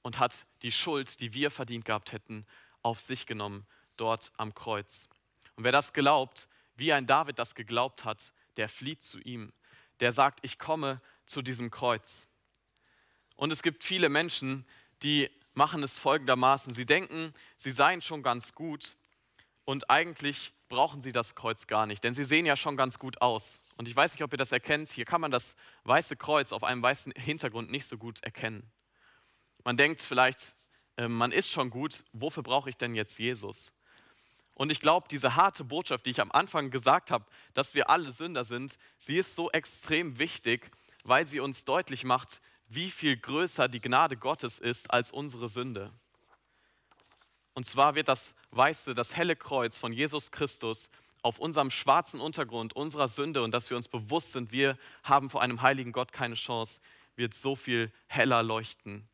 und 0.00 0.18
hat 0.18 0.46
die 0.62 0.72
Schuld, 0.72 1.20
die 1.20 1.34
wir 1.34 1.50
verdient 1.50 1.84
gehabt 1.84 2.12
hätten, 2.12 2.46
auf 2.80 3.00
sich 3.00 3.26
genommen, 3.26 3.66
dort 3.98 4.32
am 4.38 4.54
Kreuz. 4.54 5.10
Und 5.56 5.64
wer 5.64 5.72
das 5.72 5.92
glaubt, 5.92 6.48
wie 6.76 6.92
ein 6.92 7.06
David 7.06 7.38
das 7.38 7.54
geglaubt 7.54 8.04
hat, 8.04 8.32
der 8.56 8.68
flieht 8.68 9.02
zu 9.02 9.18
ihm. 9.20 9.52
Der 10.00 10.12
sagt, 10.12 10.40
ich 10.42 10.58
komme 10.58 11.00
zu 11.26 11.42
diesem 11.42 11.70
Kreuz. 11.70 12.28
Und 13.36 13.52
es 13.52 13.62
gibt 13.62 13.84
viele 13.84 14.08
Menschen, 14.08 14.66
die 15.02 15.30
machen 15.54 15.82
es 15.82 15.98
folgendermaßen. 15.98 16.74
Sie 16.74 16.86
denken, 16.86 17.34
sie 17.56 17.70
seien 17.70 18.00
schon 18.00 18.22
ganz 18.22 18.54
gut 18.54 18.96
und 19.64 19.90
eigentlich 19.90 20.52
brauchen 20.68 21.02
sie 21.02 21.12
das 21.12 21.34
Kreuz 21.34 21.66
gar 21.66 21.86
nicht, 21.86 22.02
denn 22.02 22.14
sie 22.14 22.24
sehen 22.24 22.46
ja 22.46 22.56
schon 22.56 22.76
ganz 22.76 22.98
gut 22.98 23.20
aus. 23.20 23.62
Und 23.76 23.88
ich 23.88 23.96
weiß 23.96 24.12
nicht, 24.12 24.22
ob 24.22 24.32
ihr 24.32 24.38
das 24.38 24.52
erkennt. 24.52 24.90
Hier 24.90 25.04
kann 25.04 25.20
man 25.20 25.30
das 25.30 25.56
weiße 25.84 26.16
Kreuz 26.16 26.52
auf 26.52 26.64
einem 26.64 26.82
weißen 26.82 27.12
Hintergrund 27.16 27.70
nicht 27.70 27.86
so 27.86 27.98
gut 27.98 28.22
erkennen. 28.22 28.70
Man 29.64 29.76
denkt 29.76 30.02
vielleicht, 30.02 30.56
äh, 30.96 31.08
man 31.08 31.32
ist 31.32 31.50
schon 31.50 31.70
gut, 31.70 32.04
wofür 32.12 32.42
brauche 32.42 32.70
ich 32.70 32.76
denn 32.76 32.94
jetzt 32.94 33.18
Jesus? 33.18 33.72
Und 34.55 34.70
ich 34.70 34.80
glaube, 34.80 35.09
diese 35.11 35.36
harte 35.36 35.64
Botschaft, 35.64 36.07
die 36.07 36.11
ich 36.11 36.20
am 36.20 36.30
Anfang 36.32 36.70
gesagt 36.70 37.11
habe, 37.11 37.24
dass 37.55 37.74
wir 37.74 37.90
alle 37.90 38.12
Sünder 38.12 38.44
sind, 38.44 38.78
sie 38.98 39.16
ist 39.16 39.34
so 39.34 39.50
extrem 39.50 40.18
wichtig, 40.18 40.70
weil 41.05 41.26
sie 41.26 41.40
uns 41.40 41.64
deutlich 41.64 42.05
macht, 42.05 42.40
wie 42.68 42.90
viel 42.90 43.16
größer 43.16 43.68
die 43.68 43.80
Gnade 43.80 44.16
Gottes 44.16 44.59
ist 44.59 44.90
als 44.90 45.11
unsere 45.11 45.48
Sünde. 45.48 45.92
Und 47.55 47.66
zwar 47.66 47.94
wird 47.94 48.09
das 48.09 48.34
weiße, 48.50 48.94
das 48.94 49.16
helle 49.16 49.36
Kreuz 49.36 49.78
von 49.78 49.92
Jesus 49.92 50.30
Christus 50.30 50.88
auf 51.22 51.38
unserem 51.38 51.70
schwarzen 51.70 52.20
Untergrund 52.20 52.74
unserer 52.74 53.09
Sünde 53.09 53.42
und 53.42 53.53
dass 53.53 53.70
wir 53.70 53.76
uns 53.76 53.88
bewusst 53.88 54.32
sind, 54.32 54.53
wir 54.53 54.76
haben 55.03 55.30
vor 55.30 55.42
einem 55.42 55.62
heiligen 55.62 55.92
Gott 55.92 56.12
keine 56.12 56.34
Chance, 56.34 56.80
wird 57.14 57.34
so 57.34 57.55
viel 57.55 57.92
heller 58.07 58.42
leuchten. 58.42 59.09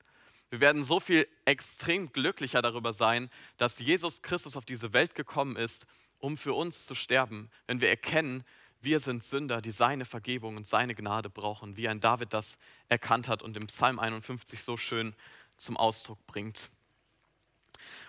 Wir 0.50 0.60
werden 0.60 0.84
so 0.84 0.98
viel 1.00 1.28
extrem 1.44 2.10
glücklicher 2.12 2.62
darüber 2.62 2.92
sein, 2.92 3.30
dass 3.58 3.78
Jesus 3.78 4.22
Christus 4.22 4.56
auf 4.56 4.64
diese 4.64 4.92
Welt 4.92 5.14
gekommen 5.14 5.56
ist, 5.56 5.86
um 6.18 6.36
für 6.36 6.54
uns 6.54 6.86
zu 6.86 6.94
sterben, 6.94 7.50
wenn 7.66 7.80
wir 7.80 7.88
erkennen, 7.88 8.44
wir 8.80 9.00
sind 9.00 9.24
Sünder, 9.24 9.60
die 9.60 9.72
seine 9.72 10.04
Vergebung 10.04 10.56
und 10.56 10.68
seine 10.68 10.94
Gnade 10.94 11.28
brauchen, 11.28 11.76
wie 11.76 11.88
ein 11.88 12.00
David 12.00 12.32
das 12.32 12.58
erkannt 12.88 13.28
hat 13.28 13.42
und 13.42 13.56
im 13.56 13.66
Psalm 13.66 13.98
51 13.98 14.62
so 14.62 14.76
schön 14.76 15.14
zum 15.56 15.76
Ausdruck 15.76 16.24
bringt. 16.26 16.70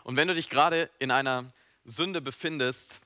Und 0.03 0.15
wenn 0.15 0.27
du 0.27 0.35
dich 0.35 0.49
gerade 0.49 0.89
in 0.99 1.11
einer 1.11 1.51
Sünde 1.85 2.21
befindest, 2.21 2.99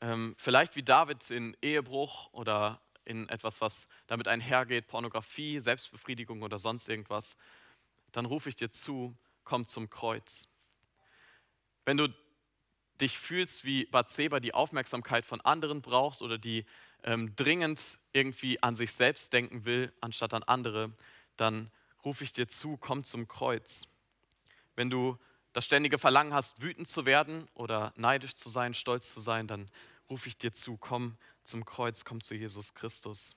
ähm, 0.00 0.34
vielleicht 0.38 0.76
wie 0.76 0.82
David 0.82 1.30
in 1.30 1.56
Ehebruch 1.62 2.30
oder 2.32 2.80
in 3.04 3.28
etwas, 3.30 3.62
was 3.62 3.86
damit 4.06 4.28
einhergeht, 4.28 4.86
Pornografie, 4.86 5.60
Selbstbefriedigung 5.60 6.42
oder 6.42 6.58
sonst 6.58 6.88
irgendwas, 6.88 7.36
dann 8.12 8.24
rufe 8.24 8.48
ich 8.48 8.56
dir 8.56 8.70
zu, 8.70 9.16
komm 9.44 9.66
zum 9.66 9.90
Kreuz. 9.90 10.48
Wenn 11.84 11.96
du 11.96 12.08
dich 13.00 13.18
fühlst, 13.18 13.64
wie 13.64 13.86
Bathseba 13.86 14.40
die 14.40 14.54
Aufmerksamkeit 14.54 15.24
von 15.24 15.40
anderen 15.40 15.82
braucht 15.82 16.20
oder 16.20 16.38
die 16.38 16.64
ähm, 17.04 17.34
dringend 17.36 17.98
irgendwie 18.12 18.62
an 18.62 18.76
sich 18.76 18.92
selbst 18.92 19.32
denken 19.32 19.64
will, 19.64 19.92
anstatt 20.00 20.34
an 20.34 20.42
andere, 20.42 20.92
dann 21.36 21.70
rufe 22.04 22.24
ich 22.24 22.32
dir 22.32 22.48
zu, 22.48 22.76
komm 22.76 23.04
zum 23.04 23.28
Kreuz. 23.28 23.86
Wenn 24.74 24.90
du 24.90 25.18
das 25.52 25.64
ständige 25.64 25.98
Verlangen 25.98 26.34
hast, 26.34 26.60
wütend 26.60 26.88
zu 26.88 27.06
werden 27.06 27.48
oder 27.54 27.92
neidisch 27.96 28.34
zu 28.34 28.48
sein, 28.48 28.74
stolz 28.74 29.12
zu 29.12 29.20
sein, 29.20 29.46
dann 29.46 29.66
rufe 30.10 30.28
ich 30.28 30.36
dir 30.36 30.52
zu, 30.52 30.76
komm 30.76 31.16
zum 31.44 31.64
Kreuz, 31.64 32.04
komm 32.04 32.22
zu 32.22 32.34
Jesus 32.34 32.74
Christus. 32.74 33.34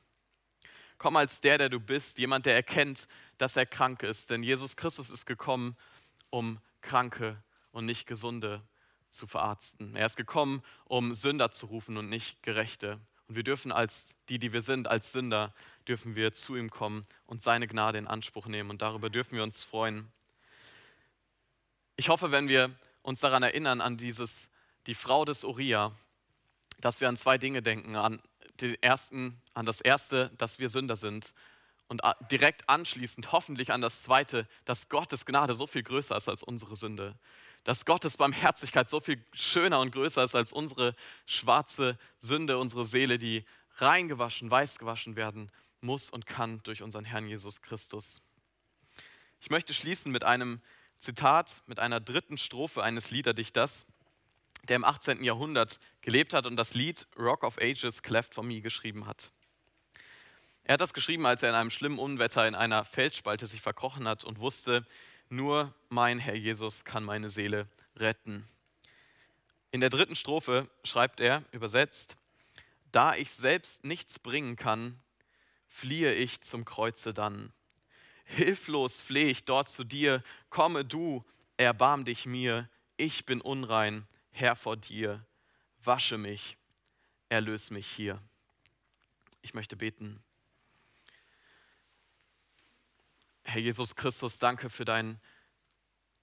Komm 1.02 1.16
als 1.16 1.42
der, 1.42 1.58
der 1.58 1.70
du 1.70 1.80
bist, 1.80 2.20
jemand, 2.20 2.46
der 2.46 2.54
erkennt, 2.54 3.08
dass 3.40 3.56
er 3.56 3.66
krank 3.66 4.04
ist. 4.04 4.30
Denn 4.30 4.44
Jesus 4.44 4.76
Christus 4.76 5.10
ist 5.10 5.26
gekommen, 5.26 5.76
um 6.30 6.60
Kranke 6.82 7.42
und 7.72 7.88
nicht 7.88 8.06
Gesunde 8.06 8.62
zu 9.10 9.26
verarzten. 9.26 9.96
Er 9.96 10.06
ist 10.06 10.16
gekommen, 10.16 10.62
um 10.86 11.16
Sünder 11.16 11.52
zu 11.52 11.66
rufen 11.66 11.98
und 11.98 12.08
nicht 12.08 12.44
Gerechte. 12.44 13.00
Und 13.28 13.36
wir 13.36 13.42
dürfen 13.42 13.72
als 13.72 14.06
die, 14.30 14.38
die 14.38 14.54
wir 14.54 14.62
sind, 14.62 14.88
als 14.88 15.12
Sünder, 15.12 15.56
dürfen 15.88 16.16
wir 16.16 16.36
zu 16.36 16.56
ihm 16.56 16.70
kommen 16.70 17.08
und 17.26 17.42
seine 17.42 17.68
Gnade 17.68 17.98
in 17.98 18.06
Anspruch 18.06 18.46
nehmen. 18.46 18.70
Und 18.70 18.84
darüber 18.84 19.10
dürfen 19.10 19.36
wir 19.36 19.42
uns 19.42 19.64
freuen. 19.64 20.08
Ich 21.96 22.10
hoffe, 22.10 22.30
wenn 22.30 22.48
wir 22.48 22.70
uns 23.02 23.22
daran 23.22 23.42
erinnern, 23.42 23.82
an 23.82 23.98
dieses, 23.98 24.48
die 24.86 24.94
Frau 24.94 25.26
des 25.26 25.46
Uriah, 25.46 25.94
dass 26.80 27.02
wir 27.02 27.10
an 27.10 27.18
zwei 27.18 27.40
Dinge 27.40 27.64
denken. 27.64 27.96
An 27.96 28.22
den 28.62 28.82
ersten, 28.82 29.42
an 29.54 29.66
das 29.66 29.82
erste, 29.82 30.32
dass 30.38 30.60
wir 30.60 30.70
Sünder 30.70 30.96
sind 30.96 31.34
und 31.88 32.02
direkt 32.32 32.70
anschließend 32.70 33.34
hoffentlich 33.34 33.74
an 33.74 33.82
das 33.82 34.04
zweite, 34.04 34.48
dass 34.64 34.88
Gottes 34.88 35.26
Gnade 35.26 35.56
so 35.56 35.68
viel 35.68 35.84
größer 35.84 36.16
ist 36.16 36.30
als 36.30 36.42
unsere 36.42 36.76
Sünde. 36.78 37.16
Dass 37.66 37.86
Gottes 37.86 38.18
Barmherzigkeit 38.18 38.90
so 38.90 39.02
viel 39.02 39.24
schöner 39.34 39.82
und 39.82 39.92
größer 39.92 40.24
ist 40.24 40.34
als 40.34 40.54
unsere 40.54 40.96
schwarze 41.26 41.98
Sünde, 42.18 42.58
unsere 42.58 42.86
Seele, 42.86 43.18
die 43.18 43.44
reingewaschen, 43.76 44.50
weiß 44.50 44.80
gewaschen 44.80 45.16
werden 45.16 45.52
muss 45.82 46.10
und 46.10 46.26
kann 46.26 46.64
durch 46.64 46.82
unseren 46.82 47.06
Herrn 47.06 47.28
Jesus 47.28 47.62
Christus. 47.62 48.22
Ich 49.42 49.50
möchte 49.50 49.74
schließen 49.74 50.12
mit 50.12 50.24
einem 50.24 50.62
Zitat, 51.00 51.62
mit 51.66 51.80
einer 51.80 52.00
dritten 52.00 52.38
Strophe 52.38 52.84
eines 52.84 53.12
Liederdichters 53.12 53.86
der 54.68 54.76
im 54.76 54.84
18. 54.84 55.24
Jahrhundert 55.24 55.80
gelebt 56.02 56.34
hat 56.34 56.46
und 56.46 56.56
das 56.56 56.74
Lied 56.74 57.08
Rock 57.18 57.44
of 57.44 57.58
Ages 57.60 58.02
Cleft 58.02 58.34
for 58.34 58.44
Me 58.44 58.62
geschrieben 58.62 59.06
hat. 59.06 59.32
Er 60.64 60.74
hat 60.74 60.82
das 60.82 60.94
geschrieben, 60.94 61.26
als 61.26 61.44
er 61.44 61.50
in 61.50 61.56
einem 61.56 61.72
schlimmen 61.72 62.00
Unwetter 62.00 62.48
in 62.48 62.56
einer 62.56 62.86
Felsspalte 62.86 63.48
sich 63.48 63.62
verkrochen 63.62 64.08
hat 64.08 64.24
und 64.24 64.40
wusste, 64.40 64.86
nur 65.30 65.74
mein 65.90 66.20
Herr 66.20 66.36
Jesus 66.36 66.86
kann 66.86 67.04
meine 67.04 67.30
Seele 67.30 67.68
retten. 67.96 68.48
In 69.72 69.82
der 69.82 69.90
dritten 69.90 70.16
Strophe 70.16 70.70
schreibt 70.84 71.20
er, 71.20 71.44
übersetzt, 71.52 72.16
da 72.92 73.16
ich 73.16 73.32
selbst 73.32 73.86
nichts 73.86 74.20
bringen 74.20 74.58
kann, 74.58 75.00
fliehe 75.68 76.14
ich 76.14 76.42
zum 76.42 76.66
Kreuze 76.66 77.14
dann. 77.14 77.54
Hilflos 78.26 79.02
flehe 79.02 79.28
ich 79.28 79.46
dort 79.46 79.70
zu 79.70 79.84
dir, 79.84 80.24
komme 80.50 80.86
du, 80.86 81.24
erbarm 81.58 82.06
dich 82.06 82.26
mir, 82.26 82.70
ich 82.98 83.26
bin 83.26 83.42
unrein, 83.42 84.06
Herr 84.32 84.56
vor 84.56 84.78
dir, 84.78 85.26
wasche 85.84 86.18
mich, 86.18 86.58
erlöse 87.30 87.74
mich 87.74 87.88
hier. 87.88 88.22
Ich 89.42 89.54
möchte 89.54 89.76
beten. 89.76 90.24
Herr 93.44 93.62
Jesus 93.62 93.96
Christus, 93.96 94.40
danke 94.40 94.70
für 94.70 94.86
deinen 94.86 95.20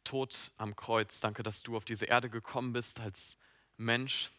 Tod 0.04 0.52
am 0.56 0.74
Kreuz. 0.74 1.20
Danke, 1.20 1.42
dass 1.42 1.62
du 1.62 1.76
auf 1.76 1.84
diese 1.84 2.06
Erde 2.06 2.30
gekommen 2.30 2.72
bist 2.72 3.00
als 3.00 3.36
Mensch 3.76 4.30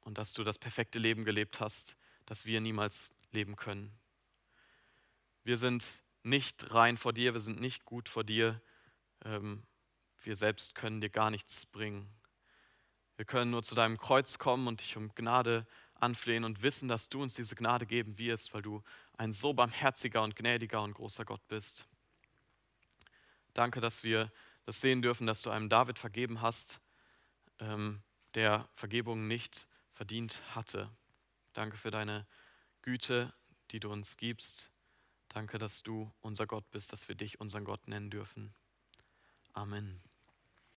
und 0.00 0.18
dass 0.18 0.32
du 0.32 0.42
das 0.42 0.58
perfekte 0.58 0.98
Leben 0.98 1.24
gelebt 1.24 1.60
hast, 1.60 1.96
das 2.26 2.46
wir 2.46 2.60
niemals 2.60 3.12
leben 3.30 3.56
können. 3.56 3.96
Wir 5.44 5.58
sind 5.58 5.84
nicht 6.22 6.72
rein 6.72 6.96
vor 6.96 7.12
dir, 7.12 7.34
wir 7.34 7.40
sind 7.40 7.60
nicht 7.60 7.84
gut 7.84 8.08
vor 8.08 8.24
dir. 8.24 8.60
Ähm, 9.24 9.62
wir 10.24 10.36
selbst 10.36 10.74
können 10.74 11.00
dir 11.00 11.10
gar 11.10 11.30
nichts 11.30 11.66
bringen. 11.66 12.08
Wir 13.16 13.24
können 13.24 13.50
nur 13.50 13.62
zu 13.62 13.74
deinem 13.74 13.98
Kreuz 13.98 14.38
kommen 14.38 14.66
und 14.66 14.80
dich 14.80 14.96
um 14.96 15.14
Gnade 15.14 15.66
anflehen 15.94 16.44
und 16.44 16.62
wissen, 16.62 16.88
dass 16.88 17.08
du 17.08 17.22
uns 17.22 17.34
diese 17.34 17.54
Gnade 17.54 17.86
geben 17.86 18.18
wirst, 18.18 18.52
weil 18.54 18.62
du 18.62 18.82
ein 19.16 19.32
so 19.32 19.52
barmherziger 19.52 20.22
und 20.22 20.36
gnädiger 20.36 20.82
und 20.82 20.94
großer 20.94 21.24
Gott 21.24 21.46
bist. 21.48 21.86
Danke, 23.54 23.80
dass 23.80 24.02
wir 24.02 24.32
das 24.66 24.80
sehen 24.80 25.02
dürfen, 25.02 25.26
dass 25.26 25.42
du 25.42 25.50
einem 25.50 25.68
David 25.68 25.98
vergeben 25.98 26.40
hast, 26.40 26.80
ähm, 27.60 28.02
der 28.34 28.68
Vergebung 28.74 29.28
nicht 29.28 29.68
verdient 29.92 30.42
hatte. 30.54 30.90
Danke 31.52 31.76
für 31.76 31.92
deine 31.92 32.26
Güte, 32.82 33.32
die 33.70 33.80
du 33.80 33.90
uns 33.92 34.16
gibst. 34.16 34.70
Danke, 35.28 35.58
dass 35.58 35.82
du 35.82 36.12
unser 36.20 36.46
Gott 36.46 36.68
bist, 36.70 36.92
dass 36.92 37.08
wir 37.08 37.14
dich 37.14 37.40
unseren 37.40 37.64
Gott 37.64 37.86
nennen 37.86 38.10
dürfen. 38.10 38.54
Amen. 39.52 40.02